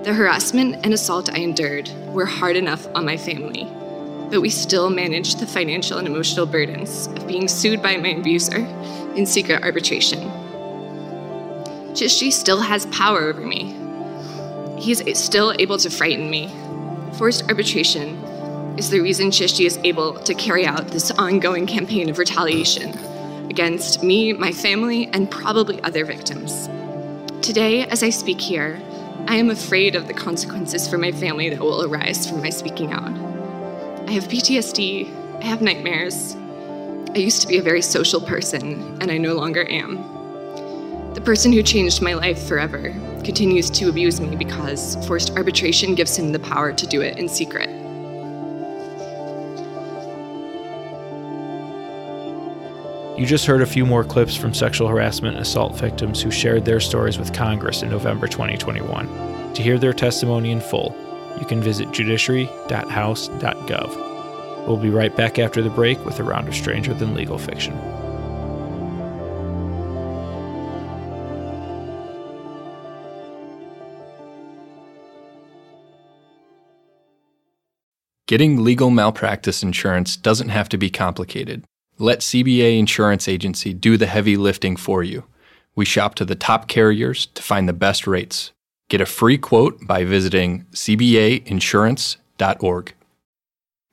The 0.03 0.13
harassment 0.13 0.77
and 0.85 0.93
assault 0.93 1.29
I 1.29 1.39
endured 1.39 1.89
were 2.13 2.25
hard 2.25 2.55
enough 2.55 2.87
on 2.95 3.03
my 3.03 3.17
family, 3.17 3.65
but 4.29 4.39
we 4.39 4.49
still 4.49 4.89
managed 4.89 5.39
the 5.39 5.47
financial 5.47 5.97
and 5.97 6.07
emotional 6.07 6.45
burdens 6.45 7.07
of 7.07 7.27
being 7.27 7.49
sued 7.49 7.81
by 7.81 7.97
my 7.97 8.09
abuser 8.09 8.59
in 9.17 9.25
secret 9.25 9.63
arbitration. 9.63 10.19
Chishi 11.93 12.31
still 12.31 12.61
has 12.61 12.85
power 12.87 13.21
over 13.23 13.41
me. 13.41 13.75
He's 14.79 15.01
still 15.17 15.53
able 15.57 15.77
to 15.79 15.89
frighten 15.89 16.29
me. 16.29 16.53
Forced 17.17 17.49
arbitration 17.49 18.15
is 18.77 18.91
the 18.91 18.99
reason 18.99 19.31
Chishi 19.31 19.65
is 19.65 19.79
able 19.83 20.13
to 20.19 20.35
carry 20.35 20.65
out 20.67 20.89
this 20.89 21.09
ongoing 21.11 21.65
campaign 21.65 22.09
of 22.09 22.19
retaliation 22.19 22.95
against 23.49 24.03
me, 24.03 24.33
my 24.33 24.51
family, 24.51 25.07
and 25.13 25.31
probably 25.31 25.81
other 25.81 26.05
victims. 26.05 26.67
Today, 27.41 27.85
as 27.85 28.03
I 28.03 28.11
speak 28.11 28.39
here, 28.39 28.79
I 29.27 29.35
am 29.37 29.49
afraid 29.49 29.95
of 29.95 30.07
the 30.07 30.13
consequences 30.13 30.87
for 30.87 30.99
my 30.99 31.11
family 31.11 31.49
that 31.49 31.59
will 31.59 31.83
arise 31.83 32.29
from 32.29 32.41
my 32.41 32.51
speaking 32.51 32.93
out. 32.93 33.09
I 34.07 34.11
have 34.11 34.25
PTSD, 34.25 35.41
I 35.41 35.45
have 35.45 35.61
nightmares. 35.61 36.35
I 37.17 37.21
used 37.21 37.41
to 37.41 37.47
be 37.47 37.57
a 37.57 37.63
very 37.63 37.81
social 37.81 38.21
person, 38.21 38.95
and 39.01 39.09
I 39.09 39.17
no 39.17 39.33
longer 39.33 39.67
am. 39.71 39.95
The 41.15 41.21
person 41.21 41.51
who 41.51 41.63
changed 41.63 41.99
my 41.99 42.13
life 42.13 42.47
forever 42.47 42.93
continues 43.23 43.71
to 43.71 43.89
abuse 43.89 44.21
me 44.21 44.35
because 44.35 45.03
forced 45.07 45.35
arbitration 45.35 45.95
gives 45.95 46.15
him 46.15 46.31
the 46.31 46.37
power 46.37 46.71
to 46.71 46.85
do 46.85 47.01
it 47.01 47.17
in 47.17 47.27
secret. 47.27 47.69
You 53.19 53.25
just 53.25 53.47
heard 53.47 53.63
a 53.63 53.65
few 53.65 53.83
more 53.83 54.03
clips 54.03 54.35
from 54.35 54.53
sexual 54.53 54.87
harassment 54.87 55.37
and 55.37 55.41
assault 55.41 55.75
victims 55.75 56.21
who 56.21 56.29
shared 56.29 56.65
their 56.65 56.79
stories 56.79 57.17
with 57.17 57.33
Congress 57.33 57.81
in 57.81 57.89
November 57.89 58.27
2021. 58.27 59.53
To 59.55 59.63
hear 59.63 59.79
their 59.79 59.93
testimony 59.93 60.51
in 60.51 60.61
full, 60.61 60.95
you 61.39 61.47
can 61.47 61.63
visit 61.63 61.91
judiciary.house.gov. 61.91 64.06
We'll 64.67 64.77
be 64.77 64.89
right 64.89 65.15
back 65.15 65.39
after 65.39 65.61
the 65.61 65.69
break 65.69 66.03
with 66.05 66.19
a 66.19 66.23
round 66.23 66.49
of 66.49 66.53
Stranger 66.53 66.93
Than 66.93 67.13
Legal 67.13 67.37
Fiction. 67.37 67.73
Getting 78.27 78.61
legal 78.61 78.89
malpractice 78.89 79.63
insurance 79.63 80.17
doesn't 80.17 80.49
have 80.49 80.67
to 80.69 80.77
be 80.77 80.89
complicated. 80.89 81.63
Let 81.97 82.19
CBA 82.19 82.77
Insurance 82.77 83.29
Agency 83.29 83.73
do 83.73 83.95
the 83.95 84.05
heavy 84.05 84.35
lifting 84.35 84.75
for 84.75 85.01
you. 85.01 85.23
We 85.75 85.85
shop 85.85 86.15
to 86.15 86.25
the 86.25 86.35
top 86.35 86.67
carriers 86.67 87.27
to 87.27 87.41
find 87.41 87.69
the 87.69 87.73
best 87.73 88.05
rates. 88.05 88.51
Get 88.89 88.99
a 88.99 89.05
free 89.05 89.37
quote 89.37 89.87
by 89.87 90.03
visiting 90.03 90.65
cbainsurance.org. 90.73 92.96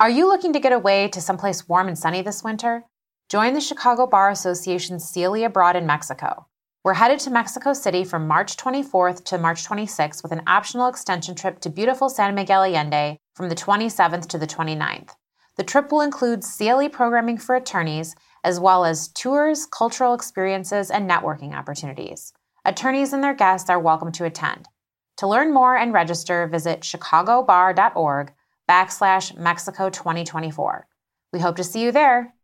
Are 0.01 0.11
you 0.11 0.26
looking 0.26 0.53
to 0.53 0.59
get 0.59 0.72
away 0.72 1.07
to 1.07 1.20
someplace 1.20 1.68
warm 1.68 1.86
and 1.86 1.97
sunny 1.97 2.20
this 2.20 2.42
winter? 2.42 2.82
Join 3.28 3.55
the 3.55 3.61
Chicago 3.61 4.09
Bar 4.09 4.28
Association's 4.28 5.09
CLE 5.12 5.45
Abroad 5.45 5.76
in 5.76 5.86
Mexico. 5.86 6.47
We're 6.82 6.95
headed 6.95 7.20
to 7.20 7.30
Mexico 7.30 7.72
City 7.74 8.03
from 8.03 8.26
March 8.26 8.57
24th 8.57 9.24
to 9.26 9.38
March 9.38 9.64
26th 9.64 10.24
with 10.24 10.32
an 10.32 10.42
optional 10.49 10.88
extension 10.88 11.36
trip 11.36 11.61
to 11.61 11.70
beautiful 11.70 12.09
San 12.09 12.34
Miguel 12.34 12.64
Allende 12.64 13.18
from 13.36 13.49
the 13.49 13.55
27th 13.55 14.26
to 14.26 14.36
the 14.36 14.49
29th. 14.49 15.11
The 15.57 15.62
trip 15.62 15.92
will 15.92 16.01
include 16.01 16.42
CLE 16.42 16.88
programming 16.88 17.38
for 17.38 17.55
attorneys, 17.55 18.16
as 18.42 18.59
well 18.59 18.84
as 18.84 19.07
tours, 19.07 19.64
cultural 19.64 20.12
experiences, 20.12 20.90
and 20.90 21.09
networking 21.09 21.55
opportunities. 21.55 22.32
Attorneys 22.64 23.12
and 23.12 23.22
their 23.22 23.32
guests 23.32 23.70
are 23.70 23.78
welcome 23.78 24.11
to 24.11 24.24
attend. 24.24 24.66
To 25.18 25.28
learn 25.28 25.55
more 25.55 25.76
and 25.76 25.92
register, 25.92 26.49
visit 26.49 26.80
chicagobar.org 26.80 28.32
backslash 28.68 29.36
Mexico 29.36 29.90
2024. 29.90 30.86
We 31.32 31.40
hope 31.40 31.56
to 31.56 31.64
see 31.64 31.82
you 31.82 31.92
there. 31.92 32.34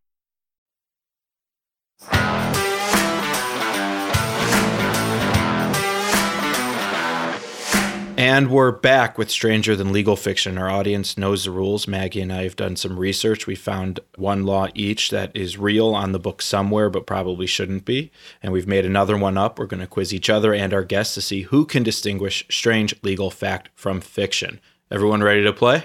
And 8.20 8.50
we're 8.50 8.70
back 8.70 9.16
with 9.16 9.30
Stranger 9.30 9.74
Than 9.74 9.92
Legal 9.92 10.14
Fiction. 10.14 10.58
Our 10.58 10.68
audience 10.68 11.16
knows 11.16 11.44
the 11.44 11.50
rules. 11.50 11.88
Maggie 11.88 12.20
and 12.20 12.30
I 12.30 12.42
have 12.42 12.54
done 12.54 12.76
some 12.76 12.98
research. 12.98 13.46
We 13.46 13.54
found 13.54 13.98
one 14.16 14.44
law 14.44 14.68
each 14.74 15.08
that 15.08 15.34
is 15.34 15.56
real 15.56 15.94
on 15.94 16.12
the 16.12 16.18
book 16.18 16.42
somewhere, 16.42 16.90
but 16.90 17.06
probably 17.06 17.46
shouldn't 17.46 17.86
be. 17.86 18.10
And 18.42 18.52
we've 18.52 18.66
made 18.66 18.84
another 18.84 19.16
one 19.16 19.38
up. 19.38 19.58
We're 19.58 19.64
going 19.64 19.80
to 19.80 19.86
quiz 19.86 20.12
each 20.12 20.28
other 20.28 20.52
and 20.52 20.74
our 20.74 20.84
guests 20.84 21.14
to 21.14 21.22
see 21.22 21.42
who 21.44 21.64
can 21.64 21.82
distinguish 21.82 22.44
strange 22.50 22.94
legal 23.02 23.30
fact 23.30 23.70
from 23.74 24.02
fiction. 24.02 24.60
Everyone 24.90 25.22
ready 25.22 25.42
to 25.42 25.52
play? 25.54 25.84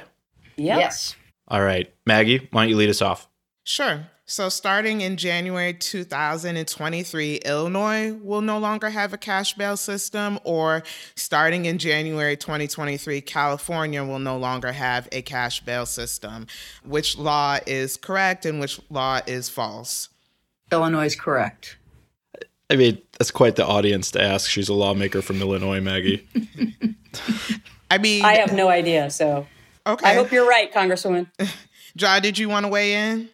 Yep. 0.57 0.79
Yes. 0.79 1.15
All 1.47 1.61
right. 1.61 1.93
Maggie, 2.05 2.47
why 2.51 2.63
don't 2.63 2.69
you 2.69 2.77
lead 2.77 2.89
us 2.89 3.01
off? 3.01 3.27
Sure. 3.63 4.07
So, 4.27 4.49
starting 4.49 5.01
in 5.01 5.17
January 5.17 5.71
2023, 5.75 7.35
Illinois 7.45 8.13
will 8.13 8.41
no 8.41 8.57
longer 8.57 8.89
have 8.89 9.13
a 9.13 9.19
cash 9.19 9.53
bail 9.53 9.77
system, 9.77 10.39
or 10.43 10.81
starting 11.15 11.65
in 11.65 11.77
January 11.77 12.35
2023, 12.35 13.21
California 13.21 14.03
will 14.03 14.17
no 14.17 14.35
longer 14.35 14.71
have 14.71 15.07
a 15.11 15.21
cash 15.21 15.61
bail 15.61 15.85
system. 15.85 16.47
Which 16.83 17.19
law 17.19 17.59
is 17.67 17.97
correct 17.97 18.47
and 18.47 18.59
which 18.59 18.79
law 18.89 19.19
is 19.27 19.47
false? 19.47 20.09
Illinois 20.71 21.05
is 21.05 21.15
correct. 21.15 21.77
I 22.71 22.77
mean, 22.77 22.99
that's 23.19 23.29
quite 23.29 23.57
the 23.57 23.65
audience 23.65 24.09
to 24.11 24.23
ask. 24.23 24.49
She's 24.49 24.69
a 24.69 24.73
lawmaker 24.73 25.21
from 25.21 25.39
Illinois, 25.39 25.81
Maggie. 25.81 26.27
I 27.91 27.99
mean, 27.99 28.25
I 28.25 28.37
have 28.37 28.53
no 28.53 28.69
idea. 28.69 29.11
So 29.11 29.45
okay. 29.85 30.09
I 30.09 30.13
hope 30.15 30.31
you're 30.31 30.47
right, 30.47 30.71
Congresswoman. 30.73 31.27
John, 31.95 32.21
did 32.21 32.37
you 32.37 32.49
want 32.49 32.65
to 32.65 32.69
weigh 32.69 32.93
in? 32.93 33.29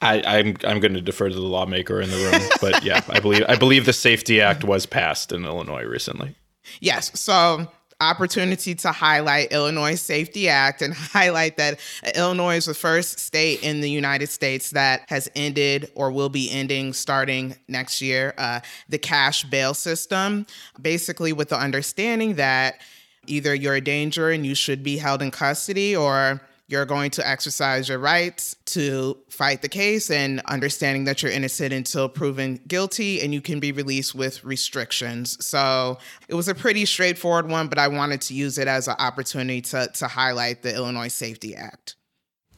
I, 0.00 0.22
I'm 0.38 0.56
I'm 0.64 0.80
going 0.80 0.94
to 0.94 1.00
defer 1.00 1.28
to 1.28 1.34
the 1.34 1.40
lawmaker 1.40 2.00
in 2.00 2.10
the 2.10 2.16
room, 2.16 2.50
but 2.60 2.82
yeah, 2.84 3.02
I 3.08 3.20
believe 3.20 3.44
I 3.48 3.56
believe 3.56 3.86
the 3.86 3.92
SAFE-T 3.92 4.40
Act 4.40 4.64
was 4.64 4.84
passed 4.84 5.30
in 5.30 5.44
Illinois 5.44 5.84
recently. 5.84 6.34
Yes. 6.80 7.18
So 7.18 7.68
opportunity 8.02 8.74
to 8.74 8.90
highlight 8.90 9.52
Illinois 9.52 9.94
SAFE-T 9.94 10.48
Act 10.48 10.82
and 10.82 10.92
highlight 10.96 11.56
that 11.56 11.78
Illinois 12.16 12.56
is 12.56 12.66
the 12.66 12.74
first 12.74 13.20
state 13.20 13.62
in 13.62 13.80
the 13.80 13.90
United 13.90 14.28
States 14.28 14.70
that 14.70 15.02
has 15.08 15.30
ended 15.34 15.90
or 15.94 16.10
will 16.10 16.28
be 16.28 16.50
ending 16.50 16.92
starting 16.92 17.54
next 17.68 18.02
year 18.02 18.34
uh, 18.38 18.60
the 18.88 18.98
cash 18.98 19.44
bail 19.44 19.72
system, 19.72 20.46
basically 20.80 21.32
with 21.32 21.48
the 21.48 21.58
understanding 21.58 22.34
that 22.34 22.80
either 23.26 23.54
you're 23.54 23.74
a 23.74 23.80
danger 23.80 24.30
and 24.30 24.44
you 24.44 24.54
should 24.54 24.82
be 24.82 24.96
held 24.96 25.22
in 25.22 25.30
custody 25.30 25.94
or 25.96 26.40
you're 26.68 26.86
going 26.86 27.10
to 27.10 27.28
exercise 27.28 27.88
your 27.88 27.98
rights 27.98 28.56
to 28.64 29.18
fight 29.28 29.60
the 29.60 29.68
case 29.68 30.10
and 30.10 30.40
understanding 30.46 31.04
that 31.04 31.22
you're 31.22 31.30
innocent 31.30 31.72
until 31.72 32.08
proven 32.08 32.58
guilty 32.66 33.20
and 33.20 33.34
you 33.34 33.42
can 33.42 33.60
be 33.60 33.72
released 33.72 34.14
with 34.14 34.42
restrictions. 34.42 35.44
So 35.44 35.98
it 36.28 36.34
was 36.34 36.48
a 36.48 36.54
pretty 36.54 36.86
straightforward 36.86 37.50
one, 37.50 37.68
but 37.68 37.78
I 37.78 37.88
wanted 37.88 38.22
to 38.22 38.34
use 38.34 38.56
it 38.56 38.68
as 38.68 38.88
an 38.88 38.96
opportunity 38.98 39.60
to, 39.62 39.88
to 39.92 40.08
highlight 40.08 40.62
the 40.62 40.74
Illinois 40.74 41.08
SAFE-T 41.08 41.54
Act. 41.54 41.96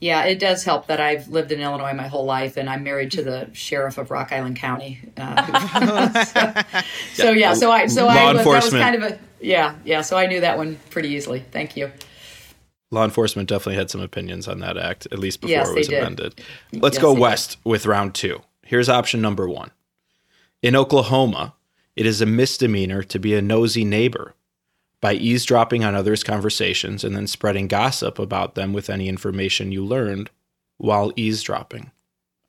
Yeah, 0.00 0.24
it 0.24 0.38
does 0.38 0.64
help 0.64 0.88
that 0.88 1.00
I've 1.00 1.28
lived 1.28 1.50
in 1.52 1.60
Illinois 1.60 1.94
my 1.94 2.08
whole 2.08 2.24
life, 2.24 2.56
and 2.56 2.68
I'm 2.68 2.82
married 2.82 3.10
to 3.12 3.22
the 3.22 3.48
sheriff 3.52 3.96
of 3.96 4.10
Rock 4.10 4.32
Island 4.32 4.56
County. 4.56 5.00
Uh, 5.16 6.24
so, 6.24 6.80
so, 7.14 7.30
yeah, 7.30 7.54
so 7.54 7.70
I 7.70 7.86
so 7.86 8.06
Law 8.06 8.12
I 8.12 8.32
was, 8.32 8.44
that 8.44 8.64
was 8.64 8.70
kind 8.70 8.96
of 8.96 9.12
a 9.12 9.18
yeah 9.40 9.76
yeah. 9.84 10.02
So 10.02 10.18
I 10.18 10.26
knew 10.26 10.40
that 10.40 10.58
one 10.58 10.78
pretty 10.90 11.10
easily. 11.10 11.40
Thank 11.50 11.76
you. 11.76 11.90
Law 12.90 13.04
enforcement 13.04 13.48
definitely 13.48 13.76
had 13.76 13.90
some 13.90 14.00
opinions 14.00 14.46
on 14.46 14.60
that 14.60 14.76
act, 14.76 15.06
at 15.10 15.18
least 15.18 15.40
before 15.40 15.52
Yes, 15.52 15.68
it 15.70 15.76
was 15.76 15.88
amended. 15.88 16.40
Let's 16.72 16.96
Yes, 16.96 17.02
go 17.02 17.10
they 17.10 17.14
did. 17.16 17.22
west 17.22 17.56
with 17.64 17.86
round 17.86 18.14
two. 18.14 18.42
Here's 18.62 18.88
option 18.88 19.20
number 19.20 19.48
one. 19.48 19.70
In 20.62 20.76
Oklahoma, 20.76 21.54
it 21.96 22.06
is 22.06 22.20
a 22.20 22.26
misdemeanor 22.26 23.02
to 23.02 23.18
be 23.18 23.34
a 23.34 23.42
nosy 23.42 23.84
neighbor 23.84 24.34
by 25.04 25.12
eavesdropping 25.12 25.84
on 25.84 25.94
others' 25.94 26.24
conversations 26.24 27.04
and 27.04 27.14
then 27.14 27.26
spreading 27.26 27.68
gossip 27.68 28.18
about 28.18 28.54
them 28.54 28.72
with 28.72 28.88
any 28.88 29.06
information 29.06 29.70
you 29.70 29.84
learned 29.84 30.30
while 30.78 31.12
eavesdropping. 31.14 31.90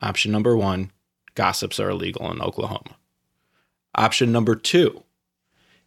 Option 0.02 0.32
number 0.32 0.56
one 0.56 0.90
gossips 1.34 1.82
are 1.82 1.90
illegal 1.90 2.32
in 2.32 2.42
Oklahoma. 2.42 2.96
Option 3.94 4.32
number 4.32 4.56
two 4.56 5.04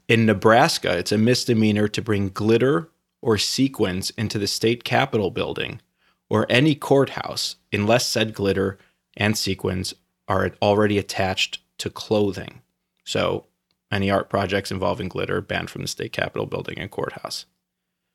in 0.08 0.26
Nebraska, 0.26 0.98
it's 0.98 1.10
a 1.10 1.16
misdemeanor 1.16 1.88
to 1.88 2.02
bring 2.02 2.28
glitter 2.28 2.90
or 3.22 3.38
sequins 3.38 4.10
into 4.18 4.38
the 4.38 4.46
state 4.46 4.84
capitol 4.84 5.30
building 5.30 5.80
or 6.28 6.44
any 6.50 6.74
courthouse 6.74 7.56
unless 7.72 8.06
said 8.06 8.34
glitter 8.34 8.76
and 9.16 9.38
sequins 9.38 9.94
are 10.28 10.52
already 10.60 10.98
attached 10.98 11.60
to 11.78 11.88
clothing. 11.88 12.60
So, 13.04 13.46
any 13.90 14.10
art 14.10 14.28
projects 14.28 14.70
involving 14.70 15.08
glitter 15.08 15.40
banned 15.40 15.70
from 15.70 15.82
the 15.82 15.88
state 15.88 16.12
capitol 16.12 16.46
building 16.46 16.78
and 16.78 16.90
courthouse. 16.90 17.46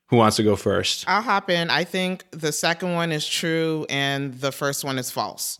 Who 0.10 0.18
wants 0.18 0.36
to 0.38 0.44
go 0.44 0.56
first? 0.56 1.06
I'll 1.08 1.22
hop 1.22 1.50
in. 1.50 1.70
I 1.70 1.84
think 1.84 2.26
the 2.32 2.52
second 2.52 2.94
one 2.94 3.12
is 3.12 3.28
true 3.28 3.86
and 3.90 4.34
the 4.36 4.52
first 4.52 4.84
one 4.84 5.00
is 5.00 5.10
false. 5.10 5.60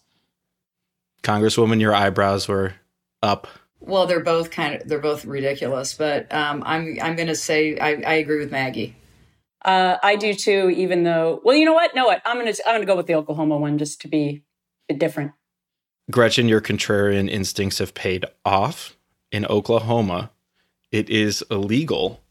Congresswoman, 1.24 1.80
your 1.80 1.96
eyebrows 1.96 2.48
were 2.48 2.74
up. 3.22 3.48
Well, 3.80 4.06
they're 4.06 4.24
both 4.24 4.52
kind 4.52 4.76
of 4.76 4.88
they're 4.88 5.00
both 5.00 5.26
ridiculous, 5.26 5.94
but 5.94 6.32
um, 6.34 6.64
I'm 6.66 6.98
I'm 7.02 7.16
going 7.16 7.28
to 7.28 7.36
say 7.36 7.78
I, 7.80 7.96
I 8.06 8.14
agree 8.16 8.40
with 8.40 8.52
Maggie. 8.52 8.96
Uh, 9.64 9.98
I 10.04 10.18
do 10.18 10.34
too, 10.34 10.70
even 10.76 11.04
though, 11.04 11.42
well, 11.44 11.56
you 11.56 11.66
know 11.66 11.74
what? 11.74 11.96
No, 11.96 12.06
what? 12.06 12.22
I'm 12.26 12.38
going 12.38 12.52
to, 12.52 12.68
I'm 12.68 12.74
going 12.74 12.82
to 12.82 12.86
go 12.86 12.98
with 12.98 13.08
the 13.08 13.16
Oklahoma 13.16 13.58
one 13.58 13.78
just 13.78 14.02
to 14.02 14.10
be 14.10 14.44
a 14.90 14.94
bit 14.94 15.00
different. 15.00 15.32
Gretchen, 16.12 16.50
your 16.50 16.60
contrarian 16.60 17.30
instincts 17.30 17.80
have 17.80 17.94
paid 17.94 18.26
off. 18.44 18.98
In 19.34 19.48
Oklahoma, 19.48 20.30
it 20.92 21.10
is 21.10 21.44
illegal 21.50 22.22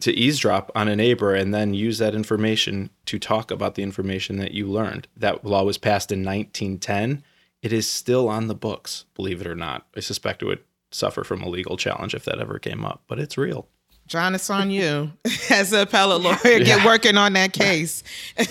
to 0.00 0.12
eavesdrop 0.12 0.70
on 0.76 0.86
a 0.86 0.94
neighbor 0.94 1.34
and 1.34 1.52
then 1.52 1.74
use 1.74 1.98
that 1.98 2.14
information 2.14 2.90
to 3.06 3.18
talk 3.18 3.50
about 3.50 3.74
the 3.74 3.82
information 3.82 4.36
that 4.36 4.52
you 4.52 4.68
learned. 4.68 5.08
That 5.16 5.44
law 5.44 5.64
was 5.64 5.76
passed 5.76 6.12
in 6.12 6.20
1910. 6.20 7.24
It 7.62 7.72
is 7.72 7.90
still 7.90 8.28
on 8.28 8.46
the 8.46 8.54
books, 8.54 9.06
believe 9.16 9.40
it 9.40 9.46
or 9.48 9.56
not. 9.56 9.88
I 9.96 10.00
suspect 10.00 10.40
it 10.40 10.46
would 10.46 10.62
suffer 10.92 11.24
from 11.24 11.42
a 11.42 11.48
legal 11.48 11.76
challenge 11.76 12.14
if 12.14 12.24
that 12.26 12.38
ever 12.38 12.60
came 12.60 12.84
up, 12.84 13.02
but 13.08 13.18
it's 13.18 13.36
real. 13.36 13.66
John, 14.06 14.36
it's 14.36 14.48
on 14.48 14.70
you 14.70 15.10
as 15.50 15.72
an 15.72 15.80
appellate 15.80 16.20
lawyer. 16.20 16.60
Get 16.60 16.84
working 16.86 17.16
on 17.16 17.32
that 17.32 17.52
case. 17.52 18.04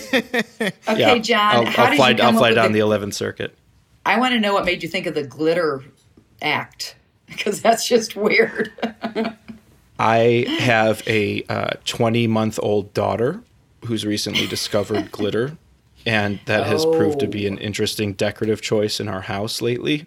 Okay, 0.89 1.19
John, 1.21 1.55
I'll, 1.55 1.65
how 1.65 1.83
I'll 1.83 1.89
did 1.91 1.95
fly, 1.95 2.09
you 2.09 2.17
come 2.17 2.25
I'll 2.25 2.33
up 2.33 2.39
fly 2.39 2.49
with 2.49 2.55
down 2.55 2.73
the, 2.73 2.81
the 2.81 2.85
11th 2.85 3.13
Circuit. 3.13 3.57
I 4.05 4.19
want 4.19 4.33
to 4.33 4.39
know 4.41 4.53
what 4.53 4.65
made 4.65 4.83
you 4.83 4.89
think 4.89 5.05
of 5.05 5.13
the 5.13 5.23
glitter 5.23 5.83
act 6.41 6.95
because 7.35 7.61
that's 7.61 7.87
just 7.87 8.15
weird. 8.15 8.71
I 9.99 10.45
have 10.59 11.01
a 11.07 11.41
20 11.85 12.27
month 12.27 12.59
old 12.61 12.93
daughter 12.93 13.41
who's 13.85 14.05
recently 14.05 14.47
discovered 14.47 15.11
glitter, 15.11 15.57
and 16.05 16.39
that 16.45 16.65
has 16.65 16.85
proved 16.85 17.19
to 17.19 17.27
be 17.27 17.47
an 17.47 17.57
interesting 17.57 18.13
decorative 18.13 18.61
choice 18.61 18.99
in 18.99 19.07
our 19.07 19.21
house 19.21 19.61
lately. 19.61 20.05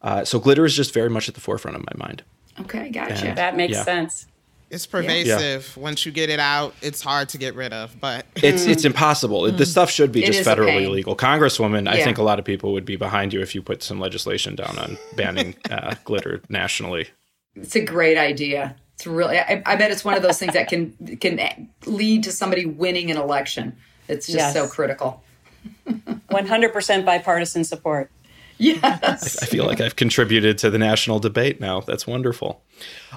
Uh, 0.00 0.24
so, 0.24 0.38
glitter 0.38 0.64
is 0.64 0.76
just 0.76 0.94
very 0.94 1.10
much 1.10 1.28
at 1.28 1.34
the 1.34 1.40
forefront 1.40 1.76
of 1.76 1.82
my 1.84 1.92
mind. 2.06 2.22
okay, 2.60 2.88
gotcha. 2.90 3.32
That 3.34 3.56
makes 3.56 3.72
Yeah. 3.74 3.82
sense. 3.82 4.27
It's 4.70 4.86
pervasive. 4.86 5.76
Once 5.76 6.04
you 6.04 6.12
get 6.12 6.28
it 6.28 6.40
out, 6.40 6.74
it's 6.82 7.00
hard 7.00 7.30
to 7.30 7.38
get 7.38 7.54
rid 7.54 7.72
of. 7.72 7.98
But 8.00 8.26
It's 8.36 8.66
it's 8.66 8.84
impossible. 8.84 9.50
This 9.50 9.70
stuff 9.70 9.90
should 9.90 10.12
be 10.12 10.22
It 10.22 10.32
just 10.32 10.46
federally 10.48 10.66
pain. 10.80 10.92
legal. 10.92 11.16
Congresswoman, 11.16 11.88
I 11.88 12.02
think 12.04 12.18
a 12.18 12.22
lot 12.22 12.38
of 12.38 12.44
people 12.44 12.72
would 12.74 12.84
be 12.84 12.96
behind 12.96 13.32
you 13.32 13.40
if 13.40 13.54
you 13.54 13.62
put 13.62 13.82
some 13.82 13.98
legislation 13.98 14.54
down 14.56 14.78
on 14.78 14.98
banning 15.16 15.54
uh, 15.70 15.94
glitter 16.04 16.42
nationally. 16.50 17.08
It's 17.56 17.74
a 17.76 17.80
great 17.84 18.18
idea. 18.18 18.76
It's 18.94 19.06
really. 19.06 19.38
I, 19.38 19.62
I 19.64 19.76
bet 19.76 19.90
it's 19.90 20.04
one 20.04 20.14
of 20.16 20.22
those 20.22 20.38
things 20.38 20.52
that 20.52 20.68
can 20.68 20.92
can 21.20 21.68
lead 21.86 22.24
to 22.24 22.32
somebody 22.32 22.66
winning 22.66 23.10
an 23.10 23.16
election. 23.16 23.76
It's 24.06 24.26
just 24.26 24.38
Yes. 24.38 24.52
so 24.54 24.66
critical. 24.68 25.22
100% 26.30 27.04
bipartisan 27.04 27.64
support. 27.64 28.10
Yes. 28.58 29.42
I 29.42 29.46
feel 29.46 29.64
like 29.64 29.80
I've 29.80 29.96
contributed 29.96 30.58
to 30.58 30.70
the 30.70 30.78
national 30.78 31.18
debate 31.18 31.60
now. 31.60 31.80
That's 31.80 32.06
wonderful. 32.06 32.62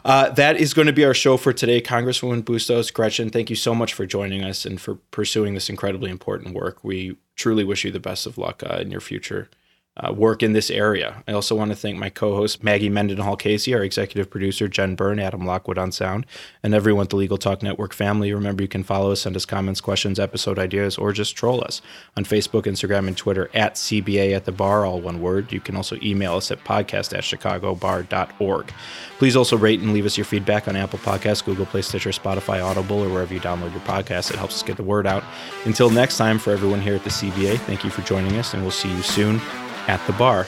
Uh, 0.06 0.30
that 0.30 0.58
is 0.58 0.74
going 0.74 0.88
to 0.88 0.94
be 0.94 1.06
our 1.06 1.14
show 1.14 1.38
for 1.38 1.54
today. 1.54 1.82
Congresswoman 1.82 2.44
Bustos, 2.44 2.92
Gretchen, 2.92 3.30
thank 3.30 3.50
you 3.50 3.56
so 3.56 3.76
much 3.76 3.94
for 3.94 4.06
joining 4.06 4.44
us 4.44 4.66
and 4.66 4.80
for 4.80 4.96
pursuing 5.12 5.54
this 5.54 5.70
incredibly 5.70 6.10
important 6.10 6.56
work. 6.56 6.84
We 6.84 7.18
truly 7.36 7.64
wish 7.64 7.84
you 7.84 7.92
the 7.92 8.00
best 8.00 8.26
of 8.26 8.38
luck 8.38 8.64
uh, 8.64 8.76
in 8.76 8.92
your 8.92 9.02
future 9.02 9.50
uh, 9.98 10.14
work 10.14 10.42
in 10.42 10.54
this 10.54 10.72
area. 10.72 11.22
I 11.28 11.34
also 11.34 11.54
want 11.54 11.72
to 11.72 11.76
thank 11.76 11.98
my 11.98 12.10
co 12.10 12.36
host, 12.36 12.64
Maggie 12.64 12.90
Mendenhall 12.90 13.36
Casey, 13.36 13.74
our 13.74 13.84
executive 13.84 14.30
producer, 14.30 14.70
Jen 14.70 14.96
Byrne, 14.96 15.20
Adam 15.20 15.46
Lockwood 15.46 15.78
on 15.78 15.92
sound, 15.92 16.26
and 16.64 16.74
everyone 16.74 17.04
at 17.04 17.10
the 17.10 17.18
Legal 17.18 17.38
Talk 17.38 17.62
Network 17.62 17.94
family. 17.94 18.34
Remember, 18.34 18.64
you 18.64 18.70
can 18.70 18.84
follow 18.84 19.12
us, 19.12 19.22
send 19.22 19.36
us 19.36 19.46
comments, 19.46 19.82
questions, 19.82 20.18
episode 20.18 20.58
ideas, 20.58 20.98
or 20.98 21.12
just 21.12 21.36
troll 21.36 21.62
us 21.62 21.82
on 22.16 22.24
Facebook, 22.24 22.64
Instagram, 22.64 23.08
and 23.08 23.18
Twitter 23.18 23.50
at 23.54 23.76
CBA 23.76 24.34
at 24.34 24.46
the 24.46 24.54
bar, 24.54 24.86
all 24.86 25.02
one 25.02 25.22
word. 25.22 25.52
You 25.52 25.60
can 25.60 25.76
also 25.76 25.98
email 26.02 26.36
us 26.36 26.52
at 26.52 26.64
podcast 26.64 27.14
at 27.16 27.26
chicagobar.org. 27.26 28.74
Please 29.18 29.36
also 29.36 29.58
rate 29.58 29.82
and 29.82 29.94
leave 29.94 30.06
us 30.06 30.18
your 30.18 30.26
feedback 30.26 30.70
on 30.70 30.78
Apple 30.78 31.00
Podcasts, 31.00 31.44
Google 31.44 31.66
Play, 31.66 31.82
Stitcher, 31.82 32.12
Spotify, 32.12 32.64
Audible, 32.64 33.04
or 33.04 33.10
wherever 33.10 33.34
you 33.34 33.42
download 33.42 33.72
your 33.72 33.82
podcasts. 33.82 34.32
It 34.32 34.38
helps 34.38 34.56
us 34.56 34.64
get 34.64 34.78
the 34.78 34.84
word 34.84 35.06
out. 35.06 35.24
Until 35.66 35.90
next 35.90 36.18
time, 36.18 36.40
for 36.40 36.52
everyone 36.52 36.82
here 36.82 36.96
at 36.96 37.04
the 37.04 37.10
CBA, 37.10 37.60
thank 37.60 37.84
you 37.84 37.90
for 37.90 38.02
joining 38.04 38.38
us, 38.38 38.54
and 38.54 38.64
we'll 38.64 38.72
see 38.72 38.90
you 38.90 39.02
soon 39.02 39.42
at 39.88 40.06
the 40.08 40.14
bar. 40.14 40.48